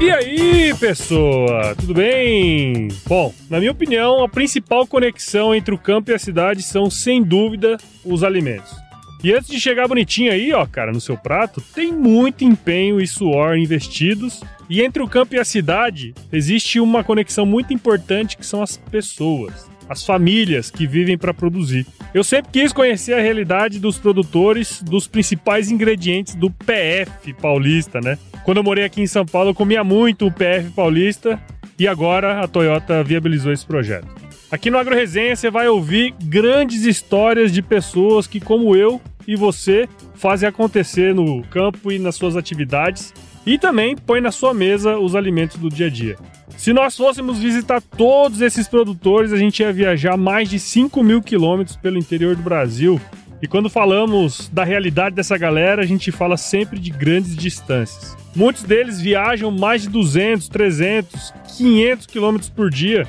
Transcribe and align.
E 0.00 0.10
aí, 0.10 0.74
pessoa, 0.80 1.74
tudo 1.78 1.92
bem? 1.92 2.88
Bom, 3.06 3.34
na 3.50 3.58
minha 3.58 3.70
opinião, 3.70 4.24
a 4.24 4.28
principal 4.30 4.86
conexão 4.86 5.54
entre 5.54 5.74
o 5.74 5.78
campo 5.78 6.10
e 6.10 6.14
a 6.14 6.18
cidade 6.18 6.62
são, 6.62 6.90
sem 6.90 7.22
dúvida, 7.22 7.76
os 8.02 8.24
alimentos. 8.24 8.74
E 9.22 9.30
antes 9.30 9.50
de 9.50 9.60
chegar 9.60 9.86
bonitinho 9.86 10.32
aí, 10.32 10.54
ó, 10.54 10.64
cara, 10.64 10.90
no 10.90 11.02
seu 11.02 11.18
prato, 11.18 11.60
tem 11.74 11.92
muito 11.92 12.42
empenho 12.42 12.98
e 12.98 13.06
suor 13.06 13.58
investidos. 13.58 14.40
E 14.70 14.80
entre 14.80 15.02
o 15.02 15.08
campo 15.08 15.34
e 15.34 15.38
a 15.38 15.44
cidade, 15.44 16.14
existe 16.32 16.80
uma 16.80 17.04
conexão 17.04 17.44
muito 17.44 17.74
importante 17.74 18.38
que 18.38 18.46
são 18.46 18.62
as 18.62 18.78
pessoas 18.78 19.68
as 19.90 20.04
famílias 20.04 20.70
que 20.70 20.86
vivem 20.86 21.18
para 21.18 21.34
produzir. 21.34 21.84
Eu 22.14 22.22
sempre 22.22 22.52
quis 22.52 22.72
conhecer 22.72 23.12
a 23.12 23.20
realidade 23.20 23.80
dos 23.80 23.98
produtores 23.98 24.80
dos 24.82 25.08
principais 25.08 25.68
ingredientes 25.68 26.36
do 26.36 26.48
PF 26.48 27.32
paulista, 27.34 28.00
né? 28.00 28.16
Quando 28.44 28.58
eu 28.58 28.62
morei 28.62 28.84
aqui 28.84 29.02
em 29.02 29.06
São 29.08 29.26
Paulo, 29.26 29.50
eu 29.50 29.54
comia 29.54 29.82
muito 29.82 30.28
o 30.28 30.32
PF 30.32 30.70
paulista 30.76 31.42
e 31.76 31.88
agora 31.88 32.40
a 32.40 32.46
Toyota 32.46 33.02
viabilizou 33.02 33.52
esse 33.52 33.66
projeto. 33.66 34.06
Aqui 34.48 34.70
no 34.70 34.78
Agro 34.78 34.94
Resenha 34.94 35.34
você 35.34 35.50
vai 35.50 35.68
ouvir 35.68 36.14
grandes 36.22 36.84
histórias 36.84 37.52
de 37.52 37.60
pessoas 37.60 38.28
que, 38.28 38.38
como 38.38 38.76
eu 38.76 39.00
e 39.26 39.34
você, 39.34 39.88
fazem 40.14 40.48
acontecer 40.48 41.12
no 41.12 41.42
campo 41.44 41.90
e 41.90 41.98
nas 41.98 42.14
suas 42.14 42.36
atividades 42.36 43.12
e 43.46 43.58
também 43.58 43.96
põe 43.96 44.20
na 44.20 44.30
sua 44.30 44.52
mesa 44.52 44.98
os 44.98 45.14
alimentos 45.14 45.56
do 45.56 45.68
dia 45.68 45.86
a 45.86 45.90
dia. 45.90 46.16
Se 46.56 46.72
nós 46.72 46.96
fôssemos 46.96 47.38
visitar 47.38 47.80
todos 47.80 48.42
esses 48.42 48.68
produtores, 48.68 49.32
a 49.32 49.36
gente 49.36 49.60
ia 49.60 49.72
viajar 49.72 50.16
mais 50.16 50.48
de 50.48 50.58
5 50.58 51.02
mil 51.02 51.22
quilômetros 51.22 51.76
pelo 51.76 51.98
interior 51.98 52.36
do 52.36 52.42
Brasil. 52.42 53.00
E 53.40 53.48
quando 53.48 53.70
falamos 53.70 54.50
da 54.52 54.62
realidade 54.62 55.16
dessa 55.16 55.38
galera, 55.38 55.80
a 55.80 55.86
gente 55.86 56.12
fala 56.12 56.36
sempre 56.36 56.78
de 56.78 56.90
grandes 56.90 57.34
distâncias. 57.34 58.14
Muitos 58.36 58.62
deles 58.62 59.00
viajam 59.00 59.50
mais 59.50 59.82
de 59.82 59.88
200, 59.88 60.48
300, 60.48 61.32
500 61.56 62.06
quilômetros 62.06 62.50
por 62.50 62.70
dia. 62.70 63.06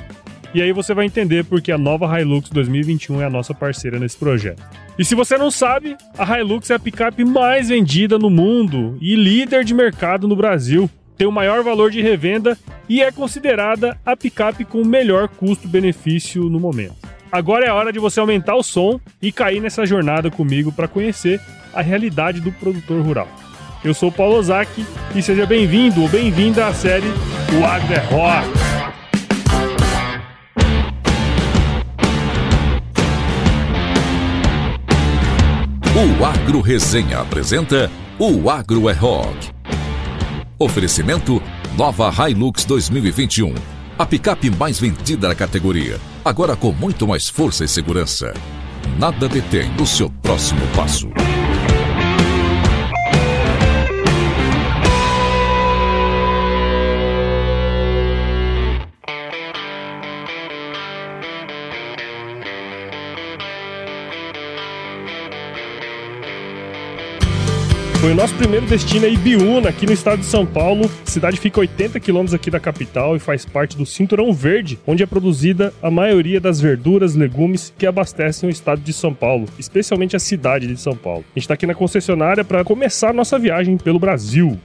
E 0.54 0.62
aí 0.62 0.72
você 0.72 0.94
vai 0.94 1.04
entender 1.04 1.44
porque 1.44 1.70
a 1.70 1.78
nova 1.78 2.18
Hilux 2.18 2.48
2021 2.48 3.20
é 3.20 3.26
a 3.26 3.30
nossa 3.30 3.52
parceira 3.52 3.98
nesse 3.98 4.16
projeto. 4.16 4.62
E 4.98 5.04
se 5.04 5.14
você 5.14 5.38
não 5.38 5.50
sabe, 5.50 5.96
a 6.18 6.38
Hilux 6.38 6.70
é 6.70 6.74
a 6.74 6.78
picape 6.78 7.24
mais 7.24 7.68
vendida 7.68 8.18
no 8.18 8.28
mundo 8.28 8.98
e 9.00 9.14
líder 9.16 9.64
de 9.64 9.72
mercado 9.72 10.28
no 10.28 10.36
Brasil 10.36 10.88
tem 11.16 11.26
o 11.26 11.32
maior 11.32 11.62
valor 11.62 11.90
de 11.90 12.02
revenda 12.02 12.58
e 12.88 13.00
é 13.00 13.12
considerada 13.12 13.96
a 14.04 14.16
picape 14.16 14.64
com 14.64 14.82
o 14.82 14.86
melhor 14.86 15.28
custo-benefício 15.28 16.44
no 16.44 16.58
momento. 16.58 16.96
Agora 17.30 17.64
é 17.64 17.68
a 17.68 17.74
hora 17.74 17.92
de 17.92 17.98
você 17.98 18.20
aumentar 18.20 18.56
o 18.56 18.62
som 18.62 19.00
e 19.20 19.30
cair 19.30 19.60
nessa 19.60 19.86
jornada 19.86 20.30
comigo 20.30 20.72
para 20.72 20.88
conhecer 20.88 21.40
a 21.72 21.80
realidade 21.80 22.40
do 22.40 22.52
produtor 22.52 23.00
rural. 23.02 23.28
Eu 23.84 23.94
sou 23.94 24.10
o 24.10 24.12
Paulo 24.12 24.36
Ozaki 24.36 24.84
e 25.14 25.22
seja 25.22 25.46
bem-vindo 25.46 26.02
ou 26.02 26.08
bem-vinda 26.08 26.66
à 26.66 26.74
série 26.74 27.08
O 27.58 27.64
Agro 27.64 27.94
é 27.94 27.98
Rock. 27.98 28.71
O 35.94 36.24
Agro 36.24 36.62
Resenha 36.62 37.18
apresenta 37.18 37.90
O 38.18 38.48
Agro 38.48 38.88
é 38.88 38.94
Rock. 38.94 39.50
Oferecimento 40.58 41.42
Nova 41.76 42.10
Hilux 42.30 42.64
2021. 42.64 43.54
A 43.98 44.06
picape 44.06 44.48
mais 44.48 44.80
vendida 44.80 45.28
da 45.28 45.34
categoria. 45.34 46.00
Agora 46.24 46.56
com 46.56 46.72
muito 46.72 47.06
mais 47.06 47.28
força 47.28 47.62
e 47.62 47.68
segurança. 47.68 48.32
Nada 48.98 49.28
detém 49.28 49.70
o 49.78 49.84
seu 49.84 50.08
próximo 50.08 50.62
passo. 50.74 51.10
Foi 68.02 68.10
o 68.10 68.16
nosso 68.16 68.34
primeiro 68.34 68.66
destino 68.66 69.06
a 69.06 69.08
Ibiúna, 69.08 69.68
aqui 69.68 69.86
no 69.86 69.92
estado 69.92 70.18
de 70.18 70.26
São 70.26 70.44
Paulo. 70.44 70.90
A 71.06 71.08
cidade 71.08 71.38
fica 71.38 71.60
80 71.60 72.00
quilômetros 72.00 72.34
aqui 72.34 72.50
da 72.50 72.58
capital 72.58 73.14
e 73.14 73.20
faz 73.20 73.44
parte 73.44 73.76
do 73.76 73.86
Cinturão 73.86 74.32
Verde, 74.32 74.76
onde 74.84 75.04
é 75.04 75.06
produzida 75.06 75.72
a 75.80 75.88
maioria 75.88 76.40
das 76.40 76.60
verduras, 76.60 77.14
legumes 77.14 77.72
que 77.78 77.86
abastecem 77.86 78.48
o 78.48 78.50
estado 78.50 78.80
de 78.80 78.92
São 78.92 79.14
Paulo, 79.14 79.46
especialmente 79.56 80.16
a 80.16 80.18
cidade 80.18 80.66
de 80.66 80.80
São 80.80 80.96
Paulo. 80.96 81.24
A 81.28 81.38
gente 81.38 81.44
está 81.44 81.54
aqui 81.54 81.64
na 81.64 81.76
concessionária 81.76 82.42
para 82.42 82.64
começar 82.64 83.10
a 83.10 83.12
nossa 83.12 83.38
viagem 83.38 83.76
pelo 83.76 84.00
Brasil. 84.00 84.58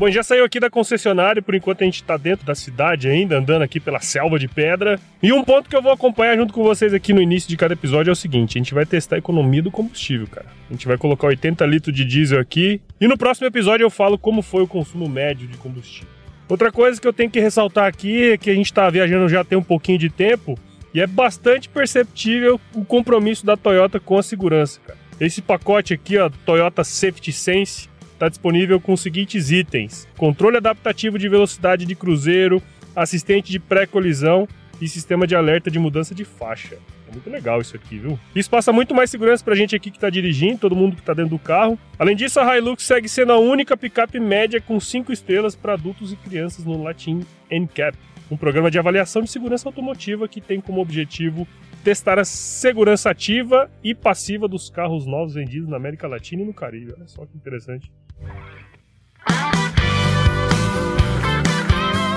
Bom, 0.00 0.10
já 0.10 0.22
saiu 0.22 0.46
aqui 0.46 0.58
da 0.58 0.70
concessionária, 0.70 1.42
por 1.42 1.54
enquanto 1.54 1.82
a 1.82 1.84
gente 1.84 2.02
tá 2.02 2.16
dentro 2.16 2.46
da 2.46 2.54
cidade 2.54 3.06
ainda, 3.06 3.36
andando 3.36 3.60
aqui 3.60 3.78
pela 3.78 4.00
selva 4.00 4.38
de 4.38 4.48
pedra. 4.48 4.98
E 5.22 5.30
um 5.30 5.44
ponto 5.44 5.68
que 5.68 5.76
eu 5.76 5.82
vou 5.82 5.92
acompanhar 5.92 6.38
junto 6.38 6.54
com 6.54 6.62
vocês 6.62 6.94
aqui 6.94 7.12
no 7.12 7.20
início 7.20 7.46
de 7.46 7.54
cada 7.54 7.74
episódio 7.74 8.10
é 8.10 8.12
o 8.14 8.16
seguinte: 8.16 8.56
a 8.56 8.60
gente 8.60 8.72
vai 8.72 8.86
testar 8.86 9.16
a 9.16 9.18
economia 9.18 9.62
do 9.62 9.70
combustível, 9.70 10.26
cara. 10.26 10.46
A 10.70 10.72
gente 10.72 10.88
vai 10.88 10.96
colocar 10.96 11.26
80 11.26 11.66
litros 11.66 11.94
de 11.94 12.06
diesel 12.06 12.40
aqui. 12.40 12.80
E 12.98 13.06
no 13.06 13.18
próximo 13.18 13.46
episódio 13.46 13.84
eu 13.84 13.90
falo 13.90 14.16
como 14.16 14.40
foi 14.40 14.62
o 14.62 14.66
consumo 14.66 15.06
médio 15.06 15.46
de 15.46 15.58
combustível. 15.58 16.08
Outra 16.48 16.72
coisa 16.72 16.98
que 16.98 17.06
eu 17.06 17.12
tenho 17.12 17.30
que 17.30 17.38
ressaltar 17.38 17.86
aqui 17.86 18.30
é 18.30 18.38
que 18.38 18.48
a 18.48 18.54
gente 18.54 18.72
tá 18.72 18.88
viajando 18.88 19.28
já 19.28 19.44
tem 19.44 19.58
um 19.58 19.62
pouquinho 19.62 19.98
de 19.98 20.08
tempo 20.08 20.58
e 20.94 21.00
é 21.02 21.06
bastante 21.06 21.68
perceptível 21.68 22.58
o 22.74 22.86
compromisso 22.86 23.44
da 23.44 23.54
Toyota 23.54 24.00
com 24.00 24.16
a 24.16 24.22
segurança, 24.22 24.80
cara. 24.80 24.98
Esse 25.20 25.42
pacote 25.42 25.92
aqui, 25.92 26.16
ó, 26.16 26.30
Toyota 26.46 26.82
Safety 26.82 27.30
Sense, 27.32 27.89
está 28.20 28.28
disponível 28.28 28.78
com 28.78 28.92
os 28.92 29.00
seguintes 29.00 29.50
itens: 29.50 30.06
controle 30.16 30.58
adaptativo 30.58 31.18
de 31.18 31.28
velocidade 31.28 31.86
de 31.86 31.94
cruzeiro, 31.94 32.62
assistente 32.94 33.50
de 33.50 33.58
pré-colisão 33.58 34.46
e 34.80 34.86
sistema 34.86 35.26
de 35.26 35.34
alerta 35.34 35.70
de 35.70 35.78
mudança 35.78 36.14
de 36.14 36.24
faixa. 36.24 36.76
É 37.08 37.12
muito 37.12 37.28
legal 37.28 37.60
isso 37.60 37.74
aqui, 37.74 37.98
viu? 37.98 38.18
Isso 38.36 38.48
passa 38.48 38.72
muito 38.72 38.94
mais 38.94 39.10
segurança 39.10 39.44
pra 39.44 39.54
gente 39.54 39.74
aqui 39.74 39.90
que 39.90 39.98
tá 39.98 40.08
dirigindo, 40.08 40.58
todo 40.58 40.76
mundo 40.76 40.94
que 40.94 41.02
tá 41.02 41.12
dentro 41.12 41.30
do 41.30 41.38
carro. 41.38 41.78
Além 41.98 42.14
disso, 42.14 42.38
a 42.38 42.56
Hilux 42.56 42.84
segue 42.84 43.08
sendo 43.08 43.32
a 43.32 43.38
única 43.38 43.76
picape 43.76 44.20
média 44.20 44.60
com 44.60 44.78
5 44.78 45.12
estrelas 45.12 45.56
para 45.56 45.72
adultos 45.72 46.12
e 46.12 46.16
crianças 46.16 46.64
no 46.64 46.80
Latin 46.82 47.20
NCAP, 47.50 47.98
um 48.30 48.36
programa 48.36 48.70
de 48.70 48.78
avaliação 48.78 49.22
de 49.22 49.30
segurança 49.30 49.68
automotiva 49.68 50.28
que 50.28 50.40
tem 50.40 50.60
como 50.60 50.80
objetivo 50.80 51.48
testar 51.82 52.18
a 52.18 52.24
segurança 52.24 53.10
ativa 53.10 53.70
e 53.82 53.94
passiva 53.94 54.46
dos 54.46 54.70
carros 54.70 55.06
novos 55.06 55.34
vendidos 55.34 55.68
na 55.68 55.76
América 55.76 56.06
Latina 56.06 56.42
e 56.42 56.46
no 56.46 56.54
Caribe. 56.54 56.92
Olha 56.96 57.08
só 57.08 57.26
que 57.26 57.36
interessante. 57.36 57.90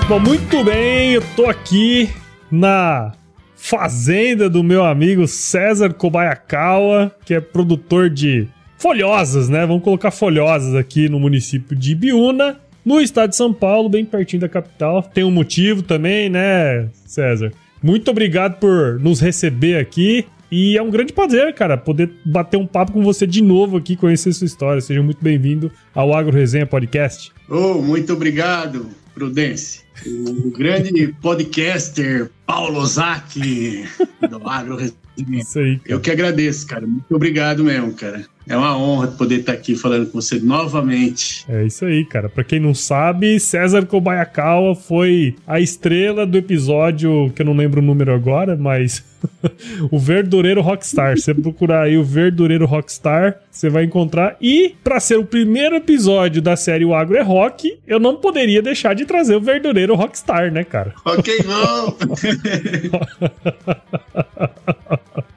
Bom, 0.08 0.20
muito 0.20 0.62
bem, 0.62 1.12
eu 1.12 1.22
tô 1.34 1.46
aqui 1.46 2.10
na 2.50 3.12
fazenda 3.56 4.50
do 4.50 4.62
meu 4.62 4.84
amigo 4.84 5.26
César 5.26 5.94
Kobayakawa, 5.94 7.10
que 7.24 7.32
é 7.32 7.40
produtor 7.40 8.10
de 8.10 8.46
folhosas, 8.76 9.48
né? 9.48 9.64
Vamos 9.64 9.82
colocar 9.82 10.10
folhosas 10.10 10.74
aqui 10.74 11.08
no 11.08 11.18
município 11.18 11.74
de 11.74 11.92
Ibiúna, 11.92 12.60
no 12.84 13.00
estado 13.00 13.30
de 13.30 13.36
São 13.36 13.50
Paulo, 13.50 13.88
bem 13.88 14.04
pertinho 14.04 14.42
da 14.42 14.48
capital. 14.48 15.02
Tem 15.02 15.24
um 15.24 15.30
motivo 15.30 15.82
também, 15.82 16.28
né, 16.28 16.88
César? 17.06 17.50
Muito 17.82 18.10
obrigado 18.10 18.58
por 18.58 19.00
nos 19.00 19.20
receber 19.20 19.78
aqui. 19.78 20.26
E 20.56 20.78
é 20.78 20.82
um 20.84 20.88
grande 20.88 21.12
prazer, 21.12 21.52
cara, 21.52 21.76
poder 21.76 22.12
bater 22.24 22.56
um 22.56 22.64
papo 22.64 22.92
com 22.92 23.02
você 23.02 23.26
de 23.26 23.42
novo 23.42 23.76
aqui, 23.76 23.96
conhecer 23.96 24.32
sua 24.32 24.44
história. 24.44 24.80
Seja 24.80 25.02
muito 25.02 25.18
bem-vindo 25.20 25.68
ao 25.92 26.14
Agro 26.14 26.32
Resenha 26.32 26.64
Podcast. 26.64 27.32
Oh, 27.48 27.82
muito 27.82 28.12
obrigado, 28.12 28.88
Prudence. 29.12 29.83
O 30.06 30.50
grande 30.50 31.14
podcaster 31.20 32.30
Paulo 32.46 32.84
Zaki 32.84 33.84
do 34.28 34.48
Agro 34.48 34.76
Resenha. 34.76 35.04
Isso 35.40 35.58
aí, 35.58 35.78
cara. 35.78 35.90
Eu 35.92 36.00
que 36.00 36.10
agradeço, 36.10 36.66
cara. 36.66 36.86
Muito 36.86 37.14
obrigado 37.14 37.62
mesmo, 37.62 37.92
cara. 37.94 38.24
É 38.46 38.56
uma 38.56 38.76
honra 38.76 39.06
poder 39.08 39.40
estar 39.40 39.52
aqui 39.52 39.74
falando 39.74 40.06
com 40.06 40.20
você 40.20 40.38
novamente. 40.38 41.46
É 41.48 41.64
isso 41.64 41.84
aí, 41.84 42.04
cara. 42.04 42.28
Para 42.28 42.44
quem 42.44 42.60
não 42.60 42.74
sabe, 42.74 43.40
César 43.40 43.86
Kobayakawa 43.86 44.74
foi 44.74 45.34
a 45.46 45.60
estrela 45.60 46.26
do 46.26 46.36
episódio, 46.36 47.32
que 47.34 47.40
eu 47.40 47.46
não 47.46 47.56
lembro 47.56 47.80
o 47.80 47.84
número 47.84 48.12
agora, 48.12 48.54
mas 48.54 49.02
o 49.90 49.98
Verdureiro 49.98 50.60
Rockstar. 50.60 51.16
Você 51.16 51.32
procurar 51.32 51.82
aí 51.82 51.96
o 51.96 52.04
Verdureiro 52.04 52.66
Rockstar, 52.66 53.40
você 53.50 53.70
vai 53.70 53.84
encontrar. 53.84 54.36
E 54.40 54.74
para 54.82 55.00
ser 55.00 55.18
o 55.18 55.24
primeiro 55.24 55.76
episódio 55.76 56.42
da 56.42 56.56
série 56.56 56.84
O 56.84 56.94
Agro 56.94 57.16
é 57.16 57.22
Rock, 57.22 57.78
eu 57.86 57.98
não 57.98 58.16
poderia 58.16 58.60
deixar 58.60 58.94
de 58.94 59.04
trazer 59.04 59.36
o 59.36 59.40
Verdureiro 59.40 59.83
metaleiro 59.84 59.94
rockstar, 59.94 60.50
né, 60.50 60.64
cara? 60.64 60.94
Ok, 61.04 61.44
não. 61.46 61.94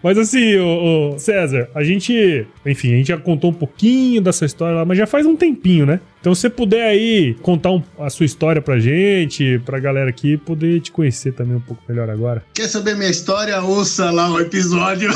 Mas 0.01 0.17
assim, 0.17 0.57
o, 0.57 1.15
o, 1.15 1.19
César, 1.19 1.69
a 1.75 1.83
gente, 1.83 2.47
enfim, 2.65 2.94
a 2.94 2.97
gente 2.97 3.07
já 3.07 3.17
contou 3.17 3.51
um 3.51 3.53
pouquinho 3.53 4.21
dessa 4.21 4.45
história 4.45 4.77
lá, 4.77 4.85
mas 4.85 4.97
já 4.97 5.05
faz 5.05 5.25
um 5.25 5.35
tempinho, 5.35 5.85
né? 5.85 5.99
Então, 6.27 6.35
se 6.35 6.41
você 6.41 6.50
puder 6.50 6.85
aí 6.85 7.35
contar 7.41 7.71
um, 7.71 7.81
a 7.97 8.09
sua 8.09 8.25
história 8.25 8.62
pra 8.62 8.77
gente, 8.79 9.59
pra 9.59 9.79
galera 9.79 10.09
aqui 10.09 10.35
poder 10.35 10.81
te 10.81 10.91
conhecer 10.91 11.31
também 11.31 11.56
um 11.56 11.62
pouco 11.62 11.81
melhor 11.88 12.09
agora. 12.09 12.44
Quer 12.53 12.68
saber 12.68 12.97
minha 12.97 13.09
história? 13.09 13.62
Ouça 13.62 14.12
lá 14.12 14.29
o 14.29 14.38
episódio. 14.38 15.09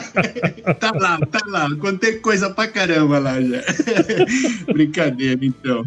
tá 0.80 0.90
lá, 0.94 1.18
tá 1.18 1.40
lá. 1.48 1.68
Contei 1.76 2.14
coisa 2.14 2.48
pra 2.48 2.66
caramba 2.66 3.18
lá 3.18 3.38
já. 3.42 3.60
Brincadeira, 4.72 5.38
então. 5.42 5.84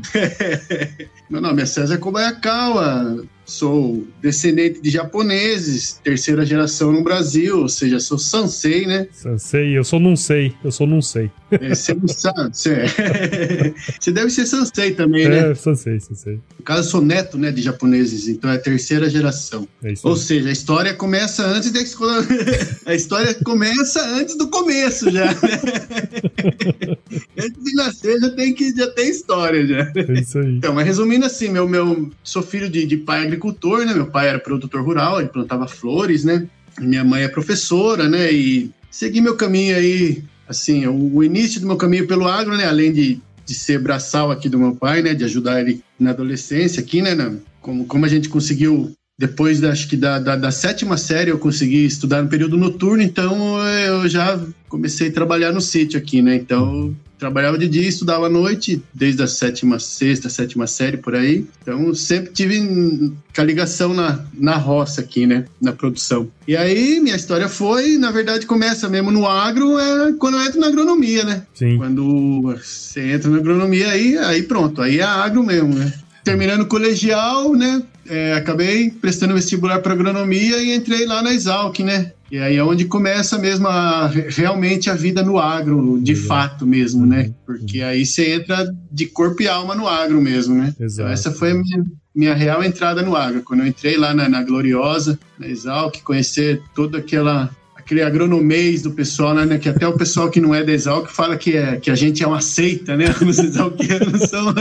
Meu 1.28 1.42
nome 1.42 1.64
é 1.64 1.66
César 1.66 1.98
Kobayakawa 1.98 3.24
sou 3.52 4.08
descendente 4.22 4.82
de 4.82 4.90
japoneses, 4.90 6.00
terceira 6.02 6.46
geração 6.46 6.92
no 6.92 7.04
Brasil, 7.04 7.60
ou 7.60 7.70
seja, 7.70 8.00
sou 8.00 8.18
sansei, 8.18 8.88
né? 8.88 9.08
Sansei, 9.12 9.78
eu 9.78 9.84
sou 9.84 10.00
não 10.00 10.16
sei, 10.16 10.54
eu 10.64 10.72
sou 10.72 10.88
não 10.88 11.02
sei. 11.02 11.30
É, 11.52 11.76
você 11.76 11.94
não 11.94 12.08
sabe, 12.08 12.50
você, 12.56 12.74
é. 12.74 13.74
você 14.00 14.12
deve 14.12 14.30
ser 14.30 14.46
sansei 14.46 14.92
também, 14.92 15.28
né? 15.28 15.52
É, 15.52 15.56
sansei, 15.56 16.00
sansei. 16.00 16.40
No 16.58 16.64
caso, 16.64 16.80
eu 16.80 16.84
sou 16.92 17.02
neto, 17.02 17.38
né, 17.38 17.52
de 17.52 17.62
japoneses, 17.62 18.30
então 18.30 18.50
é 18.50 18.58
terceira 18.58 19.10
geração. 19.10 19.68
É 19.84 19.94
ou 20.04 20.16
seja, 20.16 20.48
a 20.48 20.52
história 20.52 20.94
começa 20.94 21.46
antes 21.46 21.72
da 21.72 21.82
escola. 21.82 22.26
a 22.86 22.96
história 22.96 23.34
começa 23.44 24.02
antes 24.16 24.38
do 24.38 24.48
começo 24.48 25.12
já, 25.12 25.26
né? 25.26 25.36
antes 27.38 27.64
de 27.64 27.76
nascer 27.76 28.20
já 28.20 28.30
tem 28.30 28.54
que 28.54 28.74
já 28.74 28.90
tem 28.92 29.10
história 29.10 29.68
já. 29.68 29.92
É 29.94 30.20
isso 30.20 30.40
aí. 30.40 30.56
Então, 30.56 30.74
mas 30.74 30.86
resumindo 30.86 31.26
assim, 31.26 31.50
meu 31.50 31.68
meu 31.68 32.10
sou 32.24 32.42
filho 32.42 32.70
de, 32.70 32.86
de 32.86 32.96
pai 32.96 33.24
agricultor 33.24 33.41
agricultor, 33.42 33.86
né? 33.86 33.94
Meu 33.94 34.06
pai 34.06 34.30
era 34.30 34.40
produtor 34.40 34.84
rural, 34.84 35.20
ele 35.20 35.30
plantava 35.30 35.68
flores, 35.68 36.24
né? 36.24 36.48
Minha 36.80 37.04
mãe 37.04 37.24
é 37.24 37.28
professora, 37.28 38.08
né? 38.08 38.32
E 38.32 38.72
segui 38.90 39.20
meu 39.20 39.36
caminho 39.36 39.76
aí, 39.76 40.24
assim, 40.48 40.86
o, 40.88 41.24
início 41.24 41.60
do 41.60 41.68
meu 41.68 41.78
caminho 41.78 42.08
pelo 42.08 42.28
agro, 42.28 42.56
né? 42.56 42.66
Além 42.66 42.94
de, 42.94 43.20
de 43.46 43.56
ser 43.56 43.80
braçal 43.80 44.32
aqui 44.32 44.48
do 44.48 44.60
meu 44.60 44.76
pai, 44.76 45.02
né? 45.02 45.14
De 45.14 45.24
ajudar 45.24 45.60
ele 45.60 45.84
na 46.00 46.12
adolescência 46.12 46.82
aqui, 46.82 47.02
né? 47.02 47.16
Como, 47.60 47.86
como 47.86 48.06
a 48.06 48.10
gente 48.10 48.30
conseguiu 48.30 48.94
depois 49.22 49.60
da, 49.60 49.72
acho 49.72 49.88
que 49.88 49.96
da, 49.96 50.18
da, 50.18 50.36
da, 50.36 50.52
sétima 50.52 50.98
série 50.98 51.30
eu 51.30 51.38
consegui 51.38 51.86
estudar 51.86 52.24
no 52.24 52.28
período 52.28 52.58
noturno, 52.58 53.04
então 53.04 53.60
eu 53.86 54.10
já 54.10 54.40
comecei 54.68 55.10
a 55.10 55.12
trabalhar 55.12 55.52
no 55.52 55.62
sítio 55.62 56.00
aqui, 56.00 56.24
né? 56.24 56.36
Então 56.36 56.96
trabalhava 57.20 57.56
de 57.56 57.68
dia, 57.68 57.88
estudava 57.88 58.26
à 58.26 58.30
noite, 58.30 58.82
desde 58.92 59.22
a 59.22 59.28
sétima, 59.28 59.78
sexta, 59.78 60.28
sétima 60.28 60.66
série 60.66 60.98
por 60.98 61.14
aí. 61.14 61.46
Então 61.62 61.94
sempre 61.94 62.32
tive 62.34 63.14
a 63.38 63.44
ligação 63.44 63.94
na, 63.94 64.26
na 64.34 64.58
roça 64.58 65.02
aqui, 65.02 65.28
né? 65.28 65.46
Na 65.62 65.72
produção. 65.72 66.28
E 66.48 66.58
aí 66.58 67.00
minha 67.00 67.16
história 67.16 67.48
foi, 67.48 68.00
na 68.00 68.10
verdade, 68.10 68.48
começa 68.48 68.90
mesmo 68.90 69.12
no 69.12 69.28
agro, 69.28 69.78
é 69.78 70.14
quando 70.14 70.38
eu 70.38 70.44
entro 70.44 70.60
na 70.60 70.66
agronomia, 70.66 71.24
né? 71.24 71.44
Sim. 71.54 71.78
Quando 71.78 72.42
você 72.42 73.12
entra 73.12 73.30
na 73.30 73.38
agronomia, 73.38 73.88
aí, 73.90 74.18
aí 74.18 74.42
pronto, 74.42 74.82
aí 74.82 74.98
é 74.98 75.04
agro 75.04 75.44
mesmo, 75.44 75.76
né? 75.76 75.94
Terminando 76.24 76.62
o 76.62 76.68
colegial, 76.68 77.54
né? 77.54 77.84
É, 78.08 78.34
acabei 78.34 78.90
prestando 78.90 79.34
vestibular 79.34 79.80
para 79.80 79.94
agronomia 79.94 80.58
e 80.58 80.76
entrei 80.76 81.06
lá 81.06 81.22
na 81.22 81.34
Exalc, 81.34 81.80
né? 81.80 82.12
E 82.32 82.40
aí 82.40 82.56
é 82.56 82.64
onde 82.64 82.86
começa 82.86 83.38
mesmo 83.38 83.68
a, 83.68 84.08
realmente 84.08 84.90
a 84.90 84.96
vida 84.96 85.22
no 85.22 85.38
agro, 85.38 86.00
de 86.02 86.16
fato 86.16 86.66
mesmo, 86.66 87.06
né? 87.06 87.26
Uhum. 87.26 87.34
Porque 87.46 87.82
aí 87.82 88.06
você 88.06 88.36
entra 88.36 88.74
de 88.90 89.06
corpo 89.06 89.44
e 89.44 89.50
alma 89.50 89.76
no 89.76 89.86
agro 89.88 90.22
mesmo, 90.22 90.56
né? 90.56 90.72
Então, 90.74 90.86
Exato. 90.86 91.02
Então 91.02 91.14
essa 91.14 91.32
foi 91.32 91.52
a 91.52 91.56
minha, 91.56 91.86
minha 92.16 92.34
real 92.34 92.64
entrada 92.64 93.02
no 93.02 93.18
agro. 93.18 93.44
Quando 93.44 93.60
eu 93.60 93.68
entrei 93.68 93.98
lá 93.98 94.14
na, 94.14 94.30
na 94.30 94.42
Gloriosa, 94.44 95.20
na 95.38 95.48
Exalc, 95.48 96.02
conhecer 96.04 96.62
toda 96.74 97.00
aquela 97.00 97.50
aquele 97.92 98.04
agronomês 98.04 98.82
do 98.82 98.92
pessoal, 98.92 99.36
né? 99.36 99.58
Que 99.58 99.68
até 99.68 99.86
o 99.86 99.98
pessoal 99.98 100.30
que 100.30 100.40
não 100.40 100.56
é 100.56 100.64
da 100.64 100.72
Exalc 100.72 101.12
fala 101.12 101.36
que, 101.36 101.58
é, 101.58 101.76
que 101.76 101.92
a 101.92 101.96
gente 101.96 102.24
é 102.24 102.28
uma 102.28 102.40
seita, 102.40 102.96
né? 102.96 103.06
Os 103.22 103.38
exalquianos 103.38 104.22
são. 104.30 104.54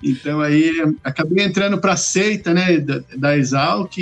então 0.00 0.40
aí 0.40 0.72
acabei 1.02 1.44
entrando 1.44 1.78
para 1.78 1.94
a 1.94 1.96
seita, 1.96 2.54
né? 2.54 2.78
Da, 2.78 3.00
da 3.16 3.36
Exalc, 3.36 3.92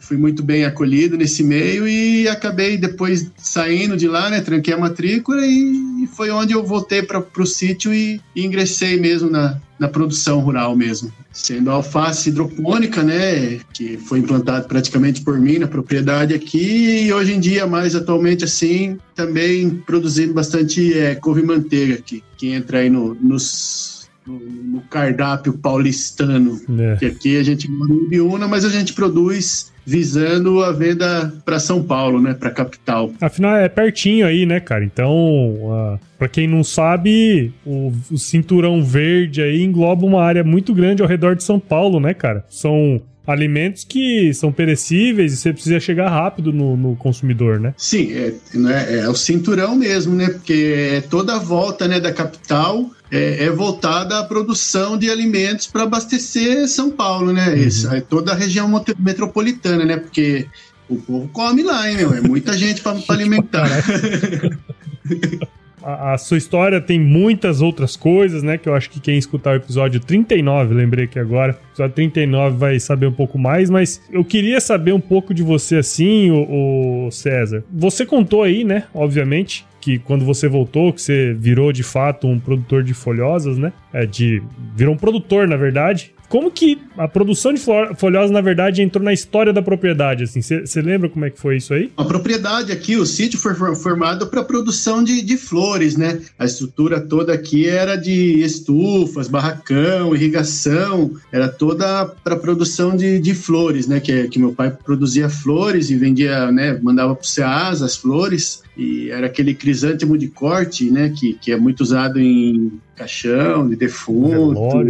fui 0.00 0.16
muito 0.16 0.42
bem 0.42 0.64
acolhido 0.64 1.18
nesse 1.18 1.44
meio 1.44 1.86
e 1.86 2.26
acabei 2.26 2.78
depois 2.78 3.30
saindo 3.36 3.98
de 3.98 4.08
lá, 4.08 4.30
né? 4.30 4.40
Tranquei 4.40 4.72
a 4.72 4.78
matrícula 4.78 5.44
e, 5.44 6.04
e 6.04 6.06
foi 6.06 6.30
onde 6.30 6.54
eu 6.54 6.64
voltei 6.64 7.02
para 7.02 7.22
o 7.36 7.46
sítio 7.46 7.92
e, 7.92 8.18
e 8.34 8.46
ingressei 8.46 8.98
mesmo 8.98 9.28
na, 9.28 9.60
na 9.78 9.88
produção 9.88 10.40
rural 10.40 10.74
mesmo 10.74 11.12
sendo 11.34 11.70
alface 11.70 12.30
hidropônica, 12.30 13.02
né, 13.02 13.58
que 13.72 13.98
foi 13.98 14.20
implantado 14.20 14.68
praticamente 14.68 15.20
por 15.20 15.38
mim 15.38 15.58
na 15.58 15.66
propriedade 15.66 16.32
aqui 16.32 17.06
e 17.06 17.12
hoje 17.12 17.34
em 17.34 17.40
dia, 17.40 17.66
mais 17.66 17.96
atualmente 17.96 18.44
assim, 18.44 18.96
também 19.16 19.70
produzindo 19.70 20.32
bastante 20.32 20.96
é, 20.96 21.16
couve-manteiga 21.16 21.94
aqui, 21.94 22.22
que 22.36 22.52
entra 22.52 22.78
aí 22.78 22.88
no, 22.88 23.14
nos, 23.14 23.93
no, 24.26 24.38
no 24.38 24.80
cardápio 24.82 25.52
paulistano, 25.54 26.60
é. 26.78 26.96
que 26.96 27.06
aqui 27.06 27.36
a 27.38 27.42
gente 27.42 27.70
mora 27.70 27.92
em 27.92 28.08
Biúna, 28.08 28.48
mas 28.48 28.64
a 28.64 28.68
gente 28.68 28.92
produz 28.92 29.72
visando 29.86 30.62
a 30.62 30.72
venda 30.72 31.32
para 31.44 31.58
São 31.58 31.82
Paulo, 31.82 32.20
né, 32.20 32.32
para 32.32 32.50
capital. 32.50 33.12
Afinal 33.20 33.56
é 33.56 33.68
pertinho 33.68 34.26
aí, 34.26 34.46
né, 34.46 34.58
cara? 34.60 34.84
Então, 34.84 35.12
uh, 35.12 36.00
para 36.18 36.28
quem 36.28 36.48
não 36.48 36.64
sabe, 36.64 37.52
o, 37.66 37.92
o, 38.10 38.18
cinturão 38.18 38.82
verde 38.82 39.42
aí 39.42 39.62
engloba 39.62 40.06
uma 40.06 40.22
área 40.22 40.42
muito 40.42 40.72
grande 40.72 41.02
ao 41.02 41.08
redor 41.08 41.36
de 41.36 41.44
São 41.44 41.60
Paulo, 41.60 42.00
né, 42.00 42.14
cara? 42.14 42.44
São 42.48 43.02
alimentos 43.26 43.84
que 43.84 44.32
são 44.34 44.52
perecíveis 44.52 45.32
e 45.32 45.36
você 45.36 45.52
precisa 45.52 45.80
chegar 45.80 46.10
rápido 46.10 46.52
no, 46.52 46.76
no 46.76 46.96
consumidor, 46.96 47.58
né? 47.58 47.74
Sim, 47.76 48.12
é, 48.12 48.34
é, 48.54 48.98
é, 49.00 49.08
o 49.08 49.14
cinturão 49.14 49.74
mesmo, 49.74 50.14
né? 50.14 50.28
Porque 50.28 50.92
é 50.96 51.00
toda 51.00 51.36
a 51.36 51.38
volta 51.38 51.88
né, 51.88 52.00
da 52.00 52.12
capital 52.12 52.90
é, 53.14 53.44
é 53.44 53.50
voltada 53.50 54.18
à 54.18 54.24
produção 54.24 54.98
de 54.98 55.08
alimentos 55.08 55.68
para 55.68 55.84
abastecer 55.84 56.66
São 56.66 56.90
Paulo, 56.90 57.32
né? 57.32 57.50
Uhum. 57.50 57.54
Isso, 57.54 57.88
é 57.94 58.00
toda 58.00 58.32
a 58.32 58.34
região 58.34 58.68
metropolitana, 58.98 59.84
né? 59.84 59.96
Porque 59.96 60.48
o 60.88 60.96
povo 60.96 61.28
come 61.28 61.62
lá, 61.62 61.88
hein, 61.88 61.96
meu? 61.96 62.12
É 62.12 62.20
muita 62.20 62.58
gente 62.58 62.82
para 62.82 62.98
alimentar. 63.08 63.68
a, 65.84 66.18
sua 66.18 66.38
história 66.38 66.80
tem 66.80 66.98
muitas 66.98 67.60
outras 67.60 67.96
coisas, 67.96 68.42
né? 68.42 68.56
Que 68.56 68.68
eu 68.68 68.74
acho 68.74 68.90
que 68.90 69.00
quem 69.00 69.18
escutar 69.18 69.52
o 69.52 69.56
episódio 69.56 70.00
39, 70.00 70.74
lembrei 70.74 71.06
que 71.06 71.18
agora, 71.18 71.58
episódio 71.70 71.94
39 71.94 72.56
vai 72.56 72.80
saber 72.80 73.06
um 73.06 73.12
pouco 73.12 73.38
mais, 73.38 73.68
mas 73.68 74.02
eu 74.10 74.24
queria 74.24 74.60
saber 74.60 74.92
um 74.92 75.00
pouco 75.00 75.34
de 75.34 75.42
você 75.42 75.76
assim, 75.76 76.30
o, 76.30 77.06
o 77.06 77.10
César. 77.10 77.62
Você 77.70 78.06
contou 78.06 78.42
aí, 78.42 78.64
né? 78.64 78.84
Obviamente, 78.94 79.66
que 79.84 79.98
quando 79.98 80.24
você 80.24 80.48
voltou, 80.48 80.94
que 80.94 81.02
você 81.02 81.34
virou 81.34 81.70
de 81.70 81.82
fato 81.82 82.26
um 82.26 82.40
produtor 82.40 82.82
de 82.82 82.94
folhosas, 82.94 83.58
né? 83.58 83.70
É, 83.92 84.06
de 84.06 84.42
virou 84.74 84.94
um 84.94 84.96
produtor, 84.96 85.46
na 85.46 85.56
verdade. 85.56 86.13
Como 86.28 86.50
que 86.50 86.78
a 86.96 87.06
produção 87.06 87.52
de 87.52 87.60
folhosa, 87.96 88.32
na 88.32 88.40
verdade, 88.40 88.82
entrou 88.82 89.04
na 89.04 89.12
história 89.12 89.52
da 89.52 89.62
propriedade? 89.62 90.24
Assim, 90.24 90.40
você 90.40 90.82
lembra 90.82 91.08
como 91.08 91.24
é 91.24 91.30
que 91.30 91.38
foi 91.38 91.56
isso 91.56 91.72
aí? 91.74 91.92
A 91.96 92.04
propriedade 92.04 92.72
aqui, 92.72 92.96
o 92.96 93.06
sítio 93.06 93.38
foi 93.38 93.54
formado 93.54 94.26
para 94.26 94.42
produção 94.42 95.02
de, 95.02 95.22
de 95.22 95.36
flores, 95.36 95.96
né? 95.96 96.20
A 96.38 96.44
estrutura 96.44 97.00
toda 97.00 97.32
aqui 97.32 97.68
era 97.68 97.96
de 97.96 98.40
estufas, 98.40 99.28
barracão, 99.28 100.14
irrigação, 100.14 101.12
era 101.30 101.48
toda 101.48 102.06
para 102.06 102.36
produção 102.36 102.96
de, 102.96 103.18
de 103.18 103.34
flores, 103.34 103.86
né? 103.86 104.00
Que, 104.00 104.28
que 104.28 104.38
meu 104.38 104.52
pai 104.52 104.70
produzia 104.70 105.28
flores 105.28 105.90
e 105.90 105.96
vendia, 105.96 106.50
né? 106.50 106.78
Mandava 106.82 107.14
para 107.14 107.22
o 107.22 107.26
Ceasa 107.26 107.84
as 107.84 107.96
flores 107.96 108.62
e 108.76 109.10
era 109.10 109.26
aquele 109.26 109.54
crisântemo 109.54 110.18
de 110.18 110.28
corte, 110.28 110.90
né? 110.90 111.12
Que, 111.16 111.34
que 111.34 111.52
é 111.52 111.56
muito 111.56 111.80
usado 111.80 112.18
em 112.18 112.72
caixão 112.94 113.68
de 113.68 113.76
defunto. 113.76 114.54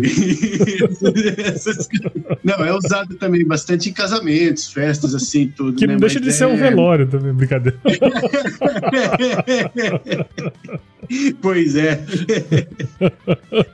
não, 2.45 2.65
é 2.65 2.73
usado 2.73 3.15
também 3.17 3.45
bastante 3.47 3.91
em 3.91 3.93
casamentos, 3.93 4.73
festas 4.73 5.15
assim, 5.15 5.53
tudo. 5.55 5.77
Que 5.77 5.87
né? 5.87 5.95
não 5.95 6.01
deixa 6.01 6.19
Mas 6.21 6.25
de 6.25 6.31
é... 6.31 6.33
ser 6.33 6.47
um 6.47 6.57
velório 6.57 7.07
também, 7.07 7.33
brincadeira. 7.33 7.79
pois 11.41 11.77
é. 11.77 12.05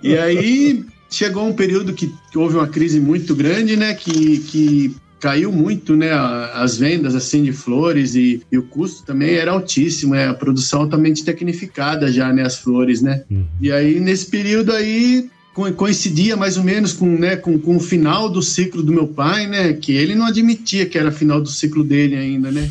e 0.02 0.16
aí 0.16 0.84
chegou 1.10 1.46
um 1.46 1.52
período 1.52 1.92
que, 1.92 2.12
que 2.30 2.38
houve 2.38 2.56
uma 2.56 2.68
crise 2.68 3.00
muito 3.00 3.34
grande, 3.34 3.76
né? 3.76 3.94
Que, 3.94 4.38
que 4.38 4.96
caiu 5.20 5.52
muito, 5.52 5.94
né, 5.94 6.10
as 6.54 6.78
vendas 6.78 7.14
assim 7.14 7.42
de 7.44 7.52
flores 7.52 8.14
e, 8.14 8.42
e 8.50 8.56
o 8.56 8.62
custo 8.62 9.04
também 9.04 9.34
era 9.34 9.52
altíssimo, 9.52 10.14
é 10.14 10.26
a 10.26 10.34
produção 10.34 10.80
altamente 10.80 11.24
tecnificada 11.24 12.10
já, 12.10 12.32
né, 12.32 12.42
as 12.42 12.58
flores, 12.58 13.02
né. 13.02 13.22
Uhum. 13.30 13.44
E 13.60 13.70
aí 13.70 14.00
nesse 14.00 14.26
período 14.26 14.72
aí 14.72 15.28
coincidia 15.76 16.36
mais 16.36 16.56
ou 16.56 16.64
menos 16.64 16.94
com, 16.94 17.06
né, 17.06 17.36
com, 17.36 17.58
com 17.58 17.76
o 17.76 17.80
final 17.80 18.30
do 18.30 18.40
ciclo 18.40 18.82
do 18.82 18.92
meu 18.92 19.06
pai, 19.06 19.46
né, 19.46 19.74
que 19.74 19.92
ele 19.92 20.14
não 20.14 20.26
admitia 20.26 20.86
que 20.86 20.96
era 20.96 21.12
final 21.12 21.40
do 21.40 21.48
ciclo 21.48 21.84
dele 21.84 22.16
ainda, 22.16 22.50
né. 22.50 22.70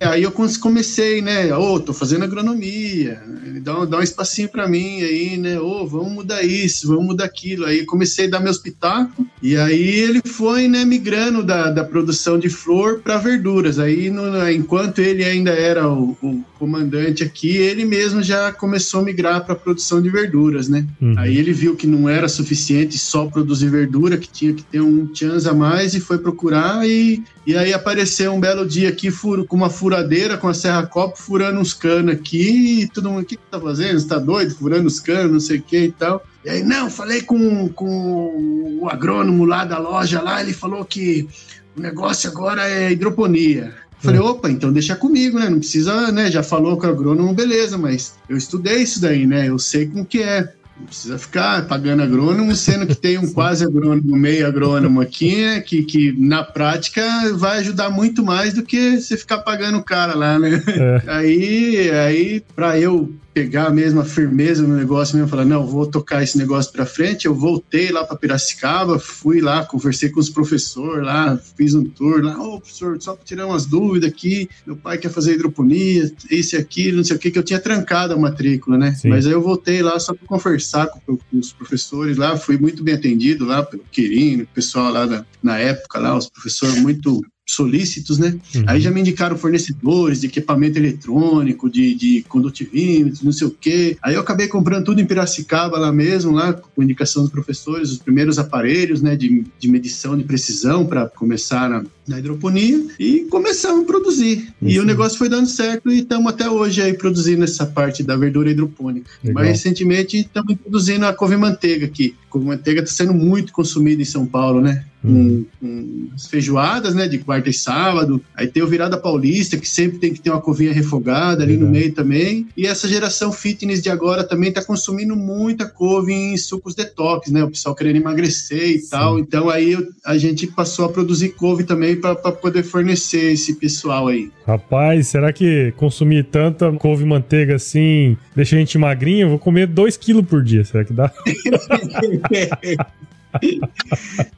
Aí 0.00 0.22
eu 0.22 0.32
comecei, 0.32 1.22
né? 1.22 1.54
Ô, 1.54 1.74
oh, 1.74 1.80
tô 1.80 1.92
fazendo 1.92 2.24
agronomia, 2.24 3.22
dá, 3.62 3.84
dá 3.84 3.98
um 3.98 4.02
espacinho 4.02 4.48
para 4.48 4.68
mim 4.68 5.02
aí, 5.02 5.36
né? 5.36 5.58
Ô, 5.60 5.82
oh, 5.82 5.86
vamos 5.86 6.12
mudar 6.12 6.42
isso, 6.42 6.88
vamos 6.88 7.06
mudar 7.06 7.24
aquilo. 7.24 7.64
Aí 7.64 7.84
comecei 7.84 8.26
a 8.26 8.30
dar 8.30 8.40
meu 8.40 8.50
espetáculo 8.50 9.26
e 9.42 9.56
aí 9.56 10.00
ele 10.00 10.20
foi, 10.24 10.68
né, 10.68 10.84
migrando 10.84 11.42
da, 11.42 11.70
da 11.70 11.84
produção 11.84 12.38
de 12.38 12.48
flor 12.48 13.00
para 13.00 13.18
verduras. 13.18 13.78
Aí, 13.78 14.10
no, 14.10 14.50
enquanto 14.50 14.98
ele 14.98 15.24
ainda 15.24 15.50
era 15.50 15.88
o, 15.88 16.16
o, 16.22 16.44
comandante 16.58 17.24
aqui, 17.24 17.56
ele 17.56 17.86
mesmo 17.86 18.22
já 18.22 18.52
começou 18.52 19.00
a 19.00 19.02
migrar 19.02 19.42
para 19.44 19.54
a 19.54 19.56
produção 19.56 20.02
de 20.02 20.10
verduras, 20.10 20.68
né? 20.68 20.86
Uhum. 21.00 21.14
Aí 21.16 21.38
ele 21.38 21.54
viu 21.54 21.74
que 21.74 21.86
não 21.86 22.06
era 22.06 22.28
suficiente 22.28 22.98
só 22.98 23.26
produzir 23.26 23.70
verdura, 23.70 24.18
que 24.18 24.28
tinha 24.28 24.52
que 24.52 24.62
ter 24.62 24.80
um 24.82 25.08
chance 25.14 25.48
a 25.48 25.54
mais 25.54 25.94
e 25.94 26.00
foi 26.00 26.18
procurar 26.18 26.86
e, 26.86 27.22
e 27.46 27.56
aí 27.56 27.72
apareceu 27.72 28.32
um 28.34 28.40
belo 28.40 28.66
dia 28.68 28.90
aqui 28.90 29.10
furo, 29.10 29.46
com 29.46 29.56
uma 29.56 29.69
furadeira, 29.70 30.36
com 30.36 30.48
a 30.48 30.54
serra 30.54 30.86
copo, 30.86 31.18
furando 31.18 31.60
uns 31.60 31.72
canos 31.72 32.14
aqui 32.14 32.82
e 32.82 32.88
todo 32.88 33.08
mundo, 33.08 33.22
o 33.22 33.24
que, 33.24 33.36
que 33.36 33.42
tá 33.50 33.60
fazendo? 33.60 33.98
Você 33.98 34.08
tá 34.08 34.18
doido? 34.18 34.54
Furando 34.54 34.86
os 34.86 35.00
canos, 35.00 35.32
não 35.32 35.40
sei 35.40 35.58
o 35.58 35.62
que 35.62 35.84
e 35.84 35.92
tal. 35.92 36.24
E 36.44 36.50
aí, 36.50 36.62
não, 36.62 36.90
falei 36.90 37.22
com, 37.22 37.68
com 37.68 38.78
o 38.80 38.88
agrônomo 38.88 39.44
lá 39.44 39.64
da 39.64 39.78
loja 39.78 40.20
lá, 40.20 40.40
ele 40.40 40.52
falou 40.52 40.84
que 40.84 41.28
o 41.76 41.80
negócio 41.80 42.30
agora 42.30 42.68
é 42.68 42.92
hidroponia. 42.92 43.74
Falei, 44.00 44.20
hum. 44.20 44.24
opa, 44.24 44.50
então 44.50 44.72
deixa 44.72 44.96
comigo, 44.96 45.38
né? 45.38 45.48
Não 45.48 45.58
precisa, 45.58 46.10
né? 46.10 46.30
Já 46.30 46.42
falou 46.42 46.76
com 46.78 46.86
o 46.86 46.90
agrônomo, 46.90 47.34
beleza, 47.34 47.76
mas 47.76 48.14
eu 48.28 48.36
estudei 48.36 48.82
isso 48.82 49.00
daí, 49.00 49.26
né? 49.26 49.48
Eu 49.48 49.58
sei 49.58 49.86
como 49.86 50.06
que 50.06 50.22
é. 50.22 50.52
Não 50.80 50.86
precisa 50.86 51.18
ficar 51.18 51.66
pagando 51.66 52.02
agrônomo, 52.02 52.56
sendo 52.56 52.86
que 52.86 52.94
tem 52.94 53.18
um 53.18 53.30
quase 53.32 53.64
agrônomo, 53.64 54.16
meio 54.16 54.46
agrônomo 54.46 55.00
aqui, 55.00 55.36
né? 55.36 55.60
Que, 55.60 55.82
que 55.82 56.12
na 56.18 56.42
prática 56.42 57.02
vai 57.34 57.58
ajudar 57.58 57.90
muito 57.90 58.24
mais 58.24 58.54
do 58.54 58.62
que 58.62 58.98
você 58.98 59.16
ficar 59.16 59.38
pagando 59.38 59.78
o 59.78 59.84
cara 59.84 60.14
lá, 60.16 60.38
né? 60.38 60.62
É. 60.66 61.02
Aí, 61.06 61.90
aí 61.90 62.42
para 62.56 62.78
eu 62.78 63.12
pegar 63.32 63.66
a 63.66 63.70
mesma 63.70 64.04
firmeza 64.04 64.62
no 64.62 64.76
negócio 64.76 65.16
mesmo, 65.16 65.28
falar, 65.28 65.44
não, 65.44 65.66
vou 65.66 65.86
tocar 65.86 66.22
esse 66.22 66.36
negócio 66.36 66.72
para 66.72 66.84
frente. 66.84 67.26
Eu 67.26 67.34
voltei 67.34 67.90
lá 67.90 68.04
para 68.04 68.16
Piracicaba, 68.16 68.98
fui 68.98 69.40
lá, 69.40 69.64
conversei 69.64 70.08
com 70.08 70.20
os 70.20 70.28
professores 70.28 71.04
lá, 71.04 71.38
fiz 71.56 71.74
um 71.74 71.84
tour 71.84 72.22
lá, 72.22 72.38
ô 72.38 72.54
oh, 72.54 72.60
professor, 72.60 73.00
só 73.00 73.14
para 73.14 73.24
tirar 73.24 73.46
umas 73.46 73.66
dúvidas 73.66 74.10
aqui, 74.10 74.48
meu 74.66 74.76
pai 74.76 74.98
quer 74.98 75.10
fazer 75.10 75.34
hidroponia, 75.34 76.10
esse 76.30 76.56
aqui, 76.56 76.90
não 76.92 77.04
sei 77.04 77.16
o 77.16 77.18
que, 77.18 77.30
que 77.30 77.38
eu 77.38 77.42
tinha 77.42 77.60
trancado 77.60 78.14
a 78.14 78.18
matrícula, 78.18 78.76
né? 78.76 78.92
Sim. 78.94 79.08
Mas 79.08 79.26
aí 79.26 79.32
eu 79.32 79.42
voltei 79.42 79.82
lá 79.82 79.98
só 79.98 80.12
para 80.12 80.26
conversar 80.26 80.86
com, 80.88 81.16
com, 81.16 81.38
os 81.38 81.52
professores 81.52 82.16
lá, 82.16 82.36
fui 82.36 82.58
muito 82.58 82.82
bem 82.82 82.94
atendido 82.94 83.44
lá 83.44 83.62
pelo 83.62 83.84
Quirino, 83.90 84.44
o 84.44 84.48
pessoal 84.48 84.92
lá 84.92 85.06
da, 85.06 85.24
na 85.42 85.58
época 85.58 85.98
lá, 85.98 86.16
os 86.16 86.28
professores 86.28 86.80
muito 86.80 87.22
solícitos, 87.50 88.18
né? 88.18 88.36
Uhum. 88.54 88.64
Aí 88.66 88.80
já 88.80 88.90
me 88.90 89.00
indicaram 89.00 89.36
fornecedores 89.36 90.20
de 90.20 90.26
equipamento 90.26 90.78
eletrônico, 90.78 91.68
de, 91.68 91.94
de 91.94 92.24
condutivímetro, 92.28 93.24
não 93.24 93.32
sei 93.32 93.46
o 93.46 93.50
quê. 93.50 93.96
Aí 94.02 94.14
eu 94.14 94.20
acabei 94.20 94.48
comprando 94.48 94.84
tudo 94.84 95.00
em 95.00 95.06
Piracicaba 95.06 95.78
lá 95.78 95.92
mesmo, 95.92 96.32
lá 96.32 96.52
com 96.52 96.82
indicação 96.82 97.22
dos 97.22 97.32
professores, 97.32 97.90
os 97.90 97.98
primeiros 97.98 98.38
aparelhos, 98.38 99.02
né, 99.02 99.16
de, 99.16 99.44
de 99.58 99.68
medição 99.68 100.16
de 100.16 100.24
precisão 100.24 100.86
para 100.86 101.08
começar 101.08 101.68
na, 101.68 101.84
na 102.10 102.18
hidroponia 102.18 102.84
e 102.98 103.20
começamos 103.30 103.84
a 103.84 103.86
produzir. 103.86 104.52
Uhum. 104.60 104.68
E 104.68 104.80
o 104.80 104.84
negócio 104.84 105.16
foi 105.16 105.28
dando 105.28 105.46
certo 105.46 105.90
e 105.90 106.00
estamos 106.00 106.32
até 106.32 106.50
hoje 106.50 106.82
aí 106.82 106.92
produzindo 106.92 107.44
essa 107.44 107.64
parte 107.64 108.02
da 108.02 108.16
verdura 108.16 108.50
hidropônica. 108.50 109.08
Legal. 109.22 109.34
Mais 109.42 109.48
recentemente 109.48 110.18
estamos 110.18 110.56
produzindo 110.56 111.06
a 111.06 111.14
couve-manteiga 111.14 111.86
aqui. 111.86 112.16
A 112.28 112.32
couve-manteiga 112.32 112.82
está 112.82 112.92
sendo 112.92 113.14
muito 113.14 113.52
consumida 113.52 114.02
em 114.02 114.04
São 114.04 114.26
Paulo, 114.26 114.60
né? 114.60 114.84
Hum. 115.02 115.46
Com, 115.58 115.66
com 115.66 116.18
feijoadas, 116.28 116.94
né, 116.94 117.08
de 117.08 117.18
quarta 117.18 117.48
e 117.48 117.54
sábado. 117.54 118.22
Aí 118.34 118.46
tem 118.46 118.62
o 118.62 118.66
Virada 118.66 118.98
Paulista, 118.98 119.56
que 119.56 119.68
sempre 119.68 119.98
tem 119.98 120.12
que 120.12 120.20
ter 120.20 120.30
uma 120.30 120.40
covinha 120.40 120.72
refogada 120.72 121.42
ali 121.42 121.56
no 121.56 121.66
meio 121.66 121.92
também. 121.92 122.46
E 122.56 122.66
essa 122.66 122.86
geração 122.86 123.32
fitness 123.32 123.82
de 123.82 123.88
agora 123.88 124.24
também 124.24 124.50
está 124.50 124.62
consumindo 124.62 125.16
muita 125.16 125.66
couve 125.66 126.12
em 126.12 126.36
sucos 126.36 126.74
detox, 126.74 127.30
né? 127.30 127.42
O 127.42 127.50
pessoal 127.50 127.74
querendo 127.74 127.96
emagrecer 127.96 128.76
e 128.76 128.78
Sim. 128.80 128.90
tal. 128.90 129.18
Então 129.18 129.48
aí 129.48 129.76
a 130.04 130.18
gente 130.18 130.46
passou 130.48 130.84
a 130.84 130.88
produzir 130.88 131.30
couve 131.30 131.64
também 131.64 131.99
para 132.00 132.14
poder 132.32 132.62
fornecer 132.62 133.32
esse 133.32 133.54
pessoal 133.56 134.08
aí. 134.08 134.30
Rapaz, 134.46 135.08
será 135.08 135.32
que 135.32 135.72
consumir 135.76 136.24
tanta 136.24 136.70
couve 136.72 137.04
manteiga 137.04 137.56
assim 137.56 138.16
deixa 138.34 138.56
a 138.56 138.58
gente 138.58 138.78
magrinho? 138.78 139.26
Eu 139.26 139.30
vou 139.30 139.38
comer 139.38 139.66
2 139.66 139.96
quilos 139.96 140.26
por 140.26 140.42
dia, 140.42 140.64
será 140.64 140.84
que 140.84 140.92
dá? 140.92 141.12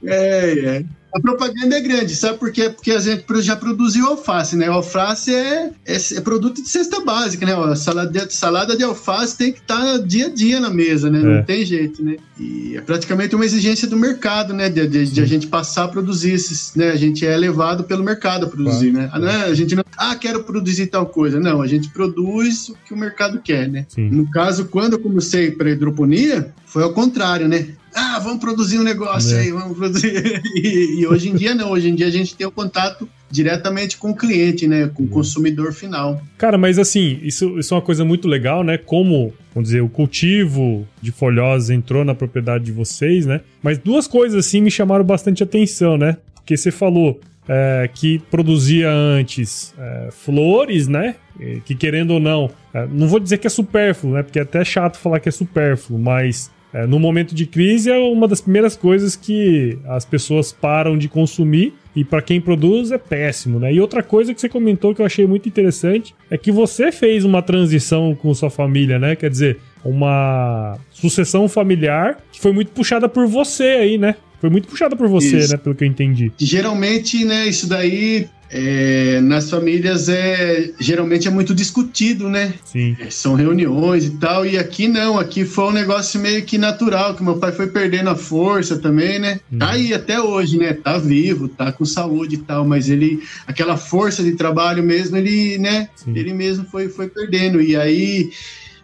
é, 0.05 0.79
é 0.79 0.85
a 1.15 1.21
propaganda 1.21 1.77
é 1.77 1.81
grande, 1.81 2.17
sabe 2.17 2.39
por 2.39 2.51
quê? 2.51 2.71
Porque 2.71 2.91
a 2.91 2.99
gente 2.99 3.25
já 3.43 3.55
produziu 3.55 4.07
alface, 4.07 4.57
né? 4.57 4.67
alface 4.69 5.35
é, 5.35 5.71
é, 5.85 5.97
é, 5.97 6.21
produto 6.21 6.63
de 6.63 6.69
cesta 6.69 7.01
básica, 7.01 7.45
né? 7.45 7.55
A 7.55 7.77
salada, 7.77 8.31
salada 8.31 8.77
de 8.77 8.83
alface 8.83 9.37
tem 9.37 9.53
que 9.53 9.59
estar 9.59 9.79
tá 9.79 9.99
dia 9.99 10.27
a 10.27 10.31
dia 10.31 10.59
na 10.59 10.71
mesa, 10.71 11.11
né? 11.11 11.21
É. 11.21 11.23
Não 11.23 11.43
tem 11.43 11.65
jeito, 11.67 12.03
né? 12.03 12.17
E 12.41 12.77
é 12.77 12.81
praticamente 12.81 13.35
uma 13.35 13.45
exigência 13.45 13.87
do 13.87 13.97
mercado, 13.97 14.55
né? 14.55 14.71
De, 14.71 14.87
de, 14.87 15.07
de, 15.07 15.21
a 15.21 15.27
gente 15.27 15.47
passar 15.49 15.85
a 15.85 15.89
produzir 15.89 16.33
esses, 16.33 16.75
né? 16.75 16.91
A 16.91 16.97
gente 16.97 17.27
é 17.27 17.37
levado 17.37 17.85
pelo 17.85 18.03
mercado 18.03 18.47
a 18.47 18.49
produzir, 18.49 18.91
claro. 18.93 19.07
né? 19.07 19.11
Ah, 19.13 19.19
não 19.19 19.29
é, 19.29 19.45
a 19.45 19.55
gente 19.55 19.75
não, 19.75 19.85
ah, 19.99 20.17
quero 20.17 20.43
produzir 20.45 20.87
tal 20.87 21.05
coisa. 21.05 21.39
Não, 21.39 21.61
a 21.61 21.67
gente 21.67 21.91
produz 21.91 22.71
o 22.71 22.77
que 22.87 22.95
o 22.95 22.97
mercado 22.97 23.39
quer, 23.39 23.69
né? 23.69 23.85
Sim. 23.89 24.09
No 24.09 24.31
caso, 24.31 24.65
quando 24.65 24.95
eu 24.95 24.99
comecei 24.99 25.51
para 25.51 25.71
hidroponia, 25.71 26.53
foi 26.65 26.83
ao 26.83 26.95
contrário, 26.95 27.47
né? 27.47 27.69
Ah, 27.95 28.19
vamos 28.19 28.41
produzir 28.41 28.79
um 28.79 28.83
negócio 28.83 29.37
é. 29.37 29.41
aí, 29.41 29.51
vamos 29.51 29.77
produzir. 29.77 30.43
E, 30.55 31.01
e, 31.01 31.07
hoje 31.07 31.29
em 31.29 31.35
dia 31.35 31.55
não, 31.55 31.71
hoje 31.71 31.89
em 31.89 31.95
dia 31.95 32.07
a 32.07 32.11
gente 32.11 32.35
tem 32.35 32.47
o 32.47 32.51
contato 32.51 33.09
diretamente 33.31 33.97
com 33.97 34.11
o 34.11 34.17
cliente, 34.17 34.67
né? 34.67 34.91
Com 34.93 35.05
o 35.05 35.09
consumidor 35.09 35.73
final. 35.73 36.23
Cara, 36.37 36.57
mas 36.57 36.79
assim, 36.79 37.19
isso, 37.23 37.59
isso 37.59 37.73
é 37.73 37.77
uma 37.77 37.83
coisa 37.83 38.05
muito 38.05 38.29
legal, 38.29 38.63
né? 38.63 38.79
Como, 38.79 39.33
vamos 39.55 39.69
dizer, 39.69 39.81
o 39.81 39.89
cultivo 39.89 40.87
de 41.01 41.11
folhosas 41.11 41.71
entrou 41.71 42.05
na 42.05 42.15
propriedade 42.15 42.65
de 42.65 42.73
vocês, 42.73 43.27
né? 43.27 43.41
Mas 43.63 43.79
duas 43.79 44.07
coisas 44.07 44.47
assim 44.47 44.61
me 44.61 44.71
chamaram 44.71 45.05
bastante 45.05 45.43
atenção, 45.43 45.97
né? 45.97 46.17
Porque 46.35 46.57
você 46.57 46.71
falou 46.71 47.21
é, 47.49 47.89
que 47.93 48.19
produzia 48.31 48.91
antes 48.91 49.75
é, 49.79 50.09
flores, 50.11 50.87
né? 50.87 51.17
Que 51.65 51.75
querendo 51.75 52.13
ou 52.13 52.21
não, 52.21 52.51
é, 52.73 52.87
não 52.87 53.09
vou 53.09 53.19
dizer 53.19 53.39
que 53.39 53.47
é 53.47 53.51
supérfluo, 53.51 54.15
né? 54.15 54.23
Porque 54.23 54.39
é 54.39 54.43
até 54.43 54.65
chato 54.65 54.99
falar 54.99 55.19
que 55.19 55.29
é 55.29 55.33
supérfluo, 55.33 55.99
mas 55.99 56.51
é, 56.73 56.87
no 56.87 56.99
momento 56.99 57.35
de 57.35 57.45
crise 57.45 57.91
é 57.91 57.99
uma 57.99 58.27
das 58.27 58.41
primeiras 58.41 58.77
coisas 58.77 59.15
que 59.15 59.79
as 59.87 60.05
pessoas 60.05 60.53
param 60.53 60.97
de 60.97 61.09
consumir 61.09 61.75
e 61.95 62.03
para 62.03 62.23
quem 62.23 62.41
produz 62.41 62.91
é 62.91 62.97
péssimo, 62.97 63.59
né? 63.59 63.73
E 63.73 63.81
outra 63.81 64.03
coisa 64.03 64.33
que 64.33 64.41
você 64.41 64.49
comentou 64.49 64.95
que 64.95 65.03
eu 65.03 65.07
achei 65.07 65.27
muito 65.27 65.47
interessante 65.47 66.15
é 66.31 66.39
que 66.39 66.51
você 66.51 66.91
fez 66.91 67.25
uma 67.25 67.43
transição 67.43 68.15
com 68.15 68.33
sua 68.33 68.49
família, 68.49 68.99
né? 68.99 69.15
Quer 69.15 69.29
dizer, 69.29 69.59
uma 69.85 70.79
sucessão 70.91 71.47
familiar 71.49 72.19
que 72.33 72.41
foi 72.41 72.53
muito 72.53 72.73
puxada 72.73 73.09
por 73.09 73.27
você 73.27 73.65
aí, 73.65 73.99
né? 73.99 74.17
Foi 74.43 74.51
muito 74.51 74.67
puxada 74.67 74.97
por 74.97 75.07
você, 75.07 75.39
isso. 75.39 75.53
né? 75.53 75.57
Pelo 75.57 75.73
que 75.73 75.85
eu 75.85 75.89
entendi. 75.89 76.33
Geralmente, 76.37 77.25
né? 77.25 77.47
Isso 77.47 77.69
daí 77.69 78.29
é, 78.51 79.21
nas 79.21 79.49
famílias 79.49 80.09
é 80.09 80.73
geralmente 80.81 81.29
é 81.29 81.31
muito 81.31 81.55
discutido, 81.55 82.29
né? 82.29 82.53
Sim. 82.65 82.97
É, 82.99 83.09
são 83.09 83.37
reuniões 83.37 84.05
e 84.05 84.11
tal. 84.19 84.45
E 84.45 84.59
aqui 84.59 84.89
não, 84.89 85.17
aqui 85.17 85.45
foi 85.45 85.67
um 85.67 85.71
negócio 85.71 86.19
meio 86.19 86.43
que 86.43 86.59
natural, 86.59 87.15
que 87.15 87.23
meu 87.23 87.39
pai 87.39 87.53
foi 87.53 87.69
perdendo 87.69 88.11
a 88.11 88.17
força 88.17 88.77
também, 88.77 89.21
né? 89.21 89.39
Hum. 89.53 89.59
Tá 89.61 89.71
aí 89.71 89.95
até 89.95 90.21
hoje, 90.21 90.59
né? 90.59 90.73
Tá 90.73 90.99
vivo, 90.99 91.47
tá 91.47 91.71
com 91.71 91.85
saúde 91.85 92.35
e 92.35 92.39
tal, 92.39 92.67
mas 92.67 92.91
ele, 92.91 93.23
aquela 93.47 93.77
força 93.77 94.25
de 94.25 94.33
trabalho 94.33 94.83
mesmo, 94.83 95.17
ele, 95.17 95.57
né? 95.57 95.89
Sim. 95.95 96.15
Ele 96.17 96.33
mesmo 96.35 96.65
foi, 96.65 96.89
foi 96.89 97.07
perdendo. 97.09 97.63
E 97.63 97.77
aí. 97.77 98.33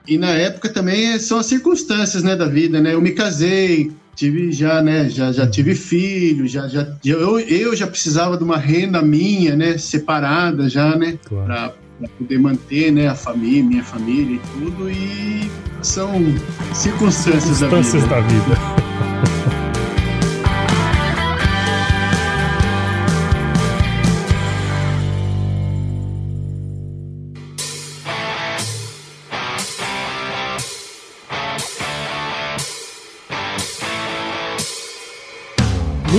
E 0.06 0.16
na 0.16 0.30
época 0.30 0.68
também 0.68 1.18
são 1.18 1.36
as 1.36 1.46
circunstâncias, 1.46 2.22
né, 2.22 2.36
da 2.36 2.46
vida, 2.46 2.80
né? 2.80 2.94
Eu 2.94 3.00
me 3.02 3.10
casei, 3.10 3.90
tive 4.18 4.50
já, 4.50 4.82
né, 4.82 5.08
já, 5.08 5.30
já 5.30 5.46
tive 5.46 5.76
filho, 5.76 6.48
já, 6.48 6.66
já 6.66 6.88
eu, 7.04 7.38
eu 7.38 7.76
já 7.76 7.86
precisava 7.86 8.36
de 8.36 8.42
uma 8.42 8.56
renda 8.58 9.00
minha, 9.00 9.54
né, 9.54 9.78
separada 9.78 10.68
já, 10.68 10.96
né, 10.96 11.16
claro. 11.24 11.46
para 11.46 12.08
poder 12.18 12.38
manter, 12.38 12.90
né, 12.90 13.06
a 13.06 13.14
família, 13.14 13.62
minha 13.62 13.84
família 13.84 14.34
e 14.36 14.58
tudo 14.58 14.90
e 14.90 15.48
são 15.82 16.10
circunstâncias, 16.74 17.58
circunstâncias 17.58 18.08
da 18.08 18.20
vida. 18.20 18.44
Da 18.44 18.54
vida. 18.56 18.77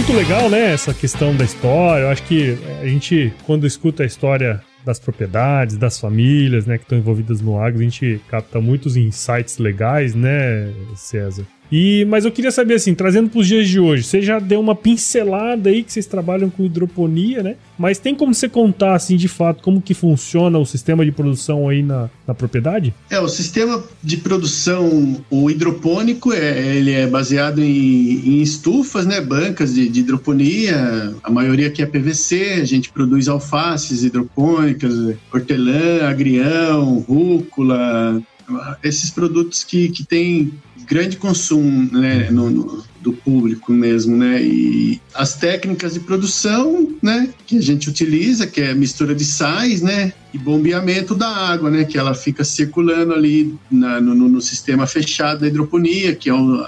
Muito 0.10 0.28
legal, 0.28 0.50
né? 0.50 0.74
Essa 0.74 0.92
questão 0.92 1.36
da 1.36 1.46
história. 1.46 2.06
Eu 2.06 2.10
acho 2.10 2.24
que 2.24 2.58
a 2.82 2.88
gente, 2.88 3.32
quando 3.46 3.68
escuta 3.68 4.01
a 4.01 4.06
história 4.08 4.60
das 4.84 4.98
propriedades, 4.98 5.78
das 5.78 6.00
famílias, 6.00 6.66
né, 6.66 6.80
que 6.80 6.84
estão 6.84 6.98
envolvidas 6.98 7.42
no 7.42 7.62
agro, 7.62 7.80
a 7.80 7.84
gente 7.84 8.20
capta 8.28 8.60
muitos 8.60 8.98
insights 8.98 9.60
legais, 9.60 10.16
né, 10.16 10.74
César? 10.96 11.46
E, 11.72 12.06
mas 12.06 12.26
eu 12.26 12.32
queria 12.32 12.52
saber, 12.52 12.76
assim, 12.76 12.96
trazendo 12.96 13.30
para 13.30 13.40
os 13.40 13.48
dias 13.48 13.68
de 13.68 13.80
hoje, 13.80 14.04
você 14.04 14.22
já 14.22 14.40
deu 14.40 14.60
uma 14.60 14.76
pincelada 14.76 15.70
aí 15.70 15.84
que 15.84 15.94
vocês 15.94 16.06
trabalham 16.06 16.50
com 16.50 16.66
hidroponia, 16.66 17.44
né? 17.44 17.56
Mas 17.78 17.98
tem 17.98 18.16
como 18.16 18.34
você 18.34 18.50
contar, 18.50 18.96
assim, 18.96 19.16
de 19.16 19.28
fato, 19.28 19.62
como 19.62 19.82
que 19.82 19.94
funciona 19.94 20.58
o 20.58 20.66
sistema 20.66 21.06
de 21.06 21.12
produção 21.12 21.70
aí 21.70 21.82
na, 21.82 22.10
na 22.28 22.34
propriedade? 22.34 22.94
É, 23.10 23.20
o 23.20 23.28
sistema 23.30 23.84
de 24.04 24.18
produção, 24.18 25.24
o 25.30 25.50
hidropônico, 25.50 26.34
é, 26.34 26.76
ele 26.76 26.92
é 26.92 27.08
baseado 27.08 27.60
em, 27.60 27.68
em 27.70 28.42
estufas, 28.42 29.06
né? 29.06 29.22
Bancas 29.22 29.74
de, 29.74 29.88
de, 29.88 30.00
hidroponia, 30.00 31.16
a 31.24 31.30
maioria 31.30 31.68
aqui 31.68 31.82
é 31.82 31.86
PVC, 31.86 32.60
a 32.62 32.66
gente 32.66 32.90
produz 32.90 33.28
alfaces 33.28 34.04
hidropônicas, 34.04 35.16
hortelã, 35.32 36.08
agrião, 36.08 37.00
rúcula, 37.08 38.22
esses 38.84 39.12
produtos 39.12 39.64
que, 39.64 39.90
que 39.90 40.04
têm 40.04 40.52
grande 40.89 41.17
consumo 41.17 41.88
né, 41.91 42.29
no, 42.31 42.50
no, 42.50 42.84
do 43.00 43.13
público 43.13 43.72
mesmo, 43.72 44.17
né? 44.17 44.41
E 44.41 45.00
as 45.13 45.36
técnicas 45.36 45.93
de 45.93 46.00
produção, 46.00 46.96
né, 47.01 47.29
que 47.46 47.58
a 47.58 47.62
gente 47.62 47.88
utiliza, 47.88 48.48
que 48.48 48.60
é 48.60 48.74
mistura 48.74 49.13
de 49.13 49.24
sais, 49.24 49.81
né, 49.81 50.12
e 50.34 50.38
bombeamento 50.38 51.13
da 51.13 51.29
água, 51.29 51.69
né, 51.69 51.86
que 51.86 51.98
ela 51.98 52.13
fica 52.13 52.43
circulando 52.43 53.13
ali 53.13 53.55
na, 53.69 54.01
no, 54.01 54.15
no, 54.15 54.41
sistema 54.41 54.88
fechado 54.88 55.41
da 55.41 55.48
hidroponia, 55.48 56.15
que 56.15 56.29
é 56.29 56.34
o, 56.34 56.65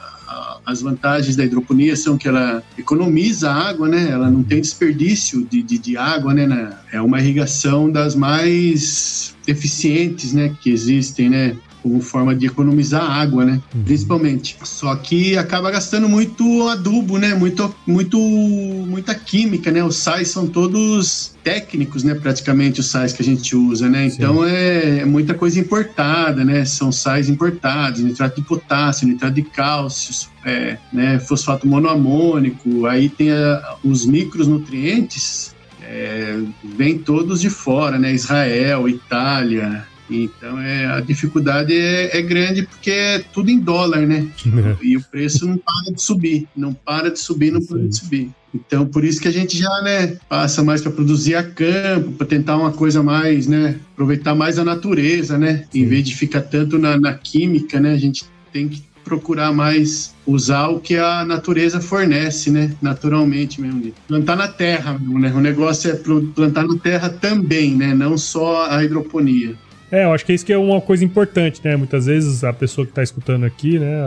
as 0.65 0.81
vantagens 0.81 1.35
da 1.35 1.43
hidroponia 1.43 1.95
são 1.95 2.17
que 2.17 2.27
ela 2.27 2.63
economiza 2.77 3.51
água, 3.51 3.87
né? 3.87 4.09
Ela 4.11 4.29
não 4.29 4.43
tem 4.43 4.61
desperdício 4.61 5.45
de, 5.49 5.61
de, 5.63 5.77
de 5.77 5.97
água, 5.97 6.33
né? 6.33 6.77
É 6.91 7.01
uma 7.01 7.19
irrigação 7.19 7.91
das 7.91 8.15
mais 8.15 9.35
eficientes, 9.47 10.33
né? 10.33 10.55
Que 10.61 10.69
existem, 10.69 11.29
né? 11.29 11.57
Como 11.81 12.01
forma 12.01 12.35
de 12.35 12.45
economizar 12.45 13.03
água, 13.03 13.43
né? 13.45 13.61
Uhum. 13.73 13.83
Principalmente. 13.83 14.57
Só 14.63 14.95
que 14.95 15.38
acaba 15.38 15.71
gastando 15.71 16.07
muito 16.07 16.67
adubo, 16.67 17.17
né? 17.17 17.33
Muito, 17.33 17.73
muito, 17.85 18.19
muita 18.19 19.15
química, 19.15 19.71
né? 19.71 19.83
Os 19.83 19.97
sais 19.97 20.29
são 20.29 20.47
todos 20.47 21.35
técnicos, 21.43 22.03
né? 22.03 22.15
Praticamente 22.15 22.79
os 22.79 22.88
sais 22.88 23.13
que 23.13 23.21
a 23.21 23.25
gente 23.25 23.55
usa, 23.55 23.89
né? 23.89 24.05
Então 24.05 24.45
é, 24.45 25.00
é, 25.00 25.05
muita 25.05 25.33
coisa 25.33 25.59
importada, 25.59 26.45
né? 26.45 26.63
São 26.65 26.91
sais 26.91 27.29
importados, 27.29 28.01
nitrato 28.01 28.39
de 28.39 28.47
potássio, 28.47 29.07
nitrato 29.07 29.33
de 29.33 29.43
cálcio, 29.43 30.29
é, 30.45 30.77
né? 30.93 31.19
Fosfato 31.19 31.67
monoamônico. 31.67 32.85
Aí 32.85 33.09
tem 33.09 33.31
a, 33.31 33.75
os 33.83 34.05
micronutrientes 34.05 35.55
é, 35.81 36.39
vêm 36.63 36.97
todos 36.97 37.41
de 37.41 37.50
fora, 37.50 37.97
né? 37.97 38.13
Israel, 38.13 38.88
Itália, 38.88 39.85
então 40.11 40.59
é, 40.59 40.85
a 40.85 40.99
dificuldade 40.99 41.73
é, 41.73 42.17
é, 42.17 42.21
grande 42.21 42.63
porque 42.63 42.91
é 42.91 43.19
tudo 43.19 43.49
em 43.49 43.59
dólar, 43.59 44.05
né? 44.05 44.27
e 44.81 44.97
o 44.97 45.01
preço 45.01 45.47
não 45.47 45.57
para 45.57 45.93
de 45.93 46.01
subir, 46.01 46.47
não 46.55 46.73
para 46.73 47.09
de 47.09 47.19
subir, 47.19 47.51
não 47.51 47.61
para 47.61 47.79
de 47.79 47.95
subir. 47.95 48.29
Então 48.53 48.85
por 48.85 49.05
isso 49.05 49.21
que 49.21 49.27
a 49.27 49.31
gente 49.31 49.57
já 49.57 49.81
né, 49.81 50.17
passa 50.27 50.63
mais 50.63 50.81
para 50.81 50.91
produzir 50.91 51.35
a 51.35 51.43
campo, 51.43 52.11
para 52.11 52.27
tentar 52.27 52.57
uma 52.57 52.71
coisa 52.71 53.01
mais, 53.01 53.47
né? 53.47 53.79
Aproveitar 53.93 54.35
mais 54.35 54.59
a 54.59 54.65
natureza, 54.65 55.37
né? 55.37 55.65
Sim. 55.71 55.81
Em 55.81 55.87
vez 55.87 56.03
de 56.03 56.15
ficar 56.15 56.41
tanto 56.41 56.77
na, 56.77 56.99
na 56.99 57.13
química, 57.13 57.79
né? 57.79 57.93
A 57.93 57.97
gente 57.97 58.25
tem 58.51 58.67
que 58.67 58.83
procurar 59.03 59.51
mais 59.51 60.13
usar 60.25 60.67
o 60.67 60.79
que 60.79 60.95
a 60.95 61.25
natureza 61.25 61.81
fornece, 61.81 62.49
né? 62.49 62.75
Naturalmente 62.81 63.59
mesmo. 63.59 63.91
Plantar 64.07 64.35
na 64.35 64.47
terra, 64.47 64.99
né? 64.99 65.33
O 65.35 65.39
negócio 65.39 65.91
é 65.91 65.95
plantar 65.95 66.65
na 66.65 66.77
terra 66.77 67.09
também, 67.09 67.75
né? 67.75 67.93
Não 67.93 68.17
só 68.17 68.69
a 68.69 68.83
hidroponia. 68.83 69.55
É, 69.91 70.05
eu 70.05 70.13
acho 70.13 70.25
que 70.25 70.31
isso 70.31 70.45
que 70.45 70.53
é 70.53 70.57
uma 70.57 70.79
coisa 70.79 71.03
importante, 71.03 71.60
né? 71.63 71.75
Muitas 71.75 72.05
vezes 72.05 72.43
a 72.45 72.53
pessoa 72.53 72.86
que 72.86 72.91
está 72.91 73.03
escutando 73.03 73.45
aqui, 73.45 73.77
né, 73.77 74.01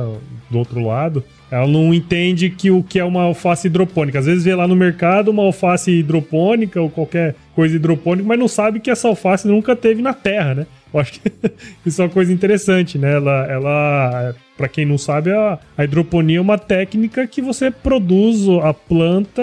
do 0.50 0.58
outro 0.58 0.82
lado, 0.82 1.22
ela 1.50 1.66
não 1.66 1.92
entende 1.92 2.48
que 2.48 2.70
o 2.70 2.82
que 2.82 2.98
é 2.98 3.04
uma 3.04 3.24
alface 3.24 3.66
hidropônica. 3.66 4.18
Às 4.18 4.24
vezes 4.24 4.44
vê 4.44 4.54
lá 4.54 4.66
no 4.66 4.74
mercado 4.74 5.30
uma 5.30 5.42
alface 5.42 5.90
hidropônica 5.90 6.80
ou 6.80 6.88
qualquer 6.88 7.34
coisa 7.54 7.76
hidropônica, 7.76 8.26
mas 8.26 8.38
não 8.38 8.48
sabe 8.48 8.80
que 8.80 8.90
essa 8.90 9.08
alface 9.08 9.46
nunca 9.46 9.76
teve 9.76 10.00
na 10.00 10.14
terra, 10.14 10.54
né? 10.54 10.66
Eu 10.92 11.00
acho 11.00 11.20
que 11.20 11.30
isso 11.84 12.00
é 12.00 12.06
uma 12.06 12.10
coisa 12.10 12.32
interessante, 12.32 12.96
né? 12.96 13.16
Ela, 13.16 13.46
ela 13.46 14.34
para 14.56 14.68
quem 14.68 14.86
não 14.86 14.96
sabe, 14.96 15.32
a, 15.32 15.58
a 15.76 15.84
hidroponia 15.84 16.38
é 16.38 16.40
uma 16.40 16.56
técnica 16.56 17.26
que 17.26 17.42
você 17.42 17.70
produz 17.70 18.48
a 18.62 18.72
planta 18.72 19.42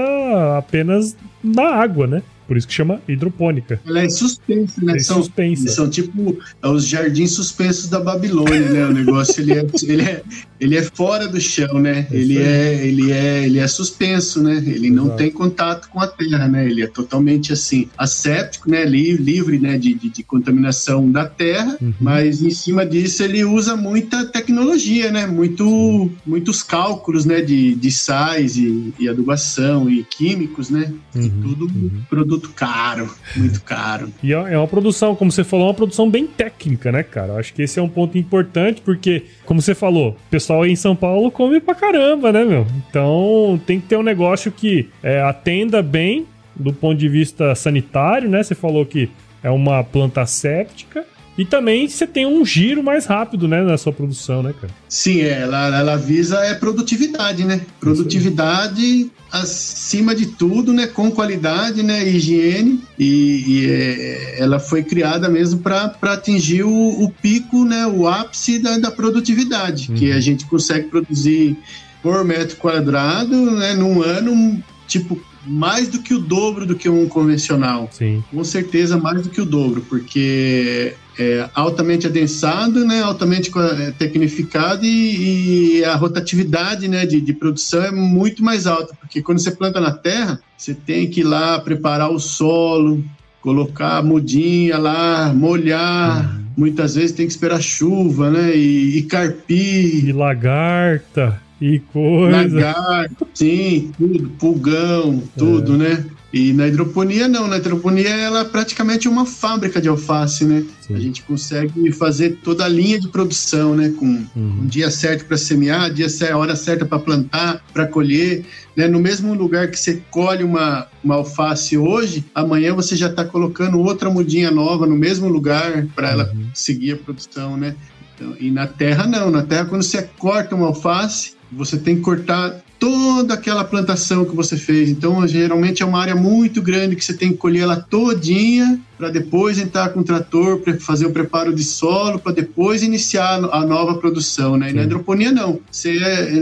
apenas 0.57 1.15
na 1.43 1.75
água, 1.75 2.07
né? 2.07 2.23
Por 2.51 2.57
isso 2.57 2.67
que 2.67 2.73
chama 2.73 3.01
hidropônica. 3.07 3.79
Ela 3.87 4.01
é 4.01 4.09
suspensa, 4.09 4.83
né? 4.83 4.97
É 4.97 4.99
são, 4.99 5.23
suspensa. 5.23 5.69
São 5.69 5.89
tipo 5.89 6.37
os 6.61 6.85
jardins 6.85 7.31
suspensos 7.31 7.87
da 7.87 7.97
Babilônia, 7.97 8.69
né? 8.69 8.85
O 8.87 8.91
negócio 8.91 9.41
ele 9.41 9.53
é, 9.53 9.65
ele 9.81 10.01
é, 10.01 10.21
ele 10.59 10.77
é 10.77 10.83
fora 10.83 11.29
do 11.29 11.39
chão, 11.39 11.79
né? 11.79 12.07
É 12.11 12.17
ele 12.17 12.37
é, 12.37 12.85
ele 12.85 13.09
é, 13.09 13.45
ele 13.45 13.57
é 13.57 13.65
suspenso, 13.69 14.43
né? 14.43 14.57
Ele 14.57 14.87
Exato. 14.87 14.91
não 14.91 15.15
tem 15.15 15.31
contato 15.31 15.87
com 15.87 16.01
a 16.01 16.07
terra, 16.07 16.49
né? 16.49 16.65
Ele 16.65 16.83
é 16.83 16.87
totalmente 16.87 17.53
assim 17.53 17.87
asséptico, 17.97 18.69
né? 18.69 18.83
Livre, 18.83 19.23
livre 19.23 19.57
né? 19.57 19.77
De, 19.77 19.93
de, 19.93 20.09
de 20.09 20.21
contaminação 20.21 21.09
da 21.09 21.25
terra, 21.25 21.77
uhum. 21.81 21.93
mas 22.01 22.41
em 22.41 22.51
cima 22.51 22.85
disso 22.85 23.23
ele 23.23 23.45
usa 23.45 23.77
muita 23.77 24.25
tecnologia, 24.25 25.09
né? 25.09 25.25
Muito, 25.25 26.11
muitos 26.25 26.61
cálculos, 26.61 27.23
né? 27.23 27.39
De, 27.39 27.75
de 27.75 27.91
sais 27.91 28.57
e, 28.57 28.93
e 28.99 29.07
adubação 29.07 29.89
e 29.89 30.03
químicos, 30.03 30.69
né? 30.69 30.91
Uhum. 31.15 31.21
E 31.21 31.29
tudo 31.29 31.65
uhum. 31.65 31.91
produto 32.09 32.40
produto 32.41 32.53
caro, 32.53 33.15
muito 33.35 33.61
caro. 33.63 34.11
E 34.21 34.33
é, 34.33 34.53
é 34.53 34.57
uma 34.57 34.67
produção, 34.67 35.15
como 35.15 35.31
você 35.31 35.43
falou, 35.43 35.67
uma 35.67 35.73
produção 35.73 36.09
bem 36.09 36.25
técnica, 36.25 36.91
né, 36.91 37.03
cara? 37.03 37.35
Acho 37.35 37.53
que 37.53 37.61
esse 37.61 37.79
é 37.79 37.81
um 37.81 37.89
ponto 37.89 38.17
importante, 38.17 38.81
porque, 38.81 39.23
como 39.45 39.61
você 39.61 39.75
falou, 39.75 40.11
o 40.11 40.29
pessoal 40.29 40.63
aí 40.63 40.71
em 40.71 40.75
São 40.75 40.95
Paulo 40.95 41.31
come 41.31 41.59
pra 41.59 41.75
caramba, 41.75 42.31
né, 42.31 42.43
meu? 42.43 42.65
Então 42.89 43.61
tem 43.65 43.79
que 43.79 43.87
ter 43.87 43.97
um 43.97 44.03
negócio 44.03 44.51
que 44.51 44.89
é, 45.03 45.21
atenda 45.21 45.81
bem 45.81 46.25
do 46.55 46.73
ponto 46.73 46.97
de 46.97 47.07
vista 47.07 47.55
sanitário, 47.55 48.29
né? 48.29 48.43
Você 48.43 48.55
falou 48.55 48.85
que 48.85 49.09
é 49.43 49.49
uma 49.49 49.83
planta 49.83 50.25
séptica 50.25 51.05
e 51.37 51.45
também 51.45 51.87
você 51.87 52.05
tem 52.05 52.25
um 52.25 52.45
giro 52.45 52.83
mais 52.83 53.05
rápido, 53.05 53.47
né, 53.47 53.63
na 53.63 53.77
sua 53.77 53.93
produção, 53.93 54.43
né, 54.43 54.53
cara? 54.59 54.73
Sim, 54.87 55.21
é, 55.21 55.41
ela, 55.41 55.79
ela 55.79 55.95
visa 55.95 56.37
é 56.39 56.53
produtividade, 56.53 57.45
né? 57.45 57.61
Produtividade 57.79 59.09
acima 59.31 60.13
de 60.13 60.25
tudo, 60.25 60.73
né? 60.73 60.87
Com 60.87 61.09
qualidade, 61.09 61.81
né? 61.81 62.07
Higiene 62.07 62.83
e, 62.99 63.43
e 63.47 63.71
é, 63.71 64.41
ela 64.41 64.59
foi 64.59 64.83
criada 64.83 65.29
mesmo 65.29 65.61
para 65.61 65.95
atingir 66.03 66.63
o, 66.63 67.03
o, 67.03 67.09
pico, 67.09 67.63
né? 67.63 67.87
O 67.87 68.07
ápice 68.07 68.59
da, 68.59 68.77
da 68.77 68.91
produtividade, 68.91 69.89
uhum. 69.89 69.97
que 69.97 70.11
a 70.11 70.19
gente 70.19 70.45
consegue 70.45 70.89
produzir 70.89 71.57
por 72.03 72.25
metro 72.25 72.57
quadrado, 72.57 73.51
né? 73.51 73.73
Num 73.73 74.03
ano, 74.03 74.61
tipo 74.85 75.19
mais 75.45 75.87
do 75.87 75.99
que 75.99 76.13
o 76.13 76.19
dobro 76.19 76.65
do 76.65 76.75
que 76.75 76.89
um 76.89 77.07
convencional. 77.07 77.89
Sim. 77.91 78.23
Com 78.31 78.43
certeza 78.43 78.97
mais 78.97 79.23
do 79.23 79.29
que 79.29 79.41
o 79.41 79.45
dobro, 79.45 79.81
porque 79.89 80.95
é 81.19 81.49
altamente 81.53 82.07
adensado, 82.07 82.85
né, 82.85 83.01
altamente 83.01 83.51
é, 83.55 83.91
tecnificado 83.91 84.85
e, 84.85 85.79
e 85.79 85.85
a 85.85 85.95
rotatividade 85.95 86.87
né, 86.87 87.05
de, 87.05 87.19
de, 87.19 87.33
produção 87.33 87.83
é 87.83 87.91
muito 87.91 88.43
mais 88.43 88.65
alta, 88.65 88.95
porque 88.99 89.21
quando 89.21 89.39
você 89.39 89.51
planta 89.51 89.79
na 89.79 89.91
terra, 89.91 90.39
você 90.57 90.73
tem 90.73 91.09
que 91.09 91.21
ir 91.21 91.23
lá 91.23 91.59
preparar 91.59 92.09
o 92.09 92.19
solo, 92.19 93.03
colocar 93.41 93.97
a 93.97 94.03
mudinha 94.03 94.77
lá, 94.77 95.33
molhar, 95.33 96.33
uhum. 96.33 96.45
muitas 96.57 96.95
vezes 96.95 97.11
tem 97.11 97.25
que 97.25 97.33
esperar 97.33 97.61
chuva, 97.61 98.29
né, 98.29 98.55
e, 98.55 98.99
e 98.99 99.03
carpir. 99.03 100.05
E 100.05 100.13
lagarta. 100.13 101.41
E 101.61 101.77
coisa. 101.79 102.31
Lagarto, 102.31 103.27
sim, 103.35 103.91
tudo, 103.95 104.29
pulgão, 104.31 105.21
tudo, 105.37 105.75
é. 105.75 105.77
né? 105.77 106.05
E 106.33 106.53
na 106.53 106.67
hidroponia 106.67 107.27
não, 107.27 107.45
na 107.45 107.57
hidroponia 107.57 108.09
ela 108.09 108.39
é 108.39 108.43
praticamente 108.45 109.07
uma 109.07 109.25
fábrica 109.25 109.81
de 109.81 109.89
alface, 109.89 110.45
né? 110.45 110.63
Sim. 110.79 110.95
A 110.95 110.99
gente 110.99 111.21
consegue 111.23 111.91
fazer 111.91 112.39
toda 112.41 112.63
a 112.63 112.69
linha 112.69 112.99
de 112.99 113.09
produção, 113.09 113.75
né? 113.75 113.89
Com 113.89 114.05
uhum. 114.05 114.25
um 114.35 114.65
dia 114.65 114.89
certo 114.89 115.25
para 115.25 115.37
semear, 115.37 115.93
dia 115.93 116.07
certo, 116.07 116.33
a 116.33 116.37
hora 116.37 116.55
certa 116.55 116.85
para 116.85 116.99
plantar, 116.99 117.61
para 117.73 117.85
colher, 117.85 118.45
né? 118.77 118.87
No 118.87 118.99
mesmo 118.99 119.33
lugar 119.33 119.69
que 119.69 119.77
você 119.77 120.01
colhe 120.09 120.43
uma, 120.43 120.87
uma 121.03 121.15
alface 121.15 121.77
hoje, 121.77 122.23
amanhã 122.33 122.73
você 122.73 122.95
já 122.95 123.07
está 123.07 123.25
colocando 123.25 123.77
outra 123.79 124.09
mudinha 124.09 124.49
nova 124.49 124.87
no 124.87 124.95
mesmo 124.95 125.27
lugar 125.27 125.85
para 125.93 126.07
uhum. 126.07 126.13
ela 126.13 126.33
seguir 126.53 126.93
a 126.93 126.97
produção, 126.97 127.57
né? 127.57 127.75
Então, 128.15 128.35
e 128.39 128.49
na 128.49 128.67
terra 128.67 129.05
não, 129.05 129.29
na 129.29 129.43
terra 129.43 129.65
quando 129.65 129.83
você 129.83 130.01
corta 130.17 130.55
uma 130.55 130.67
alface, 130.67 131.33
você 131.51 131.77
tem 131.77 131.95
que 131.95 132.01
cortar 132.01 132.61
toda 132.79 133.35
aquela 133.35 133.63
plantação 133.63 134.25
que 134.25 134.35
você 134.35 134.57
fez. 134.57 134.89
Então, 134.89 135.27
geralmente 135.27 135.83
é 135.83 135.85
uma 135.85 136.01
área 136.01 136.15
muito 136.15 136.63
grande 136.63 136.95
que 136.95 137.05
você 137.05 137.13
tem 137.13 137.31
que 137.31 137.37
colher 137.37 137.61
ela 137.61 137.75
todinha 137.75 138.79
para 138.97 139.09
depois 139.09 139.59
entrar 139.59 139.89
com 139.89 139.99
o 139.99 140.03
trator 140.03 140.57
para 140.59 140.79
fazer 140.79 141.05
o 141.05 141.11
preparo 141.11 141.53
de 141.53 141.63
solo 141.63 142.17
para 142.17 142.31
depois 142.31 142.81
iniciar 142.81 143.35
a 143.51 143.65
nova 143.65 143.95
produção, 143.99 144.57
né? 144.57 144.71
E 144.71 144.73
na 144.73 144.83
hidroponia 144.83 145.31
não. 145.31 145.59
Você 145.69 145.91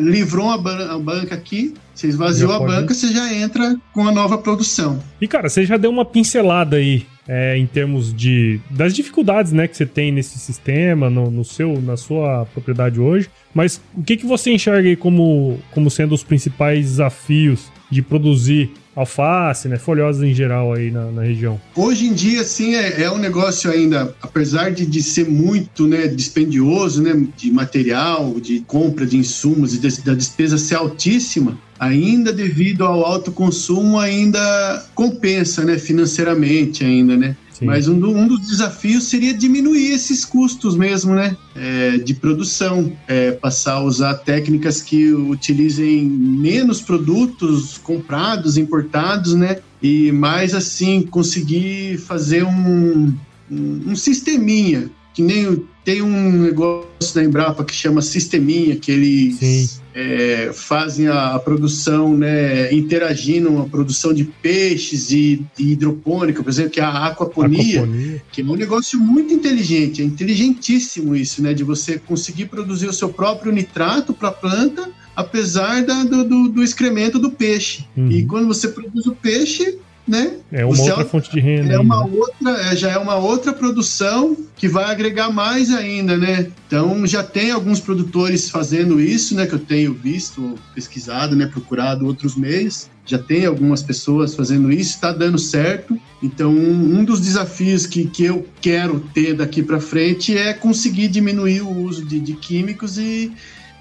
livrou 0.01 0.49
a, 0.49 0.57
ban 0.57 0.89
a 0.89 0.97
banca 0.97 1.35
aqui, 1.35 1.73
você 1.93 2.07
esvaziou 2.07 2.53
a 2.53 2.59
banca, 2.59 2.93
você 2.93 3.09
já 3.09 3.33
entra 3.33 3.75
com 3.91 4.07
a 4.07 4.11
nova 4.11 4.37
produção. 4.37 5.03
E 5.19 5.27
cara, 5.27 5.49
você 5.49 5.65
já 5.65 5.75
deu 5.75 5.91
uma 5.91 6.05
pincelada 6.05 6.77
aí 6.77 7.05
é, 7.27 7.57
em 7.57 7.67
termos 7.67 8.13
de 8.13 8.59
das 8.71 8.93
dificuldades, 8.93 9.51
né, 9.51 9.67
que 9.67 9.77
você 9.77 9.85
tem 9.85 10.11
nesse 10.11 10.39
sistema, 10.39 11.09
no, 11.09 11.29
no 11.29 11.43
seu, 11.43 11.79
na 11.81 11.95
sua 11.95 12.45
propriedade 12.53 12.99
hoje. 12.99 13.29
Mas 13.53 13.81
o 13.95 14.03
que, 14.03 14.17
que 14.17 14.25
você 14.25 14.51
enxerga 14.51 14.87
aí 14.87 14.95
como, 14.95 15.59
como 15.71 15.89
sendo 15.89 16.13
os 16.13 16.23
principais 16.23 16.85
desafios 16.85 17.71
de 17.89 18.01
produzir 18.01 18.71
alface, 18.95 19.67
né, 19.67 19.77
folhosas 19.77 20.23
em 20.23 20.33
geral 20.33 20.73
aí 20.73 20.91
na, 20.91 21.05
na 21.05 21.23
região? 21.23 21.59
Hoje 21.75 22.07
em 22.07 22.13
dia, 22.13 22.43
sim, 22.43 22.75
é, 22.75 23.03
é, 23.03 23.11
um 23.11 23.17
negócio 23.17 23.71
ainda, 23.71 24.13
apesar 24.21 24.71
de, 24.71 24.85
de 24.85 25.01
ser 25.01 25.27
muito 25.27 25.87
né, 25.87 26.07
dispendioso, 26.07 27.01
né, 27.01 27.27
de 27.37 27.51
material, 27.51 28.39
de 28.39 28.59
compra 28.61 29.05
de 29.05 29.17
insumos 29.17 29.73
e 29.73 29.79
de, 29.79 30.01
da 30.01 30.13
despesa 30.13 30.57
ser 30.57 30.75
altíssima, 30.75 31.57
ainda 31.79 32.33
devido 32.33 32.83
ao 32.83 33.05
alto 33.05 33.31
consumo, 33.31 33.97
ainda 33.97 34.85
compensa, 34.93 35.63
né, 35.63 35.77
financeiramente 35.77 36.83
ainda, 36.83 37.15
né? 37.15 37.37
Sim. 37.59 37.65
Mas 37.65 37.89
um, 37.89 37.95
um, 37.95 38.25
dos 38.25 38.47
desafios 38.47 39.03
seria 39.03 39.33
diminuir 39.33 39.91
esses 39.91 40.23
custos 40.23 40.77
mesmo, 40.77 41.13
né? 41.13 41.35
É, 41.53 41.97
de 41.97 42.13
produção, 42.13 42.93
é, 43.05 43.31
passar 43.33 43.73
a 43.73 43.83
usar 43.83 44.13
técnicas 44.15 44.81
que 44.81 45.11
utilizem 45.11 46.05
menos 46.05 46.81
produtos 46.81 47.77
comprados, 47.77 48.57
importados, 48.57 49.35
né? 49.35 49.59
E 49.83 50.09
mais 50.13 50.55
assim 50.55 51.01
conseguir 51.01 51.97
fazer 51.97 52.45
um, 52.45 53.13
um, 53.51 53.81
um 53.87 53.95
sisteminha 53.95 54.89
que 55.13 55.21
nem 55.21 55.61
tem 55.83 56.01
um 56.01 56.43
negócio 56.43 57.13
da 57.13 57.23
Embrapa 57.23 57.65
que 57.65 57.73
chama 57.73 58.01
Sisteminha, 58.01 58.77
que 58.77 58.89
eles 58.89 59.78
é, 59.93 60.51
fazem 60.53 61.07
a, 61.07 61.35
a, 61.35 61.39
produção, 61.39 62.15
né, 62.15 62.71
interagindo 62.73 63.59
a 63.59 63.65
produção 63.65 64.13
de 64.13 64.23
peixes 64.23 65.11
e, 65.11 65.45
e, 65.57 65.71
hidropônica, 65.71 66.43
por 66.43 66.49
exemplo, 66.49 66.71
que 66.71 66.79
é 66.79 66.83
a 66.83 67.07
aquaponia, 67.07 67.81
aquaponia, 67.81 68.23
que 68.31 68.41
é 68.41 68.45
um 68.45 68.55
negócio 68.55 68.99
muito 68.99 69.33
inteligente, 69.33 70.01
é 70.01 70.05
inteligentíssimo 70.05 71.15
isso, 71.15 71.41
né, 71.41 71.53
de 71.53 71.63
você 71.63 71.97
conseguir 71.97 72.45
produzir 72.45 72.87
o 72.87 72.93
seu 72.93 73.09
próprio 73.09 73.51
nitrato 73.51 74.13
para 74.13 74.29
a 74.29 74.33
planta, 74.33 74.89
apesar 75.15 75.83
da, 75.83 76.03
do, 76.03 76.23
do, 76.23 76.49
do, 76.49 76.63
excremento 76.63 77.19
do 77.19 77.31
peixe. 77.31 77.85
Uhum. 77.97 78.11
E 78.11 78.25
quando 78.25 78.47
você 78.47 78.69
produz 78.69 79.05
o 79.05 79.15
peixe, 79.15 79.77
né? 80.09 80.37
É 80.51 80.65
uma 80.65 80.81
outra 80.81 81.05
fonte 81.05 81.31
de 81.31 81.39
renda. 81.39 81.71
É 81.71 81.79
uma 81.79 82.03
outra, 82.03 82.51
é, 82.71 82.75
já 82.75 82.89
é 82.89 82.97
uma 82.97 83.15
outra 83.15 83.53
produção 83.53 84.35
que 84.55 84.67
vai 84.67 84.85
agregar 84.85 85.29
mais 85.31 85.71
ainda, 85.71 86.17
né? 86.17 86.51
Então 86.65 87.05
já 87.05 87.23
tem 87.23 87.51
alguns 87.51 87.79
produtores 87.79 88.49
fazendo 88.49 88.99
isso, 88.99 89.35
né? 89.35 89.45
Que 89.45 89.53
eu 89.53 89.59
tenho 89.59 89.93
visto, 89.93 90.55
pesquisado, 90.73 91.35
né? 91.35 91.45
Procurado 91.45 92.07
outros 92.07 92.35
meios. 92.35 92.89
Já 93.05 93.19
tem 93.19 93.45
algumas 93.45 93.81
pessoas 93.83 94.35
fazendo 94.35 94.71
isso, 94.71 94.95
está 94.95 95.11
dando 95.11 95.37
certo. 95.37 95.99
Então 96.21 96.51
um 96.51 97.03
dos 97.05 97.21
desafios 97.21 97.85
que, 97.85 98.05
que 98.05 98.23
eu 98.25 98.47
quero 98.59 98.99
ter 99.13 99.35
daqui 99.35 99.61
para 99.61 99.79
frente 99.79 100.35
é 100.35 100.53
conseguir 100.53 101.07
diminuir 101.07 101.61
o 101.61 101.69
uso 101.69 102.03
de, 102.03 102.19
de 102.19 102.33
químicos 102.33 102.97
e 102.97 103.31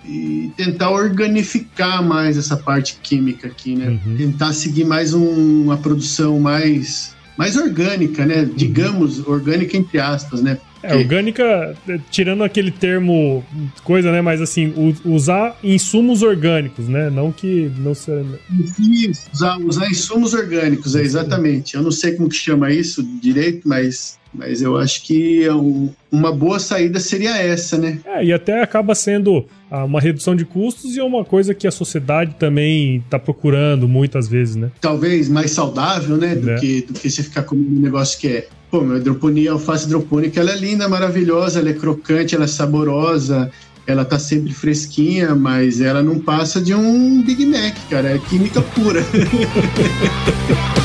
e 0.04 0.50
tentar 0.56 0.90
organificar 0.90 2.02
mais 2.02 2.36
essa 2.36 2.56
parte 2.56 2.98
química 3.02 3.48
aqui, 3.48 3.74
né? 3.74 3.98
Uhum. 4.06 4.16
Tentar 4.16 4.52
seguir 4.52 4.84
mais 4.84 5.12
um, 5.12 5.62
uma 5.64 5.76
produção 5.76 6.38
mais, 6.40 7.14
mais 7.36 7.56
orgânica, 7.56 8.24
né? 8.24 8.42
Uhum. 8.42 8.54
Digamos, 8.54 9.26
orgânica 9.26 9.76
entre 9.76 9.98
aspas, 9.98 10.42
né? 10.42 10.58
É, 10.82 10.94
orgânica, 10.94 11.76
tirando 12.10 12.44
aquele 12.44 12.70
termo, 12.70 13.44
coisa, 13.82 14.12
né? 14.12 14.20
Mas 14.20 14.40
assim, 14.40 14.72
usar 15.04 15.58
insumos 15.62 16.22
orgânicos, 16.22 16.86
né? 16.88 17.10
Não 17.10 17.32
que 17.32 17.70
não 17.78 17.94
seja. 17.94 18.38
Isso, 18.78 19.28
usar, 19.32 19.58
usar 19.58 19.90
insumos 19.90 20.34
orgânicos, 20.34 20.94
é 20.94 21.02
exatamente. 21.02 21.74
Eu 21.74 21.82
não 21.82 21.90
sei 21.90 22.12
como 22.12 22.28
que 22.28 22.36
chama 22.36 22.70
isso 22.70 23.02
direito, 23.20 23.68
mas 23.68 24.17
mas 24.32 24.62
eu 24.62 24.76
acho 24.76 25.02
que 25.04 25.44
é 25.44 25.52
uma 26.10 26.32
boa 26.32 26.58
saída 26.58 27.00
seria 27.00 27.36
essa, 27.36 27.78
né? 27.78 27.98
É, 28.04 28.24
e 28.24 28.32
até 28.32 28.62
acaba 28.62 28.94
sendo 28.94 29.46
ah, 29.70 29.84
uma 29.84 30.00
redução 30.00 30.36
de 30.36 30.44
custos 30.44 30.96
e 30.96 31.00
é 31.00 31.04
uma 31.04 31.24
coisa 31.24 31.54
que 31.54 31.66
a 31.66 31.70
sociedade 31.70 32.34
também 32.38 32.98
está 32.98 33.18
procurando 33.18 33.88
muitas 33.88 34.28
vezes, 34.28 34.56
né? 34.56 34.70
Talvez 34.80 35.28
mais 35.28 35.50
saudável, 35.50 36.16
né? 36.16 36.34
Do, 36.34 36.50
é. 36.50 36.56
que, 36.56 36.82
do 36.82 36.92
que 36.94 37.10
você 37.10 37.22
ficar 37.22 37.42
comendo 37.42 37.70
um 37.70 37.80
negócio 37.80 38.18
que 38.18 38.28
é. 38.28 38.48
Pô, 38.70 38.82
meu 38.82 38.98
hidroponia, 38.98 39.52
alface 39.52 39.86
hidropônica, 39.86 40.38
ela 40.38 40.50
é 40.50 40.56
linda, 40.56 40.86
maravilhosa, 40.88 41.60
ela 41.60 41.70
é 41.70 41.72
crocante, 41.72 42.34
ela 42.34 42.44
é 42.44 42.48
saborosa, 42.48 43.50
ela 43.86 44.04
tá 44.04 44.18
sempre 44.18 44.52
fresquinha, 44.52 45.34
mas 45.34 45.80
ela 45.80 46.02
não 46.02 46.18
passa 46.18 46.60
de 46.60 46.74
um 46.74 47.22
Big 47.22 47.46
Mac, 47.46 47.74
cara. 47.88 48.10
É 48.10 48.18
química 48.18 48.60
pura. 48.60 49.02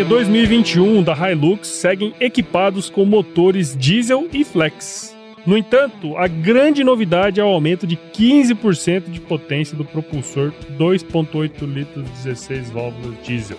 linha 0.00 0.04
2021 0.04 1.02
da 1.02 1.14
Hilux 1.14 1.68
seguem 1.68 2.14
equipados 2.20 2.88
com 2.88 3.04
motores 3.04 3.76
diesel 3.76 4.28
e 4.32 4.44
flex. 4.44 5.14
No 5.44 5.58
entanto, 5.58 6.16
a 6.16 6.26
grande 6.26 6.82
novidade 6.82 7.40
é 7.40 7.44
o 7.44 7.48
aumento 7.48 7.86
de 7.86 7.96
15% 7.96 9.10
de 9.10 9.20
potência 9.20 9.76
do 9.76 9.84
propulsor 9.84 10.52
2.8 10.78 11.66
litros 11.66 12.08
16 12.10 12.70
válvulas 12.70 13.14
diesel, 13.22 13.58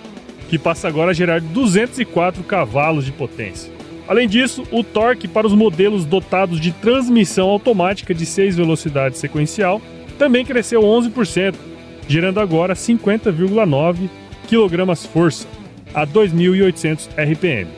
que 0.49 0.57
passa 0.57 0.87
agora 0.87 1.11
a 1.11 1.13
gerar 1.13 1.41
204 1.41 2.43
cavalos 2.43 3.05
de 3.05 3.11
potência. 3.11 3.71
Além 4.07 4.27
disso, 4.27 4.63
o 4.71 4.83
torque 4.83 5.27
para 5.27 5.45
os 5.47 5.53
modelos 5.53 6.05
dotados 6.05 6.59
de 6.59 6.71
transmissão 6.71 7.49
automática 7.49 8.13
de 8.13 8.25
6 8.25 8.55
velocidades 8.55 9.19
sequencial 9.19 9.81
também 10.17 10.45
cresceu 10.45 10.81
11%, 10.81 11.55
gerando 12.07 12.39
agora 12.39 12.73
50,9 12.73 14.09
kgf 14.47 15.60
a 15.93 16.05
2.800 16.05 17.09
RPM. 17.17 17.69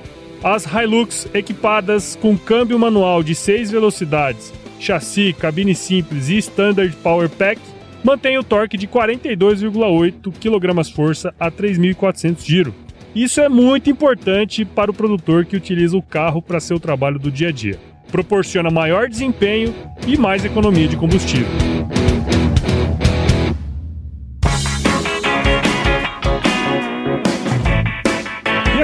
As 0.44 0.66
Hilux 0.66 1.28
equipadas 1.34 2.18
com 2.22 2.38
câmbio 2.38 2.78
manual 2.78 3.24
de 3.24 3.34
6 3.34 3.72
velocidades, 3.72 4.54
chassi, 4.80 5.34
cabine 5.34 5.74
simples 5.74 6.30
e 6.30 6.38
Standard 6.38 6.94
Power 6.98 7.30
Pack 7.30 7.62
mantêm 8.04 8.38
o 8.38 8.44
torque 8.44 8.78
de 8.78 8.88
42,8 8.88 10.32
kgf 10.34 11.34
a 11.40 11.50
3.400 11.50 12.46
giro. 12.46 12.76
Isso 13.16 13.40
é 13.40 13.48
muito 13.48 13.90
importante 13.90 14.66
para 14.66 14.92
o 14.92 14.94
produtor 14.94 15.46
que 15.46 15.56
utiliza 15.56 15.96
o 15.96 16.02
carro 16.02 16.42
para 16.42 16.60
seu 16.60 16.80
trabalho 16.80 17.20
do 17.20 17.32
dia 17.32 17.50
a 17.50 17.52
dia. 17.52 17.80
Proporciona 18.12 18.70
maior 18.70 19.08
desempenho 19.08 19.74
e 20.06 20.18
mais 20.18 20.44
economia 20.44 20.88
de 20.88 20.98
combustível. 20.98 21.48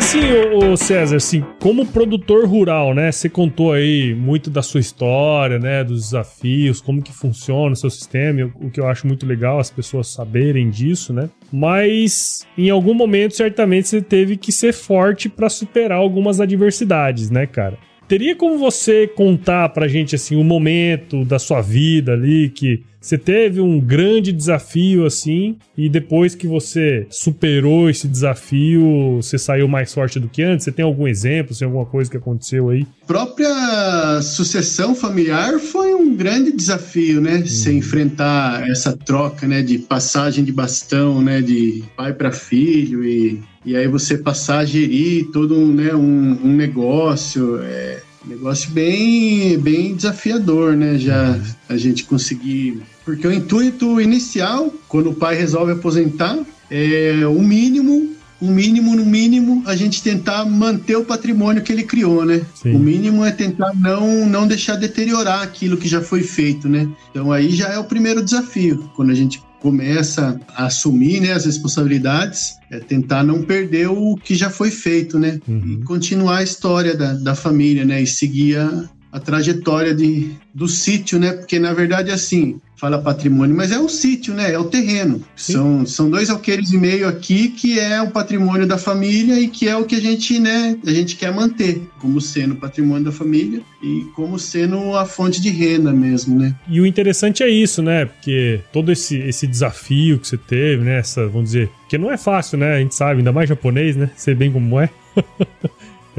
Assim, 0.09 0.21
ô, 0.55 0.75
César, 0.75 1.17
assim, 1.17 1.45
como 1.59 1.85
produtor 1.85 2.47
rural, 2.47 2.95
né? 2.95 3.11
Você 3.11 3.29
contou 3.29 3.73
aí 3.73 4.15
muito 4.15 4.49
da 4.49 4.63
sua 4.63 4.79
história, 4.79 5.59
né? 5.59 5.83
Dos 5.83 6.05
desafios, 6.05 6.81
como 6.81 7.03
que 7.03 7.13
funciona 7.13 7.73
o 7.73 7.75
seu 7.75 7.91
sistema, 7.91 8.51
o 8.59 8.71
que 8.71 8.79
eu 8.79 8.87
acho 8.87 9.05
muito 9.05 9.25
legal 9.27 9.59
as 9.59 9.69
pessoas 9.69 10.07
saberem 10.07 10.69
disso, 10.71 11.13
né? 11.13 11.29
Mas 11.51 12.43
em 12.57 12.71
algum 12.71 12.95
momento, 12.95 13.35
certamente, 13.35 13.87
você 13.87 14.01
teve 14.01 14.35
que 14.35 14.51
ser 14.51 14.73
forte 14.73 15.29
para 15.29 15.47
superar 15.47 15.99
algumas 15.99 16.41
adversidades, 16.41 17.29
né, 17.29 17.45
cara? 17.45 17.77
Teria 18.07 18.35
como 18.35 18.57
você 18.57 19.05
contar 19.05 19.69
pra 19.69 19.87
gente 19.87 20.15
assim 20.15 20.35
um 20.35 20.43
momento 20.43 21.23
da 21.23 21.37
sua 21.37 21.61
vida 21.61 22.13
ali 22.13 22.49
que 22.49 22.83
você 23.01 23.17
teve 23.17 23.61
um 23.61 23.79
grande 23.79 24.31
desafio 24.31 25.05
assim 25.05 25.57
e 25.77 25.87
depois 25.87 26.35
que 26.35 26.47
você 26.47 27.07
superou 27.09 27.89
esse 27.89 28.07
desafio, 28.07 29.17
você 29.21 29.37
saiu 29.37 29.67
mais 29.67 29.93
forte 29.93 30.19
do 30.19 30.27
que 30.27 30.43
antes? 30.43 30.65
Você 30.65 30.71
tem 30.71 30.83
algum 30.83 31.07
exemplo, 31.07 31.55
tem 31.55 31.65
alguma 31.65 31.85
coisa 31.85 32.11
que 32.11 32.17
aconteceu 32.17 32.69
aí? 32.69 32.85
A 33.03 33.07
própria 33.07 34.21
sucessão 34.21 34.93
familiar 34.93 35.59
foi 35.59 35.93
um 35.93 36.15
grande 36.15 36.51
desafio, 36.51 37.21
né? 37.21 37.37
Hum. 37.37 37.45
Você 37.45 37.71
enfrentar 37.71 38.69
essa 38.69 38.95
troca, 38.95 39.47
né, 39.47 39.61
de 39.61 39.79
passagem 39.79 40.43
de 40.43 40.51
bastão, 40.51 41.21
né, 41.21 41.41
de 41.41 41.83
pai 41.95 42.13
para 42.13 42.31
filho 42.31 43.03
e 43.03 43.41
e 43.65 43.75
aí 43.75 43.87
você 43.87 44.17
passar 44.17 44.59
a 44.59 44.65
gerir 44.65 45.31
todo 45.31 45.53
um, 45.53 45.67
né, 45.67 45.93
um, 45.93 46.39
um 46.45 46.55
negócio, 46.55 47.59
é 47.61 48.01
negócio 48.25 48.69
bem, 48.71 49.57
bem 49.57 49.95
desafiador, 49.95 50.75
né? 50.75 50.97
Já 50.97 51.31
uhum. 51.31 51.41
a 51.69 51.77
gente 51.77 52.03
conseguir. 52.03 52.81
Porque 53.05 53.25
o 53.25 53.31
intuito 53.31 53.99
inicial, 53.99 54.73
quando 54.87 55.09
o 55.09 55.15
pai 55.15 55.35
resolve 55.35 55.71
aposentar, 55.71 56.37
é 56.69 57.25
o 57.27 57.41
mínimo 57.41 58.19
o 58.41 58.47
mínimo, 58.47 58.95
no 58.95 59.05
mínimo, 59.05 59.63
a 59.65 59.75
gente 59.75 60.01
tentar 60.01 60.45
manter 60.45 60.95
o 60.95 61.03
patrimônio 61.03 61.61
que 61.61 61.73
ele 61.73 61.83
criou, 61.83 62.23
né? 62.23 62.41
Sim. 62.55 62.73
O 62.73 62.79
mínimo 62.79 63.25
é 63.25 63.31
tentar 63.31 63.73
não, 63.75 64.25
não 64.25 64.47
deixar 64.47 64.75
deteriorar 64.75 65.41
aquilo 65.43 65.75
que 65.75 65.89
já 65.89 66.01
foi 66.01 66.23
feito, 66.23 66.69
né? 66.69 66.87
Então 67.11 67.31
aí 67.31 67.51
já 67.51 67.67
é 67.67 67.77
o 67.77 67.83
primeiro 67.83 68.23
desafio. 68.23 68.89
Quando 68.95 69.11
a 69.11 69.13
gente 69.15 69.43
começa 69.59 70.39
a 70.55 70.65
assumir 70.65 71.21
né, 71.21 71.33
as 71.33 71.45
responsabilidades, 71.45 72.57
é 72.71 72.79
tentar 72.79 73.23
não 73.23 73.43
perder 73.43 73.87
o 73.87 74.15
que 74.15 74.35
já 74.35 74.49
foi 74.49 74.71
feito, 74.71 75.19
né? 75.19 75.39
Uhum. 75.47 75.79
E 75.81 75.85
continuar 75.85 76.37
a 76.37 76.43
história 76.43 76.95
da, 76.95 77.13
da 77.13 77.35
família, 77.35 77.83
né? 77.83 78.01
E 78.01 78.07
seguir 78.07 78.57
a, 78.57 78.89
a 79.11 79.19
trajetória 79.19 79.93
de, 79.93 80.31
do 80.53 80.67
sítio, 80.67 81.19
né? 81.19 81.31
Porque 81.33 81.59
na 81.59 81.73
verdade 81.73 82.11
assim, 82.11 82.59
fala 82.79 83.01
patrimônio, 83.01 83.55
mas 83.55 83.71
é 83.71 83.79
o 83.79 83.89
sítio, 83.89 84.33
né? 84.33 84.53
É 84.53 84.57
o 84.57 84.63
terreno. 84.63 85.21
São, 85.35 85.85
são 85.85 86.09
dois 86.09 86.29
alqueires 86.29 86.71
e 86.71 86.77
meio 86.77 87.07
aqui 87.07 87.49
que 87.49 87.77
é 87.79 88.01
o 88.01 88.09
patrimônio 88.09 88.65
da 88.65 88.77
família 88.77 89.39
e 89.39 89.47
que 89.47 89.67
é 89.67 89.75
o 89.75 89.83
que 89.83 89.95
a 89.95 89.99
gente, 89.99 90.39
né, 90.39 90.77
a 90.85 90.91
gente 90.91 91.15
quer 91.17 91.33
manter 91.33 91.81
como 91.99 92.21
sendo 92.21 92.55
patrimônio 92.55 93.05
da 93.05 93.11
família 93.11 93.61
e 93.83 94.05
como 94.15 94.39
sendo 94.39 94.95
a 94.95 95.05
fonte 95.05 95.41
de 95.41 95.49
renda 95.49 95.91
mesmo, 95.91 96.39
né? 96.39 96.55
E 96.67 96.79
o 96.79 96.85
interessante 96.85 97.43
é 97.43 97.49
isso, 97.49 97.81
né? 97.81 98.05
Porque 98.05 98.61
todo 98.71 98.91
esse, 98.91 99.17
esse 99.17 99.45
desafio 99.45 100.19
que 100.19 100.27
você 100.27 100.37
teve, 100.37 100.83
né? 100.83 100.99
Essa, 100.99 101.27
vamos 101.27 101.51
dizer, 101.51 101.69
que 101.89 101.97
não 101.97 102.11
é 102.11 102.17
fácil, 102.17 102.57
né? 102.57 102.75
A 102.75 102.79
gente 102.79 102.95
sabe, 102.95 103.17
ainda 103.19 103.31
mais 103.31 103.49
japonês, 103.49 103.95
né? 103.95 104.09
Sei 104.15 104.33
bem 104.33 104.51
como 104.51 104.79
é. 104.79 104.89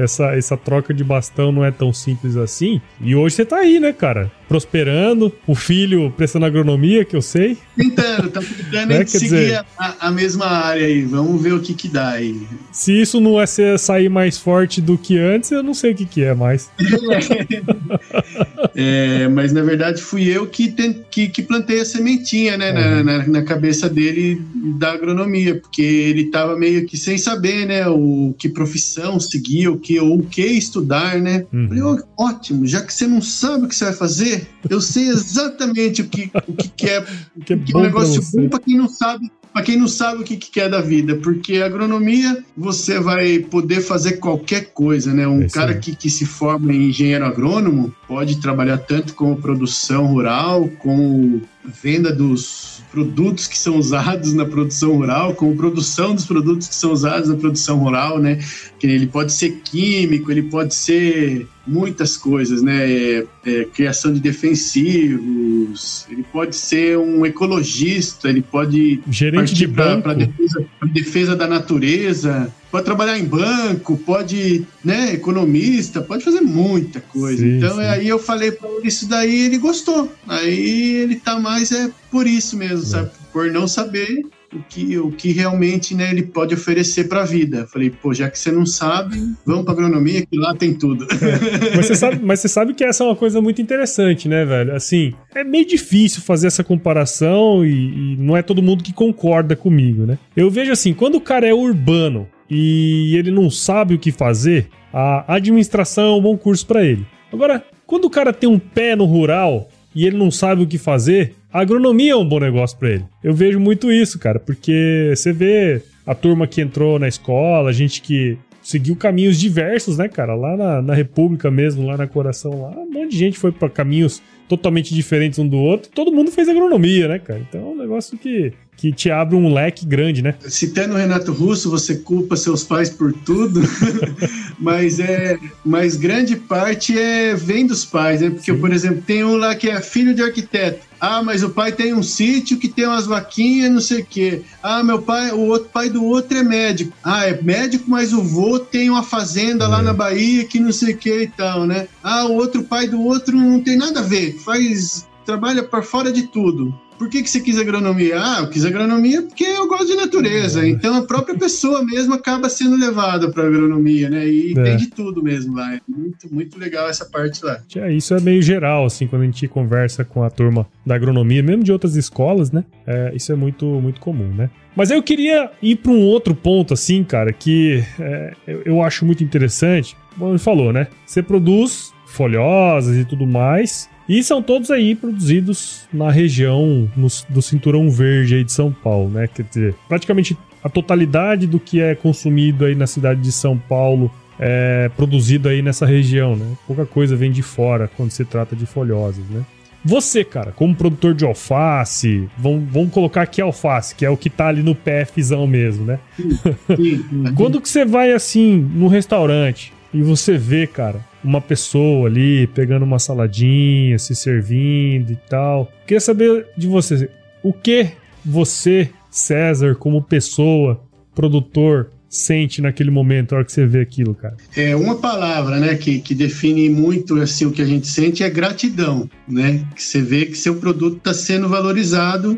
essa, 0.01 0.35
essa 0.35 0.57
troca 0.57 0.93
de 0.93 1.03
bastão 1.03 1.51
não 1.51 1.63
é 1.63 1.71
tão 1.71 1.93
simples 1.93 2.35
assim. 2.35 2.81
E 2.99 3.15
hoje 3.15 3.35
você 3.35 3.45
tá 3.45 3.57
aí, 3.57 3.79
né, 3.79 3.93
cara? 3.93 4.31
Prosperando, 4.51 5.31
o 5.47 5.55
filho 5.55 6.11
prestando 6.17 6.45
agronomia, 6.45 7.05
que 7.05 7.15
eu 7.15 7.21
sei. 7.21 7.57
Tentando, 7.77 8.29
tá 8.29 8.41
tentando 8.41 8.89
né? 8.89 9.05
seguir 9.05 9.23
dizer, 9.23 9.65
a, 9.77 10.07
a, 10.07 10.11
mesma 10.11 10.45
área 10.45 10.85
aí. 10.85 11.03
Vamos 11.03 11.41
ver 11.41 11.53
o 11.53 11.61
que 11.61 11.73
que 11.73 11.87
dá 11.87 12.09
aí. 12.09 12.45
Se 12.69 13.01
isso 13.01 13.21
não 13.21 13.39
é 13.39 13.45
ser, 13.45 13.79
sair 13.79 14.09
mais 14.09 14.37
forte 14.37 14.81
do 14.81 14.97
que 14.97 15.17
antes, 15.17 15.51
eu 15.51 15.63
não 15.63 15.73
sei 15.73 15.93
o 15.93 15.95
que 15.95 16.05
que 16.05 16.21
é 16.21 16.33
mais. 16.33 16.69
é, 18.75 19.29
mas 19.29 19.53
na 19.53 19.63
verdade 19.63 20.01
fui 20.01 20.27
eu 20.27 20.45
que, 20.45 20.69
tem, 20.69 21.01
que, 21.09 21.29
que 21.29 21.41
plantei 21.41 21.79
a 21.79 21.85
sementinha, 21.85 22.57
né, 22.57 22.73
na, 22.73 23.03
na, 23.03 23.27
na, 23.27 23.41
cabeça 23.43 23.89
dele 23.89 24.41
da 24.77 24.91
agronomia, 24.91 25.55
porque 25.55 25.81
ele 25.81 26.25
tava 26.25 26.57
meio 26.57 26.85
que 26.85 26.97
sem 26.97 27.17
saber, 27.17 27.65
né, 27.65 27.87
o 27.87 28.35
que 28.37 28.49
profissão 28.49 29.17
seguir, 29.17 29.69
o 29.69 29.77
que 29.77 29.97
ou 29.97 30.19
o 30.19 30.23
que 30.23 30.45
estudar, 30.45 31.21
né? 31.21 31.45
Uhum. 31.53 31.67
Falei, 31.69 32.03
ótimo, 32.17 32.67
já 32.67 32.81
que 32.81 32.93
você 32.93 33.07
não 33.07 33.21
sabe 33.21 33.65
o 33.65 33.67
que 33.69 33.75
você 33.75 33.85
vai 33.85 33.93
fazer, 33.93 34.40
eu 34.69 34.81
sei 34.81 35.07
exatamente 35.07 36.01
o 36.01 36.07
que, 36.07 36.31
o 36.47 36.53
que, 36.53 36.69
que 36.69 36.85
é, 36.87 37.01
que 37.45 37.53
é, 37.53 37.57
que 37.57 37.73
é 37.73 37.77
um 37.77 37.81
negócio 37.81 38.21
bom 38.33 38.49
para 38.49 38.59
quem 38.59 38.77
não 38.77 38.87
sabe 38.87 39.31
para 39.53 39.63
quem 39.63 39.77
não 39.77 39.87
sabe 39.87 40.21
o 40.21 40.23
que, 40.23 40.37
que 40.37 40.49
quer 40.49 40.69
da 40.69 40.79
vida, 40.79 41.15
porque 41.15 41.57
agronomia 41.57 42.43
você 42.55 42.99
vai 42.99 43.39
poder 43.39 43.81
fazer 43.81 44.13
qualquer 44.13 44.71
coisa, 44.73 45.13
né? 45.13 45.27
Um 45.27 45.41
é 45.41 45.49
cara 45.49 45.75
que, 45.75 45.95
que 45.95 46.09
se 46.09 46.25
forma 46.25 46.73
em 46.73 46.89
engenheiro 46.89 47.25
agrônomo 47.25 47.93
pode 48.07 48.39
trabalhar 48.39 48.77
tanto 48.77 49.13
com 49.13 49.35
produção 49.35 50.07
rural, 50.07 50.69
com 50.79 51.41
venda 51.65 52.13
dos 52.13 52.81
produtos 52.91 53.47
que 53.47 53.57
são 53.57 53.77
usados 53.77 54.33
na 54.33 54.45
produção 54.45 54.95
rural, 54.95 55.35
com 55.35 55.55
produção 55.55 56.15
dos 56.15 56.25
produtos 56.25 56.67
que 56.67 56.75
são 56.75 56.91
usados 56.91 57.29
na 57.29 57.35
produção 57.35 57.77
rural, 57.77 58.19
né? 58.19 58.39
Que 58.79 58.87
ele 58.87 59.07
pode 59.07 59.33
ser 59.33 59.61
químico, 59.63 60.31
ele 60.31 60.43
pode 60.43 60.73
ser 60.73 61.47
muitas 61.71 62.17
coisas, 62.17 62.61
né? 62.61 62.91
É, 62.91 63.25
é, 63.45 63.65
criação 63.65 64.13
de 64.13 64.19
defensivos, 64.19 66.05
ele 66.09 66.23
pode 66.23 66.55
ser 66.55 66.97
um 66.97 67.25
ecologista, 67.25 68.29
ele 68.29 68.41
pode 68.41 69.01
gerente 69.09 69.53
de 69.53 69.65
banco 69.65 70.03
para 70.03 70.13
defesa, 70.13 70.65
defesa 70.91 71.35
da 71.35 71.47
natureza, 71.47 72.53
pode 72.69 72.85
trabalhar 72.85 73.17
em 73.17 73.25
banco, 73.25 73.97
pode, 73.97 74.65
né, 74.83 75.13
economista, 75.13 76.01
pode 76.01 76.23
fazer 76.23 76.41
muita 76.41 76.99
coisa. 76.99 77.41
Sim, 77.41 77.57
então 77.57 77.75
sim. 77.75 77.81
aí 77.81 78.07
eu 78.07 78.19
falei 78.19 78.51
para 78.51 78.69
ele 78.69 78.87
isso 78.87 79.07
daí, 79.07 79.45
ele 79.45 79.57
gostou. 79.57 80.11
Aí 80.27 80.95
ele 80.97 81.15
tá 81.15 81.39
mais 81.39 81.71
é 81.71 81.89
por 82.11 82.27
isso 82.27 82.57
mesmo, 82.57 82.83
é. 82.83 82.85
sabe? 82.85 83.11
Por 83.31 83.51
não 83.51 83.67
saber 83.67 84.25
o 84.53 84.61
que, 84.67 84.97
o 84.97 85.11
que 85.11 85.31
realmente 85.31 85.95
né, 85.95 86.11
ele 86.11 86.23
pode 86.23 86.53
oferecer 86.53 87.07
para 87.07 87.21
a 87.21 87.25
vida. 87.25 87.67
Falei, 87.67 87.89
pô, 87.89 88.13
já 88.13 88.29
que 88.29 88.37
você 88.37 88.51
não 88.51 88.65
sabe, 88.65 89.17
vamos 89.45 89.63
para 89.63 89.73
agronomia, 89.73 90.25
que 90.25 90.37
lá 90.37 90.53
tem 90.53 90.73
tudo. 90.73 91.05
É. 91.05 91.75
Mas, 91.75 91.87
você 91.87 91.95
sabe, 91.95 92.19
mas 92.21 92.39
você 92.39 92.47
sabe 92.47 92.73
que 92.73 92.83
essa 92.83 93.03
é 93.03 93.07
uma 93.07 93.15
coisa 93.15 93.41
muito 93.41 93.61
interessante, 93.61 94.27
né, 94.27 94.43
velho? 94.45 94.75
Assim, 94.75 95.13
é 95.33 95.43
meio 95.43 95.65
difícil 95.65 96.21
fazer 96.21 96.47
essa 96.47 96.63
comparação 96.63 97.65
e, 97.65 98.13
e 98.13 98.17
não 98.17 98.35
é 98.35 98.41
todo 98.41 98.61
mundo 98.61 98.83
que 98.83 98.93
concorda 98.93 99.55
comigo, 99.55 100.05
né? 100.05 100.17
Eu 100.35 100.49
vejo 100.49 100.71
assim, 100.71 100.93
quando 100.93 101.15
o 101.15 101.21
cara 101.21 101.47
é 101.47 101.53
urbano 101.53 102.27
e 102.49 103.15
ele 103.15 103.31
não 103.31 103.49
sabe 103.49 103.95
o 103.95 103.99
que 103.99 104.11
fazer, 104.11 104.67
a 104.93 105.35
administração 105.35 106.15
é 106.15 106.17
um 106.17 106.21
bom 106.21 106.37
curso 106.37 106.65
para 106.65 106.83
ele. 106.83 107.05
Agora, 107.31 107.63
quando 107.87 108.05
o 108.05 108.09
cara 108.09 108.33
tem 108.33 108.49
um 108.49 108.59
pé 108.59 108.95
no 108.95 109.05
rural 109.05 109.69
e 109.95 110.05
ele 110.05 110.17
não 110.17 110.29
sabe 110.29 110.63
o 110.63 110.67
que 110.67 110.77
fazer, 110.77 111.35
a 111.51 111.59
agronomia 111.59 112.13
é 112.13 112.15
um 112.15 112.27
bom 112.27 112.39
negócio 112.39 112.77
para 112.77 112.91
ele. 112.91 113.05
Eu 113.23 113.33
vejo 113.33 113.59
muito 113.59 113.91
isso, 113.91 114.17
cara, 114.17 114.39
porque 114.39 115.11
você 115.15 115.33
vê 115.33 115.81
a 116.05 116.15
turma 116.15 116.47
que 116.47 116.61
entrou 116.61 116.97
na 116.97 117.07
escola, 117.07 117.69
a 117.69 117.73
gente 117.73 118.01
que 118.01 118.37
seguiu 118.61 118.95
caminhos 118.95 119.39
diversos, 119.39 119.97
né, 119.97 120.07
cara? 120.07 120.35
Lá 120.35 120.55
na, 120.55 120.81
na 120.81 120.93
República 120.93 121.49
mesmo, 121.49 121.85
lá 121.85 121.97
na 121.97 122.07
Coração, 122.07 122.61
lá, 122.61 122.69
um 122.69 122.91
monte 122.91 123.11
de 123.11 123.17
gente 123.17 123.37
foi 123.37 123.51
para 123.51 123.69
caminhos 123.69 124.21
totalmente 124.47 124.93
diferentes 124.93 125.39
um 125.39 125.47
do 125.47 125.57
outro. 125.57 125.89
Todo 125.91 126.11
mundo 126.11 126.31
fez 126.31 126.47
agronomia, 126.47 127.07
né, 127.07 127.19
cara? 127.19 127.39
Então 127.39 127.61
é 127.61 127.63
um 127.63 127.77
negócio 127.77 128.17
que, 128.17 128.53
que 128.81 128.91
te 128.91 129.11
abre 129.11 129.35
um 129.35 129.53
leque 129.53 129.85
grande, 129.85 130.23
né? 130.23 130.33
Citando 130.47 130.95
o 130.95 130.97
Renato 130.97 131.31
Russo, 131.31 131.69
você 131.69 131.97
culpa 131.97 132.35
seus 132.35 132.63
pais 132.63 132.89
por 132.89 133.13
tudo, 133.13 133.61
mas 134.57 134.99
é, 134.99 135.37
mas 135.63 135.95
grande 135.95 136.35
parte 136.35 136.97
é 136.97 137.35
vem 137.35 137.67
dos 137.67 137.85
pais, 137.85 138.21
né? 138.21 138.31
Porque, 138.31 138.51
Sim. 138.51 138.59
por 138.59 138.73
exemplo, 138.73 139.03
tem 139.05 139.23
um 139.23 139.35
lá 139.35 139.53
que 139.53 139.69
é 139.69 139.79
filho 139.81 140.15
de 140.15 140.23
arquiteto. 140.23 140.79
Ah, 140.99 141.21
mas 141.21 141.43
o 141.43 141.51
pai 141.51 141.71
tem 141.71 141.93
um 141.93 142.01
sítio 142.01 142.57
que 142.57 142.67
tem 142.67 142.87
umas 142.87 143.05
vaquinhas, 143.05 143.71
não 143.71 143.81
sei 143.81 144.01
o 144.01 144.05
quê. 144.05 144.41
Ah, 144.63 144.83
meu 144.83 144.99
pai, 144.99 145.29
o 145.29 145.41
outro 145.41 145.69
pai 145.69 145.87
do 145.87 146.03
outro 146.03 146.35
é 146.35 146.41
médico. 146.41 146.91
Ah, 147.03 147.27
é 147.27 147.39
médico, 147.39 147.85
mas 147.87 148.11
o 148.13 148.23
vô 148.23 148.57
tem 148.57 148.89
uma 148.89 149.03
fazenda 149.03 149.65
é. 149.65 149.67
lá 149.67 149.83
na 149.83 149.93
Bahia 149.93 150.43
que 150.43 150.59
não 150.59 150.71
sei 150.71 150.95
o 150.95 150.97
que 150.97 151.21
e 151.21 151.27
tal, 151.27 151.67
né? 151.67 151.87
Ah, 152.03 152.25
o 152.25 152.33
outro 152.33 152.63
pai 152.63 152.87
do 152.87 152.99
outro 152.99 153.37
não 153.37 153.59
tem 153.59 153.77
nada 153.77 153.99
a 153.99 154.03
ver, 154.03 154.39
faz 154.39 155.07
trabalha 155.23 155.61
por 155.61 155.83
fora 155.83 156.11
de 156.11 156.23
tudo 156.23 156.73
por 157.01 157.09
que, 157.09 157.23
que 157.23 157.29
você 157.31 157.39
quis 157.39 157.57
agronomia? 157.57 158.13
Ah, 158.15 158.41
eu 158.41 158.47
quis 158.47 158.63
agronomia 158.63 159.23
porque 159.23 159.43
eu 159.43 159.67
gosto 159.67 159.87
de 159.87 159.95
natureza. 159.95 160.67
Então 160.67 160.93
a 160.93 161.01
própria 161.01 161.35
pessoa 161.35 161.83
mesmo 161.83 162.13
acaba 162.13 162.47
sendo 162.47 162.75
levada 162.75 163.31
para 163.31 163.47
agronomia, 163.47 164.07
né? 164.07 164.27
E 164.27 164.51
é. 164.51 164.61
tem 164.61 164.77
de 164.77 164.85
tudo 164.85 165.23
mesmo 165.23 165.55
lá. 165.55 165.73
É 165.73 165.79
muito, 165.87 166.31
muito 166.31 166.59
legal 166.59 166.87
essa 166.87 167.03
parte 167.03 167.43
lá. 167.43 167.59
É, 167.75 167.91
isso 167.91 168.13
é 168.13 168.19
meio 168.21 168.39
geral, 168.43 168.85
assim, 168.85 169.07
quando 169.07 169.23
a 169.23 169.25
gente 169.25 169.47
conversa 169.47 170.05
com 170.05 170.21
a 170.21 170.29
turma 170.29 170.67
da 170.85 170.93
agronomia, 170.93 171.41
mesmo 171.41 171.63
de 171.63 171.71
outras 171.71 171.95
escolas, 171.95 172.51
né? 172.51 172.63
É, 172.85 173.11
isso 173.15 173.31
é 173.31 173.35
muito, 173.35 173.65
muito 173.65 173.99
comum, 173.99 174.31
né? 174.31 174.51
Mas 174.75 174.91
eu 174.91 175.01
queria 175.01 175.49
ir 175.59 175.77
para 175.77 175.91
um 175.91 176.03
outro 176.03 176.35
ponto, 176.35 176.71
assim, 176.71 177.03
cara, 177.03 177.33
que 177.33 177.83
é, 177.99 178.33
eu 178.63 178.79
acho 178.83 179.07
muito 179.07 179.23
interessante. 179.23 179.97
Como 180.15 180.33
ele 180.33 180.37
falou, 180.37 180.71
né? 180.71 180.85
Você 181.03 181.23
produz 181.23 181.91
folhosas 182.05 182.95
e 182.95 183.05
tudo 183.05 183.25
mais, 183.25 183.89
e 184.11 184.21
são 184.21 184.43
todos 184.43 184.69
aí 184.69 184.93
produzidos 184.93 185.87
na 185.93 186.11
região 186.11 186.91
no, 186.97 187.07
do 187.29 187.41
Cinturão 187.41 187.89
Verde 187.89 188.35
aí 188.35 188.43
de 188.43 188.51
São 188.51 188.69
Paulo, 188.69 189.09
né? 189.09 189.25
Quer 189.33 189.43
dizer, 189.43 189.75
praticamente 189.87 190.37
a 190.61 190.67
totalidade 190.67 191.47
do 191.47 191.57
que 191.57 191.79
é 191.79 191.95
consumido 191.95 192.65
aí 192.65 192.75
na 192.75 192.85
cidade 192.85 193.21
de 193.21 193.31
São 193.31 193.57
Paulo 193.57 194.11
é 194.37 194.91
produzido 194.97 195.47
aí 195.47 195.61
nessa 195.61 195.85
região, 195.85 196.35
né? 196.35 196.45
Pouca 196.67 196.85
coisa 196.85 197.15
vem 197.15 197.31
de 197.31 197.41
fora 197.41 197.89
quando 197.95 198.11
se 198.11 198.25
trata 198.25 198.53
de 198.53 198.65
folhosas, 198.65 199.23
né? 199.29 199.45
Você, 199.85 200.25
cara, 200.25 200.51
como 200.51 200.75
produtor 200.75 201.13
de 201.13 201.23
alface, 201.23 202.27
vamos, 202.37 202.69
vamos 202.69 202.91
colocar 202.91 203.21
aqui 203.21 203.41
alface, 203.41 203.95
que 203.95 204.05
é 204.05 204.09
o 204.09 204.17
que 204.17 204.29
tá 204.29 204.49
ali 204.49 204.61
no 204.61 204.75
PFzão 204.75 205.47
mesmo, 205.47 205.85
né? 205.85 205.99
Sim, 206.17 206.37
sim. 206.75 207.23
Quando 207.37 207.61
que 207.61 207.69
você 207.69 207.85
vai 207.85 208.11
assim 208.11 208.57
num 208.57 208.87
restaurante 208.87 209.71
e 209.93 210.01
você 210.01 210.37
vê, 210.37 210.67
cara, 210.67 210.99
uma 211.23 211.41
pessoa 211.41 212.07
ali 212.07 212.47
pegando 212.47 212.83
uma 212.83 212.99
saladinha, 212.99 213.97
se 213.97 214.15
servindo 214.15 215.11
e 215.11 215.15
tal. 215.15 215.71
Queria 215.85 216.01
saber 216.01 216.47
de 216.57 216.67
você, 216.67 217.09
o 217.43 217.53
que 217.53 217.91
você, 218.25 218.89
César, 219.09 219.75
como 219.75 220.01
pessoa, 220.01 220.81
produtor, 221.13 221.91
sente 222.11 222.61
naquele 222.61 222.91
momento, 222.91 223.31
na 223.31 223.37
hora 223.37 223.45
que 223.45 223.53
você 223.53 223.65
vê 223.65 223.79
aquilo, 223.79 224.13
cara? 224.13 224.35
É 224.55 224.75
uma 224.75 224.97
palavra, 224.97 225.57
né, 225.59 225.75
que, 225.75 225.99
que 225.99 226.13
define 226.13 226.69
muito 226.69 227.15
assim 227.21 227.45
o 227.45 227.51
que 227.51 227.61
a 227.61 227.65
gente 227.65 227.87
sente 227.87 228.21
é 228.21 228.29
gratidão, 228.29 229.09
né? 229.25 229.65
Que 229.73 229.81
você 229.81 230.01
vê 230.01 230.25
que 230.25 230.37
seu 230.37 230.55
produto 230.55 230.97
está 230.97 231.13
sendo 231.13 231.47
valorizado 231.47 232.37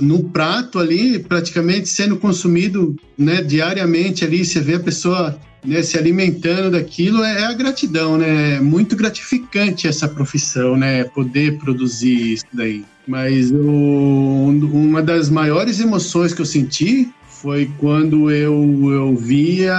no 0.00 0.24
prato 0.24 0.80
ali, 0.80 1.20
praticamente 1.20 1.88
sendo 1.88 2.16
consumido, 2.16 2.96
né, 3.16 3.40
diariamente 3.42 4.24
ali, 4.24 4.44
você 4.44 4.60
vê 4.60 4.74
a 4.74 4.80
pessoa 4.80 5.38
né, 5.64 5.82
se 5.82 5.96
alimentando 5.96 6.70
daquilo 6.72 7.22
é, 7.22 7.42
é, 7.42 7.44
a 7.46 7.52
gratidão, 7.52 8.18
né? 8.18 8.56
É 8.56 8.60
muito 8.60 8.96
gratificante 8.96 9.86
essa 9.86 10.08
profissão, 10.08 10.76
né? 10.76 11.04
Poder 11.04 11.58
produzir 11.58 12.34
isso 12.34 12.46
daí. 12.52 12.84
Mas 13.06 13.50
o, 13.50 13.56
uma 14.72 15.02
das 15.02 15.28
maiores 15.28 15.80
emoções 15.80 16.32
que 16.32 16.40
eu 16.40 16.46
senti 16.46 17.12
foi 17.28 17.70
quando 17.78 18.30
eu, 18.30 18.54
eu 18.92 19.16
via 19.16 19.74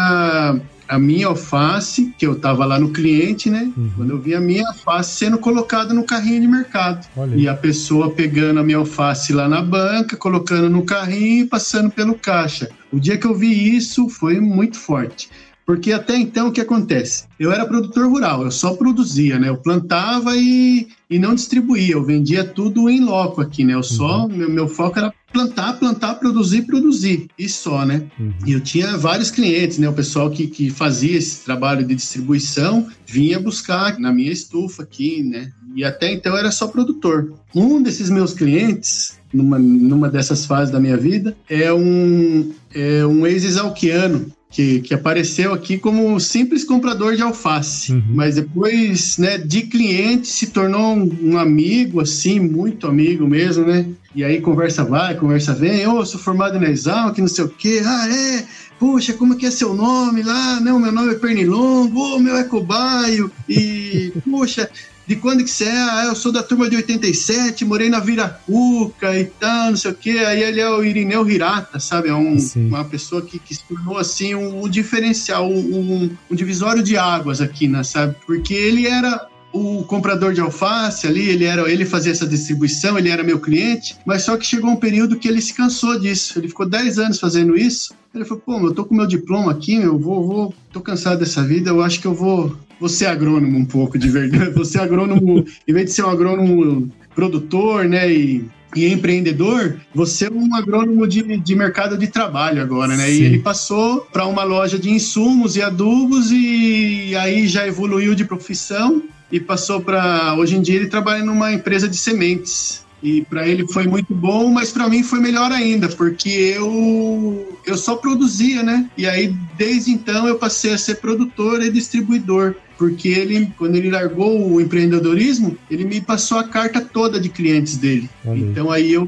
a 0.88 1.00
minha 1.00 1.28
alface, 1.28 2.14
que 2.18 2.28
eu 2.28 2.34
estava 2.34 2.66
lá 2.66 2.78
no 2.78 2.92
cliente, 2.92 3.50
né? 3.50 3.72
Uhum. 3.76 3.92
Quando 3.96 4.10
eu 4.12 4.20
vi 4.20 4.36
a 4.36 4.42
minha 4.42 4.68
alface 4.68 5.16
sendo 5.18 5.38
colocada 5.38 5.94
no 5.94 6.04
carrinho 6.04 6.42
de 6.42 6.48
mercado. 6.48 7.08
Olha. 7.16 7.36
E 7.36 7.48
a 7.48 7.56
pessoa 7.56 8.12
pegando 8.12 8.60
a 8.60 8.64
minha 8.64 8.78
alface 8.78 9.32
lá 9.34 9.48
na 9.48 9.62
banca, 9.62 10.18
colocando 10.18 10.70
no 10.70 10.84
carrinho 10.84 11.46
e 11.46 11.48
passando 11.48 11.90
pelo 11.90 12.16
caixa. 12.16 12.70
O 12.92 13.00
dia 13.00 13.18
que 13.18 13.26
eu 13.26 13.34
vi 13.34 13.76
isso 13.76 14.10
foi 14.10 14.40
muito 14.40 14.78
forte 14.78 15.30
Porque 15.66 15.92
até 15.92 16.18
então 16.18 16.48
o 16.48 16.52
que 16.52 16.62
acontece? 16.62 17.26
Eu 17.40 17.52
era 17.52 17.66
produtor 17.66 18.10
rural, 18.10 18.44
eu 18.44 18.52
só 18.52 18.74
produzia, 18.74 19.40
né? 19.40 19.50
Eu 19.50 19.58
plantava 19.58 20.36
e, 20.36 20.88
e 21.10 21.18
não 21.18 21.34
distribuía, 21.34 21.94
eu 21.94 22.04
vendia 22.04 22.44
tudo 22.44 22.90
em 22.90 23.00
loco 23.00 23.42
aqui, 23.42 23.64
né? 23.64 23.74
Eu 23.74 23.84
só, 23.84 24.24
uhum. 24.24 24.28
meu, 24.28 24.50
meu 24.50 24.68
foco 24.68 25.00
era 25.00 25.14
plantar, 25.32 25.74
plantar, 25.80 26.16
produzir, 26.16 26.64
produzir, 26.64 27.28
e 27.40 27.50
só, 27.50 27.86
né? 27.86 28.04
Uhum. 28.20 28.34
E 28.46 28.52
eu 28.52 28.60
tinha 28.60 28.98
vários 28.98 29.32
clientes, 29.32 29.78
né? 29.78 29.88
O 29.88 29.94
pessoal 29.94 30.30
que, 30.30 30.48
que 30.48 30.70
fazia 30.70 31.18
esse 31.18 31.44
trabalho 31.44 31.86
de 31.86 31.96
distribuição 31.96 32.88
vinha 33.06 33.40
buscar 33.40 33.98
na 34.00 34.12
minha 34.12 34.32
estufa 34.32 34.84
aqui, 34.84 35.24
né? 35.24 35.52
E 35.76 35.84
até 35.84 36.12
então 36.14 36.38
era 36.38 36.52
só 36.52 36.68
produtor. 36.68 37.34
Um 37.56 37.82
desses 37.82 38.10
meus 38.10 38.34
clientes, 38.34 39.18
numa, 39.34 39.58
numa 39.58 40.10
dessas 40.10 40.46
fases 40.46 40.72
da 40.72 40.80
minha 40.80 40.98
vida, 40.98 41.36
é 41.50 41.74
um, 41.74 42.52
é 42.74 43.06
um 43.06 43.26
ex-exalquiano 43.26 44.32
que, 44.54 44.82
que 44.82 44.94
apareceu 44.94 45.52
aqui 45.52 45.80
como 45.80 46.20
simples 46.20 46.64
comprador 46.64 47.16
de 47.16 47.24
alface, 47.24 47.92
uhum. 47.92 48.04
mas 48.10 48.36
depois, 48.36 49.18
né, 49.18 49.40
de 49.40 49.64
cliente 49.64 50.28
se 50.28 50.48
tornou 50.48 50.96
um, 50.96 51.34
um, 51.34 51.38
amigo, 51.40 52.00
assim, 52.00 52.40
muito 52.40 52.86
amigo 52.86 53.28
mesmo, 53.28 53.66
né? 53.66 53.88
E 54.16 54.24
aí 54.24 54.40
conversa 54.40 54.84
vai, 54.84 55.16
conversa 55.16 55.56
vem, 55.56 55.88
ô, 55.88 55.98
oh, 55.98 56.06
sou 56.06 56.20
formado 56.20 56.60
na 56.60 56.70
Exalc, 56.70 57.18
não 57.18 57.28
sei 57.28 57.46
o 57.46 57.50
quê, 57.50 57.82
ah, 57.84 58.08
é, 58.08 58.46
puxa, 58.80 59.14
como 59.14 59.36
que 59.36 59.48
é 59.48 59.52
seu 59.52 59.74
nome 59.74 60.22
lá? 60.22 60.60
Não, 60.60 60.80
meu 60.80 60.92
nome 60.92 61.14
é 61.14 61.16
Pernilongo, 61.16 62.00
ô, 62.00 62.16
oh, 62.16 62.20
meu 62.20 62.38
é 62.38 62.44
cobaio, 62.44 63.32
e, 63.50 64.14
puxa, 64.24 64.70
de 65.06 65.16
quando 65.18 65.44
que 65.44 65.50
você 65.50 65.66
é? 65.66 65.72
Ah, 65.72 66.06
eu 66.08 66.16
sou 66.16 66.32
da 66.32 66.42
turma 66.42 66.70
de 66.70 66.76
87, 66.78 67.66
morei 67.66 67.90
na 67.90 68.00
Viracuca 68.00 69.18
e 69.20 69.26
tal, 69.26 69.72
não 69.72 69.78
sei 69.78 69.92
o 69.92 69.96
quê. 69.96 70.12
Aí 70.26 70.42
ele 70.42 70.62
é 70.62 70.70
o 70.70 70.84
Irineu 70.84 71.30
Hirata, 71.30 71.80
sabe? 71.80 72.10
É 72.10 72.14
um, 72.14 72.38
uma 72.56 72.86
pessoa 72.86 73.22
que, 73.22 73.38
que 73.38 73.54
se 73.54 73.64
tornou, 73.64 73.98
assim, 73.98 74.34
um, 74.34 74.64
um 74.64 74.70
diferencial, 74.70 75.50
um, 75.50 76.10
um, 76.32 76.36
divisório 76.36 76.82
de 76.82 76.98
águas 76.98 77.42
aqui, 77.42 77.68
né, 77.68 77.84
sabe? 77.84 78.16
Porque 78.26 78.54
ele 78.54 78.88
era 78.88 79.28
o 79.52 79.84
comprador 79.84 80.34
de 80.34 80.42
alface 80.42 81.06
ali, 81.06 81.30
ele 81.30 81.46
era, 81.46 81.72
ele 81.72 81.86
fazia 81.86 82.12
essa 82.12 82.26
distribuição, 82.26 82.98
ele 82.98 83.10
era 83.10 83.24
meu 83.24 83.40
cliente, 83.40 83.96
mas 84.04 84.24
só 84.24 84.36
que 84.36 84.46
chegou 84.46 84.72
um 84.72 84.76
período 84.76 85.18
que 85.18 85.28
ele 85.28 85.42
se 85.42 85.54
cansou 85.54 86.00
disso. 86.00 86.40
Ele 86.40 86.48
ficou 86.48 86.66
10 86.66 86.98
anos 86.98 87.20
fazendo 87.20 87.56
isso. 87.56 87.94
Ele 88.16 88.26
falou: 88.26 88.44
"Pô, 88.44 88.60
eu 88.60 88.74
tô 88.74 88.86
com 88.86 88.96
meu 88.96 89.06
diploma 89.06 89.52
aqui, 89.52 89.76
eu 89.76 89.98
vou, 90.00 90.26
vou, 90.26 90.54
tô 90.72 90.82
cansado 90.82 91.20
dessa 91.20 91.44
vida, 91.44 91.70
eu 91.70 91.82
acho 91.82 92.00
que 92.00 92.08
eu 92.08 92.14
vou 92.14 92.58
você 92.84 93.06
é 93.06 93.10
agrônomo 93.10 93.58
um 93.58 93.64
pouco 93.64 93.98
de 93.98 94.10
verdade. 94.10 94.52
Você 94.60 94.78
é 94.78 94.82
agrônomo, 94.82 95.46
em 95.66 95.74
vez 95.74 95.86
de 95.86 95.94
ser 95.94 96.04
um 96.04 96.10
agrônomo 96.10 96.92
produtor, 97.16 97.86
né, 97.86 98.12
e, 98.12 98.46
e 98.76 98.92
empreendedor, 98.92 99.78
você 99.96 100.26
é 100.26 100.30
um 100.30 100.54
agrônomo 100.54 101.08
de, 101.08 101.38
de 101.38 101.56
mercado 101.56 101.98
de 101.98 102.08
trabalho 102.08 102.62
agora, 102.62 102.98
né? 102.98 103.06
Sim. 103.06 103.14
E 103.14 103.24
ele 103.24 103.40
passou 103.40 104.02
para 104.12 104.26
uma 104.26 104.44
loja 104.44 104.78
de 104.78 104.90
insumos 104.90 105.56
e 105.56 105.62
adubos 105.62 106.30
e 106.30 107.16
aí 107.16 107.48
já 107.48 107.66
evoluiu 107.66 108.14
de 108.16 108.26
profissão 108.26 109.04
e 109.32 109.40
passou 109.40 109.80
para 109.80 110.36
hoje 110.36 110.58
em 110.58 110.62
dia 110.62 110.76
ele 110.76 110.88
trabalha 110.88 111.24
numa 111.24 111.54
empresa 111.54 111.88
de 111.88 111.98
sementes. 111.98 112.84
E 113.02 113.22
para 113.22 113.46
ele 113.48 113.68
foi 113.68 113.86
muito 113.86 114.16
bom, 114.16 114.50
mas 114.50 114.72
para 114.72 114.88
mim 114.88 115.04
foi 115.04 115.20
melhor 115.20 115.52
ainda, 115.52 115.90
porque 115.90 116.30
eu 116.30 117.60
eu 117.66 117.78
só 117.78 117.96
produzia, 117.96 118.64
né? 118.64 118.90
E 118.98 119.06
aí 119.06 119.36
desde 119.58 119.92
então 119.92 120.28
eu 120.28 120.38
passei 120.38 120.74
a 120.74 120.78
ser 120.78 120.96
produtor 120.96 121.62
e 121.62 121.70
distribuidor 121.70 122.56
porque 122.78 123.10
ele, 123.10 123.52
quando 123.58 123.76
ele 123.76 123.90
largou 123.90 124.52
o 124.52 124.60
empreendedorismo, 124.60 125.58
ele 125.70 125.86
me 125.86 126.02
passou 126.02 126.38
a 126.38 126.48
carta 126.48 126.82
toda 126.82 127.20
de 127.20 127.30
clientes 127.30 127.78
dele. 127.78 128.10
Então 128.26 128.72
aí 128.72 128.94
eu 128.94 129.08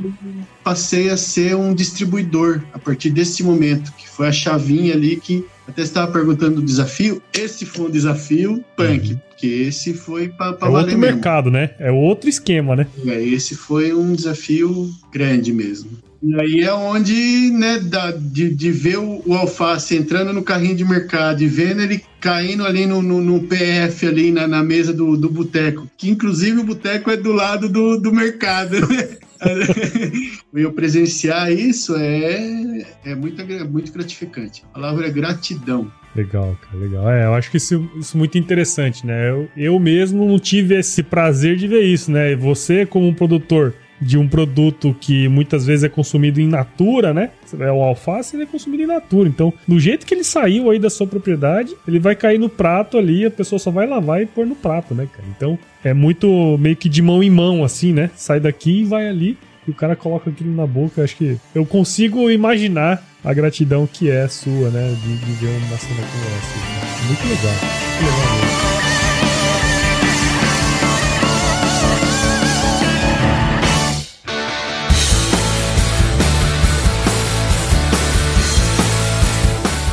passei 0.64 1.10
a 1.10 1.18
ser 1.18 1.56
um 1.56 1.74
distribuidor 1.74 2.62
a 2.74 2.80
partir 2.80 3.10
desse 3.10 3.44
momento, 3.44 3.94
que 3.98 4.08
foi 4.08 4.28
a 4.28 4.32
chavinha 4.32 4.94
ali 4.94 5.18
que 5.18 5.46
até 5.68 5.82
estava 5.82 6.12
perguntando 6.12 6.56
do 6.56 6.64
desafio. 6.64 7.22
Esse 7.34 7.66
foi 7.66 7.88
um 7.88 7.92
desafio 7.92 8.64
punk, 8.76 9.12
uhum. 9.12 9.20
porque 9.30 9.48
esse 9.48 9.94
foi 9.94 10.30
para 10.30 10.58
é 10.62 10.66
outro 10.66 10.86
mesmo. 10.86 11.00
mercado, 11.00 11.52
né? 11.52 11.72
É 11.80 11.92
outro 11.92 12.30
esquema, 12.30 12.76
né? 12.76 12.88
É, 13.06 13.22
esse 13.22 13.56
foi 13.56 13.94
um 13.94 14.14
desafio 14.14 14.90
grande 15.12 15.52
mesmo. 15.52 15.92
E 16.24 16.42
aí 16.42 16.64
é 16.64 16.74
onde, 16.74 17.52
né, 17.52 17.78
da, 17.80 18.10
de, 18.12 18.50
de 18.50 18.72
ver 18.72 18.98
o, 18.98 19.22
o, 19.26 19.36
alface 19.36 19.96
entrando 19.96 20.34
no 20.34 20.42
carrinho 20.42 20.76
de 20.76 20.84
mercado 20.84 21.44
e 21.44 21.48
vendo 21.48 21.82
ele 21.82 22.04
caindo 22.20 22.66
ali 22.66 22.88
no, 22.88 23.00
no, 23.00 23.22
no 23.22 23.44
PF, 23.44 24.08
ali 24.08 24.32
na, 24.32 24.48
na 24.48 24.64
mesa 24.64 24.92
do, 24.92 25.16
do 25.16 25.30
boteco, 25.30 25.88
que 25.96 26.10
inclusive 26.10 26.62
o 26.62 26.64
boteco 26.64 27.12
é 27.12 27.18
do 27.18 27.32
lado 27.32 27.70
do, 27.70 28.00
do 28.00 28.12
mercado, 28.12 28.80
né? 28.88 29.18
eu 30.56 30.72
presenciar 30.72 31.52
isso 31.52 31.96
é, 31.96 32.86
é 33.06 33.16
muito, 33.16 33.44
muito 33.70 33.92
gratificante. 33.92 34.64
A 34.72 34.76
palavra 34.76 35.08
é 35.08 35.12
gratidão. 35.12 35.92
Legal, 36.16 36.58
cara, 36.62 36.78
legal. 36.78 37.10
É, 37.10 37.26
eu 37.26 37.34
acho 37.34 37.52
que 37.52 37.58
isso, 37.58 37.90
isso 37.98 38.16
é 38.16 38.18
muito 38.18 38.38
interessante, 38.38 39.06
né? 39.06 39.30
Eu, 39.30 39.50
eu 39.56 39.80
mesmo 39.80 40.26
não 40.26 40.40
tive 40.40 40.76
esse 40.76 41.04
prazer 41.04 41.58
de 41.58 41.68
ver 41.68 41.84
isso, 41.84 42.10
né? 42.10 42.36
Você, 42.38 42.86
como 42.86 43.06
um 43.06 43.14
produtor, 43.14 43.74
de 44.00 44.18
um 44.18 44.28
produto 44.28 44.96
que 45.00 45.28
muitas 45.28 45.66
vezes 45.66 45.84
é 45.84 45.90
consumido 45.90 46.40
in 46.40 46.48
natura, 46.48 47.14
né? 47.14 47.32
É 47.60 47.72
o 47.72 47.82
alface, 47.82 48.36
ele 48.36 48.44
é 48.44 48.46
consumido 48.46 48.84
in 48.84 48.88
natura. 48.88 49.28
Então, 49.28 49.54
do 49.68 49.80
jeito 49.80 50.06
que 50.06 50.14
ele 50.14 50.24
saiu 50.24 50.70
aí 50.70 50.80
da 50.80 50.90
sua 50.90 51.08
propriedade, 51.08 51.76
ele 51.88 52.00
vai 52.00 52.16
cair 52.16 52.38
no 52.38 52.50
prato 52.50 52.98
ali, 52.98 53.26
a 53.26 53.32
pessoa 53.32 53.60
só 53.60 53.72
vai 53.72 53.88
lavar 53.88 54.22
e 54.22 54.26
pôr 54.26 54.46
no 54.46 54.56
prato, 54.56 54.94
né, 54.94 55.08
cara? 55.12 55.28
Então, 55.36 55.58
é 55.84 55.94
muito 55.94 56.58
meio 56.58 56.76
que 56.76 56.90
de 56.90 57.02
mão 57.02 57.22
em 57.22 57.30
mão, 57.30 57.64
assim, 57.64 57.94
né? 57.94 58.10
Sai 58.16 58.40
daqui 58.40 58.82
e 58.82 58.86
vai 58.86 59.08
ali. 59.08 59.38
E 59.68 59.72
o 59.72 59.74
cara 59.74 59.96
coloca 59.96 60.30
aquilo 60.30 60.56
na 60.56 60.68
boca. 60.68 61.04
Acho 61.04 61.16
que 61.16 61.38
eu 61.54 61.66
consigo 61.66 62.30
imaginar 62.30 63.04
a 63.24 63.34
gratidão 63.34 63.88
que 63.88 64.10
é 64.10 64.28
sua, 64.28 64.70
né? 64.70 64.96
De, 65.04 65.18
de 65.18 65.32
ver 65.34 65.48
uma 65.48 65.78
cena 65.78 66.02
como 66.02 66.26
essa. 66.38 67.08
Muito 67.08 67.24
legal. 67.24 67.54
Muito 68.02 68.06
legal 68.06 68.36
mesmo. 68.38 68.86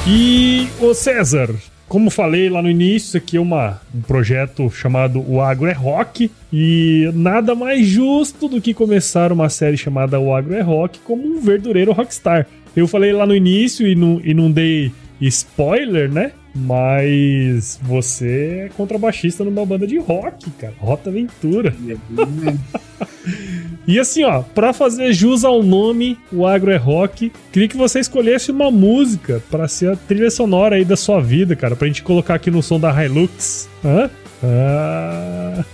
E 0.05 0.69
o 0.81 0.93
César, 0.95 1.55
como 1.93 2.09
falei 2.09 2.49
lá 2.49 2.63
no 2.63 2.71
início, 2.71 3.09
isso 3.09 3.17
aqui 3.19 3.37
é 3.37 3.41
uma, 3.41 3.79
um 3.95 4.01
projeto 4.01 4.71
chamado 4.71 5.23
O 5.31 5.43
Agro 5.43 5.67
é 5.67 5.73
Rock. 5.73 6.31
E 6.51 7.11
nada 7.13 7.55
mais 7.55 7.87
justo 7.87 8.49
do 8.49 8.63
que 8.63 8.73
começar 8.73 9.31
uma 9.31 9.51
série 9.51 9.77
chamada 9.77 10.19
O 10.19 10.35
Agro 10.35 10.55
é 10.55 10.63
Rock 10.63 11.01
como 11.01 11.23
um 11.23 11.39
verdureiro 11.39 11.93
rockstar. 11.93 12.47
Eu 12.75 12.89
falei 12.89 13.13
lá 13.13 13.27
no 13.27 13.37
início 13.37 13.87
e 13.87 13.95
não, 13.95 14.19
e 14.25 14.33
não 14.33 14.51
dei 14.51 14.91
spoiler, 15.21 16.11
né? 16.11 16.33
Mas 16.55 17.79
você 17.83 18.67
é 18.67 18.69
contrabaixista 18.77 19.43
numa 19.43 19.65
banda 19.65 19.87
de 19.87 19.99
rock, 19.99 20.51
cara. 20.53 20.75
Rota 20.79 21.11
Aventura. 21.11 21.75
e 23.87 23.99
assim, 23.99 24.23
ó, 24.25 24.43
pra 24.43 24.73
fazer 24.73 25.13
jus 25.13 25.45
ao 25.45 25.63
nome, 25.63 26.19
o 26.31 26.47
Agro 26.47 26.71
é 26.71 26.77
Rock, 26.77 27.33
queria 27.51 27.69
que 27.69 27.77
você 27.77 28.01
escolhesse 28.01 28.51
uma 28.51 28.71
música 28.71 29.43
para 29.51 29.67
ser 29.67 29.93
a 29.93 29.97
trilha 29.97 30.31
sonora 30.31 30.77
aí 30.77 30.85
da 30.85 30.97
sua 30.97 31.21
vida, 31.21 31.57
cara. 31.57 31.75
Pra 31.75 31.89
gente 31.89 32.03
colocar 32.03 32.35
aqui 32.35 32.51
no 32.51 32.63
som 32.63 32.79
da 32.79 33.05
Hilux. 33.05 33.69
Hã? 33.85 34.11
Ah... 34.43 35.65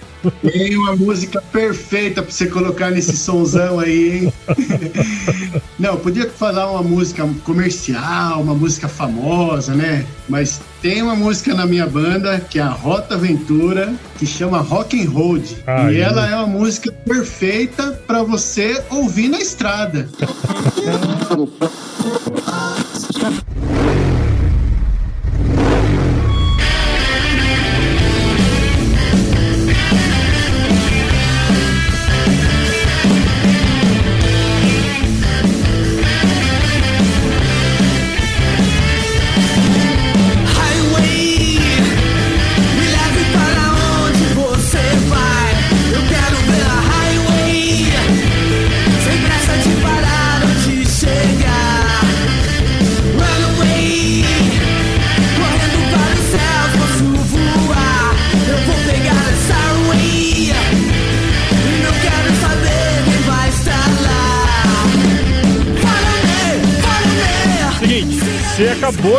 Tem 0.43 0.77
uma 0.77 0.97
música 0.97 1.43
perfeita 1.53 2.23
pra 2.23 2.31
você 2.31 2.47
colocar 2.47 2.91
nesse 2.91 3.17
sonzão 3.17 3.79
aí, 3.79 4.25
hein? 4.25 4.33
Não, 5.79 5.97
podia 5.97 6.29
falar 6.29 6.71
uma 6.71 6.83
música 6.83 7.29
comercial, 7.45 8.43
uma 8.43 8.55
música 8.55 8.89
famosa, 8.89 9.75
né? 9.75 10.05
Mas 10.29 10.61
tem 10.83 11.03
uma 11.03 11.15
música 11.15 11.55
na 11.55 11.67
minha 11.67 11.87
banda 11.87 12.41
que 12.41 12.59
é 12.59 12.63
a 12.63 12.69
Rota 12.69 13.15
Aventura, 13.15 13.95
que 14.19 14.27
chama 14.27 14.59
Rock 14.59 15.01
and 15.01 15.11
Road. 15.11 15.57
Ai, 15.67 15.95
e 15.95 16.01
ela 16.01 16.29
é 16.29 16.35
uma 16.35 16.47
música 16.47 16.91
perfeita 16.91 17.93
para 18.07 18.23
você 18.23 18.83
ouvir 18.91 19.29
na 19.29 19.39
estrada. 19.39 20.09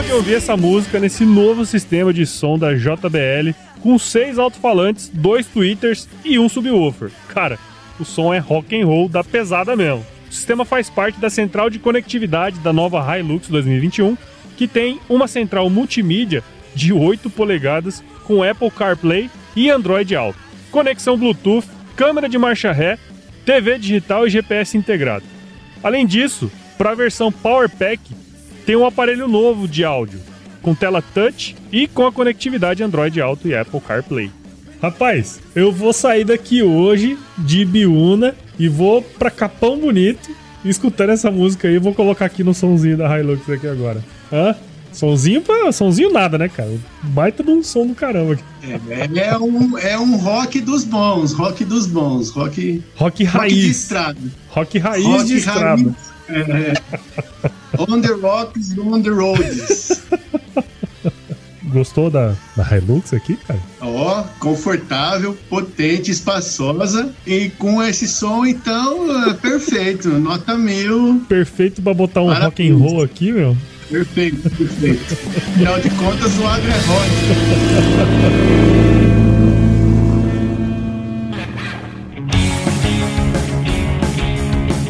de 0.09 0.15
ouvir 0.15 0.33
essa 0.33 0.57
música 0.57 0.99
nesse 0.99 1.23
novo 1.23 1.63
sistema 1.67 2.11
de 2.11 2.25
som 2.25 2.57
da 2.57 2.73
JBL, 2.73 3.53
com 3.79 3.99
seis 3.99 4.39
alto-falantes, 4.39 5.07
dois 5.13 5.45
tweeters 5.45 6.09
e 6.25 6.39
um 6.39 6.49
subwoofer. 6.49 7.11
Cara, 7.27 7.59
o 7.99 8.03
som 8.03 8.33
é 8.33 8.39
rock 8.39 8.75
and 8.75 8.87
roll 8.87 9.07
da 9.07 9.23
pesada 9.23 9.75
mesmo. 9.75 10.03
O 10.27 10.33
sistema 10.33 10.65
faz 10.65 10.89
parte 10.89 11.19
da 11.19 11.29
central 11.29 11.69
de 11.69 11.77
conectividade 11.77 12.57
da 12.61 12.73
nova 12.73 13.05
Hilux 13.15 13.49
2021, 13.49 14.17
que 14.57 14.67
tem 14.67 14.99
uma 15.07 15.27
central 15.27 15.69
multimídia 15.69 16.43
de 16.73 16.91
8 16.91 17.29
polegadas 17.29 18.03
com 18.23 18.41
Apple 18.41 18.71
CarPlay 18.71 19.29
e 19.55 19.69
Android 19.69 20.15
Auto, 20.15 20.39
conexão 20.71 21.19
Bluetooth, 21.19 21.67
câmera 21.95 22.27
de 22.27 22.39
marcha 22.39 22.71
ré, 22.71 22.97
TV 23.45 23.77
digital 23.77 24.25
e 24.25 24.31
GPS 24.31 24.75
integrado. 24.75 25.25
Além 25.83 26.07
disso, 26.07 26.51
para 26.79 26.93
a 26.93 26.95
versão 26.95 27.31
Power 27.31 27.69
Pack, 27.69 27.99
tem 28.69 28.75
um 28.75 28.85
aparelho 28.85 29.27
novo 29.27 29.67
de 29.67 29.83
áudio, 29.83 30.19
com 30.61 30.75
tela 30.75 31.01
touch 31.01 31.55
e 31.71 31.87
com 31.87 32.05
a 32.05 32.11
conectividade 32.11 32.83
Android 32.83 33.19
Auto 33.19 33.47
e 33.47 33.55
Apple 33.55 33.81
CarPlay. 33.81 34.29
Rapaz, 34.79 35.39
eu 35.55 35.71
vou 35.71 35.91
sair 35.91 36.23
daqui 36.23 36.61
hoje 36.61 37.17
de 37.35 37.65
Biúna 37.65 38.35
e 38.59 38.67
vou 38.67 39.01
pra 39.01 39.31
Capão 39.31 39.79
Bonito 39.79 40.29
escutando 40.63 41.09
essa 41.09 41.31
música 41.31 41.67
aí. 41.67 41.79
Vou 41.79 41.95
colocar 41.95 42.25
aqui 42.25 42.43
no 42.43 42.53
somzinho 42.53 42.95
da 42.95 43.19
Hilux 43.19 43.49
aqui 43.49 43.67
agora. 43.67 44.05
Hã? 44.31 44.55
Sonzinho 44.93 45.41
pra. 45.41 45.71
Sonzinho 45.71 46.13
nada, 46.13 46.37
né, 46.37 46.47
cara? 46.47 46.71
Baita 47.01 47.43
de 47.43 47.49
um 47.49 47.63
som 47.63 47.87
do 47.87 47.95
caramba. 47.95 48.37
É, 48.61 49.29
é, 49.29 49.37
um, 49.39 49.79
é 49.79 49.97
um 49.97 50.15
rock 50.15 50.61
dos 50.61 50.83
bons, 50.83 51.33
rock 51.33 51.65
dos 51.65 51.87
bons, 51.87 52.29
rock. 52.29 52.83
Rock 52.95 53.23
raiz. 53.23 53.51
Rock 53.51 53.61
de 53.61 53.69
estrada. 53.71 54.19
Rock 54.49 54.77
raiz 54.77 55.05
rock 55.05 55.25
de 55.25 55.37
estrada. 55.37 55.81
Raiz, 55.81 56.09
é, 56.29 56.73
on 57.77 58.01
the 58.01 58.13
rocks, 58.13 58.77
on 58.77 59.01
the 59.01 59.09
roads. 59.09 60.01
Gostou 61.63 62.09
da, 62.09 62.33
da 62.55 62.63
Hilux 62.63 63.13
aqui, 63.13 63.35
cara? 63.35 63.59
Ó, 63.79 64.21
oh, 64.21 64.23
confortável, 64.39 65.37
potente, 65.49 66.09
espaçosa 66.09 67.13
e 67.27 67.49
com 67.51 67.83
esse 67.83 68.07
som, 68.07 68.45
então, 68.45 69.29
é 69.29 69.33
perfeito. 69.33 70.09
Nota 70.09 70.57
mil. 70.57 71.21
Perfeito 71.29 71.81
pra 71.81 71.93
botar 71.93 72.21
um 72.21 72.33
rock 72.33 72.67
and 72.67 72.75
roll 72.75 73.03
aqui, 73.03 73.31
meu. 73.31 73.55
Perfeito, 73.89 74.49
perfeito. 74.49 75.13
Afinal 75.37 75.79
de 75.79 75.89
contas, 75.91 76.37
o 76.37 76.47
agro 76.47 76.71
é 76.71 76.79
rock. 76.87 77.09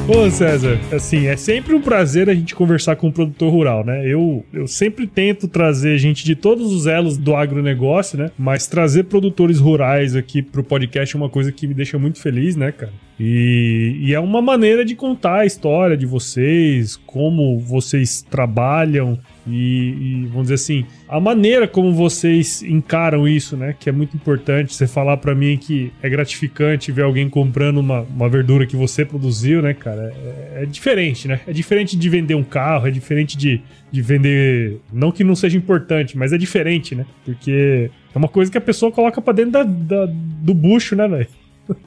Ô 0.09 0.27
César, 0.31 0.79
assim, 0.91 1.27
é 1.27 1.37
sempre 1.37 1.75
um 1.75 1.81
prazer 1.81 2.31
a 2.31 2.33
gente 2.33 2.55
conversar 2.55 2.95
com 2.95 3.09
um 3.09 3.11
produtor 3.11 3.53
rural, 3.53 3.85
né? 3.85 4.03
Eu, 4.03 4.43
eu 4.51 4.67
sempre 4.67 5.05
tento 5.05 5.47
trazer 5.47 5.99
gente 5.99 6.25
de 6.25 6.35
todos 6.35 6.73
os 6.73 6.87
elos 6.87 7.15
do 7.15 7.35
agronegócio, 7.35 8.17
né? 8.17 8.31
Mas 8.35 8.65
trazer 8.65 9.03
produtores 9.03 9.59
rurais 9.59 10.15
aqui 10.15 10.41
pro 10.41 10.63
podcast 10.63 11.15
é 11.15 11.19
uma 11.19 11.29
coisa 11.29 11.51
que 11.51 11.67
me 11.67 11.75
deixa 11.75 11.99
muito 11.99 12.19
feliz, 12.19 12.55
né, 12.55 12.71
cara? 12.71 12.91
E, 13.19 13.97
e 13.99 14.13
é 14.15 14.19
uma 14.19 14.41
maneira 14.41 14.83
de 14.83 14.95
contar 14.95 15.41
a 15.41 15.45
história 15.45 15.95
de 15.95 16.07
vocês, 16.07 16.95
como 17.05 17.59
vocês 17.59 18.23
trabalham, 18.23 19.19
e, 19.49 20.23
e, 20.23 20.25
vamos 20.27 20.43
dizer 20.43 20.55
assim, 20.55 20.85
a 21.07 21.19
maneira 21.19 21.67
como 21.67 21.93
vocês 21.93 22.61
encaram 22.63 23.27
isso, 23.27 23.57
né? 23.57 23.75
Que 23.79 23.89
é 23.89 23.91
muito 23.91 24.15
importante. 24.15 24.73
Você 24.73 24.87
falar 24.87 25.17
para 25.17 25.33
mim 25.33 25.57
que 25.57 25.91
é 26.01 26.09
gratificante 26.09 26.91
ver 26.91 27.03
alguém 27.03 27.29
comprando 27.29 27.77
uma, 27.77 28.01
uma 28.01 28.29
verdura 28.29 28.65
que 28.65 28.75
você 28.75 29.03
produziu, 29.03 29.61
né, 29.61 29.73
cara? 29.73 30.13
É, 30.15 30.63
é, 30.63 30.65
diferente, 30.65 31.27
né? 31.27 31.39
É 31.47 31.53
diferente 31.53 31.97
de 31.97 32.09
vender 32.09 32.35
um 32.35 32.43
carro, 32.43 32.87
é 32.87 32.91
diferente 32.91 33.37
de, 33.37 33.61
de 33.91 34.01
vender. 34.01 34.79
Não 34.91 35.11
que 35.11 35.23
não 35.23 35.35
seja 35.35 35.57
importante, 35.57 36.17
mas 36.17 36.31
é 36.31 36.37
diferente, 36.37 36.95
né? 36.95 37.05
Porque 37.25 37.89
é 38.13 38.17
uma 38.17 38.27
coisa 38.27 38.51
que 38.51 38.57
a 38.57 38.61
pessoa 38.61 38.91
coloca 38.91 39.21
para 39.21 39.33
dentro 39.33 39.51
da, 39.51 39.63
da, 39.63 40.05
do 40.05 40.53
bucho, 40.53 40.95
né, 40.95 41.07
velho? 41.07 41.27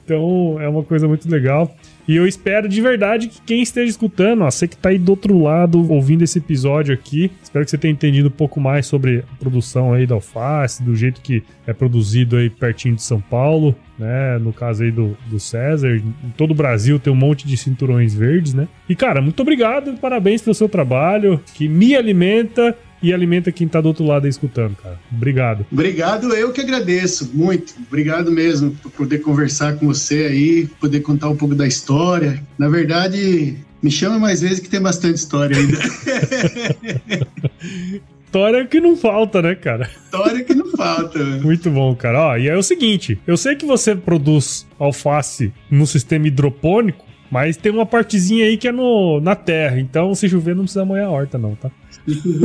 Então 0.04 0.56
é 0.60 0.68
uma 0.68 0.82
coisa 0.82 1.08
muito 1.08 1.28
legal. 1.30 1.74
E 2.06 2.16
eu 2.16 2.26
espero 2.26 2.68
de 2.68 2.80
verdade 2.80 3.28
que 3.28 3.40
quem 3.42 3.62
esteja 3.62 3.88
escutando, 3.88 4.42
ó, 4.42 4.50
você 4.50 4.66
que 4.66 4.76
tá 4.76 4.88
aí 4.88 4.98
do 4.98 5.10
outro 5.10 5.40
lado 5.40 5.90
ouvindo 5.90 6.22
esse 6.22 6.38
episódio 6.38 6.92
aqui, 6.92 7.30
espero 7.42 7.64
que 7.64 7.70
você 7.70 7.78
tenha 7.78 7.92
entendido 7.92 8.28
um 8.28 8.32
pouco 8.32 8.60
mais 8.60 8.86
sobre 8.86 9.20
a 9.20 9.36
produção 9.38 9.92
aí 9.92 10.06
da 10.06 10.16
alface, 10.16 10.82
do 10.82 10.96
jeito 10.96 11.20
que 11.20 11.44
é 11.66 11.72
produzido 11.72 12.36
aí 12.36 12.50
pertinho 12.50 12.96
de 12.96 13.02
São 13.02 13.20
Paulo, 13.20 13.74
né? 13.98 14.38
No 14.38 14.52
caso 14.52 14.82
aí 14.82 14.90
do, 14.90 15.16
do 15.30 15.38
César. 15.38 15.94
Em 15.96 16.30
todo 16.36 16.50
o 16.50 16.54
Brasil 16.54 16.98
tem 16.98 17.12
um 17.12 17.16
monte 17.16 17.46
de 17.46 17.56
cinturões 17.56 18.12
verdes, 18.14 18.52
né? 18.52 18.66
E 18.88 18.96
cara, 18.96 19.22
muito 19.22 19.40
obrigado, 19.40 19.94
parabéns 19.98 20.42
pelo 20.42 20.54
seu 20.54 20.68
trabalho, 20.68 21.40
que 21.54 21.68
me 21.68 21.94
alimenta 21.94 22.76
e 23.02 23.12
alimenta 23.12 23.50
quem 23.50 23.66
tá 23.66 23.80
do 23.80 23.88
outro 23.88 24.04
lado 24.04 24.24
aí 24.24 24.30
escutando, 24.30 24.76
cara. 24.76 24.98
Obrigado. 25.10 25.66
Obrigado, 25.70 26.32
eu 26.34 26.52
que 26.52 26.60
agradeço 26.60 27.30
muito. 27.34 27.74
Obrigado 27.88 28.30
mesmo 28.30 28.72
por 28.82 28.90
poder 28.92 29.18
conversar 29.18 29.76
com 29.76 29.86
você 29.86 30.26
aí, 30.26 30.66
poder 30.80 31.00
contar 31.00 31.28
um 31.28 31.36
pouco 31.36 31.54
da 31.54 31.66
história. 31.66 32.42
Na 32.56 32.68
verdade, 32.68 33.56
me 33.82 33.90
chama 33.90 34.18
mais 34.18 34.40
vezes 34.40 34.60
que 34.60 34.68
tem 34.68 34.80
bastante 34.80 35.16
história 35.16 35.56
ainda. 35.56 35.78
História 38.32 38.66
que 38.66 38.80
não 38.80 38.96
falta, 38.96 39.42
né, 39.42 39.54
cara? 39.54 39.90
História 40.04 40.42
que 40.42 40.54
não 40.54 40.70
falta. 40.70 41.18
Muito 41.42 41.68
bom, 41.68 41.94
cara. 41.94 42.28
Ó, 42.28 42.36
e 42.38 42.48
é 42.48 42.56
o 42.56 42.62
seguinte: 42.62 43.20
eu 43.26 43.36
sei 43.36 43.54
que 43.54 43.66
você 43.66 43.94
produz 43.94 44.66
alface 44.78 45.52
no 45.70 45.86
sistema 45.86 46.28
hidropônico, 46.28 47.04
mas 47.30 47.58
tem 47.58 47.70
uma 47.70 47.84
partezinha 47.84 48.46
aí 48.46 48.56
que 48.56 48.66
é 48.66 48.72
no, 48.72 49.20
na 49.20 49.34
terra. 49.34 49.78
Então, 49.78 50.14
se 50.14 50.30
chover, 50.30 50.56
não 50.56 50.62
precisa 50.62 50.82
molhar 50.82 51.08
a 51.08 51.10
horta, 51.10 51.36
não, 51.36 51.54
tá? 51.54 51.70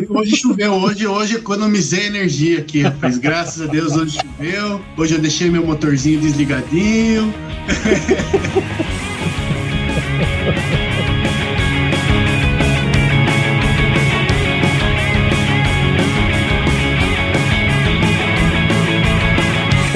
Hoje 0.09 0.35
choveu, 0.35 0.73
hoje, 0.73 1.07
hoje 1.07 1.35
economizei 1.37 2.05
energia 2.05 2.59
aqui, 2.59 2.81
rapaz. 2.81 3.17
Graças 3.17 3.67
a 3.67 3.71
Deus 3.71 3.95
hoje 3.95 4.19
choveu. 4.19 4.79
Hoje 4.95 5.15
eu 5.15 5.19
deixei 5.19 5.49
meu 5.49 5.65
motorzinho 5.65 6.21
desligadinho. 6.21 7.33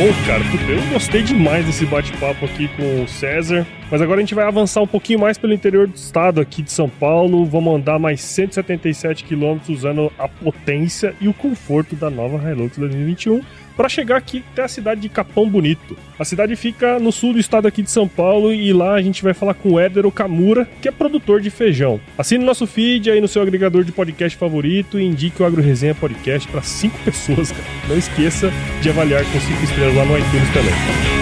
Bom, 0.02 0.08
cara, 0.26 0.43
eu 0.68 0.93
gostei 0.93 1.22
demais 1.22 1.64
desse 1.64 1.86
bate-papo 1.86 2.43
aqui 2.45 2.68
com 2.70 3.04
o 3.04 3.08
César. 3.08 3.68
Mas 3.91 4.02
agora 4.02 4.18
a 4.18 4.22
gente 4.22 4.34
vai 4.34 4.45
avançar 4.45 4.82
um 4.82 4.88
pouquinho 4.88 5.20
mais 5.20 5.38
pelo 5.38 5.54
interior 5.54 5.86
do 5.86 5.93
estado 5.93 6.41
aqui 6.41 6.64
de 6.64 6.72
São 6.72 6.89
Paulo. 6.89 7.45
Vamos 7.45 7.76
andar 7.76 7.99
mais 7.99 8.20
177 8.22 9.24
quilômetros 9.24 9.70
usando 9.70 10.12
a 10.18 10.28
potência 10.28 11.14
e 11.22 11.28
o 11.28 11.34
conforto 11.36 11.95
da 11.95 12.10
nova 12.10 12.49
Hilux 12.49 12.80
2021 12.80 13.43
para 13.76 13.89
chegar 13.89 14.17
aqui 14.17 14.43
até 14.51 14.63
a 14.63 14.67
cidade 14.67 15.01
de 15.01 15.09
Capão 15.09 15.49
Bonito. 15.49 15.97
A 16.19 16.26
cidade 16.26 16.55
fica 16.55 16.99
no 16.99 17.11
sul 17.11 17.34
do 17.34 17.39
estado 17.39 17.67
aqui 17.67 17.82
de 17.82 17.89
São 17.91 18.07
Paulo 18.07 18.53
e 18.53 18.72
lá 18.74 18.93
a 18.93 19.01
gente 19.01 19.24
vai 19.24 19.34
falar 19.34 19.53
com 19.53 19.74
o 19.74 19.80
Éder 19.80 20.05
Okamura, 20.05 20.67
que 20.82 20.88
é 20.88 20.91
produtor 20.91 21.41
de 21.41 21.49
feijão. 21.49 21.99
Assine 22.17 22.43
nosso 22.43 22.67
feed 22.67 23.09
aí 23.09 23.19
no 23.19 23.28
seu 23.28 23.41
agregador 23.41 23.84
de 23.84 23.91
podcast 23.91 24.38
favorito 24.38 24.99
e 24.99 25.03
indique 25.03 25.41
o 25.41 25.45
Agro 25.45 25.61
Resenha 25.61 25.95
Podcast 25.95 26.47
para 26.47 26.61
cinco 26.61 26.97
pessoas, 27.03 27.51
cara. 27.51 27.63
Não 27.88 27.97
esqueça 27.97 28.51
de 28.82 28.89
avaliar 28.89 29.24
com 29.26 29.39
cinco 29.39 29.63
estrelas 29.63 29.95
lá 29.95 30.05
no 30.05 30.17
iTunes 30.17 30.49
também. 30.53 31.22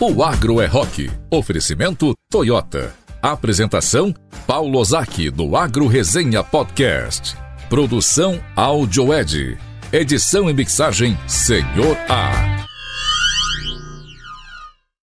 O 0.00 0.22
Agro 0.22 0.60
é 0.60 0.66
Rock. 0.66 1.10
Oferecimento 1.30 2.12
Toyota. 2.30 2.94
Apresentação 3.22 4.14
Paulo 4.46 4.78
Ozaki 4.78 5.30
do 5.30 5.56
Agro 5.56 5.86
Resenha 5.86 6.44
Podcast. 6.44 7.43
Produção 7.74 8.40
Áudio 8.54 9.12
Ed. 9.12 9.58
Edição 9.92 10.48
e 10.48 10.54
mixagem 10.54 11.18
Senhor 11.26 11.96
A. 12.08 12.53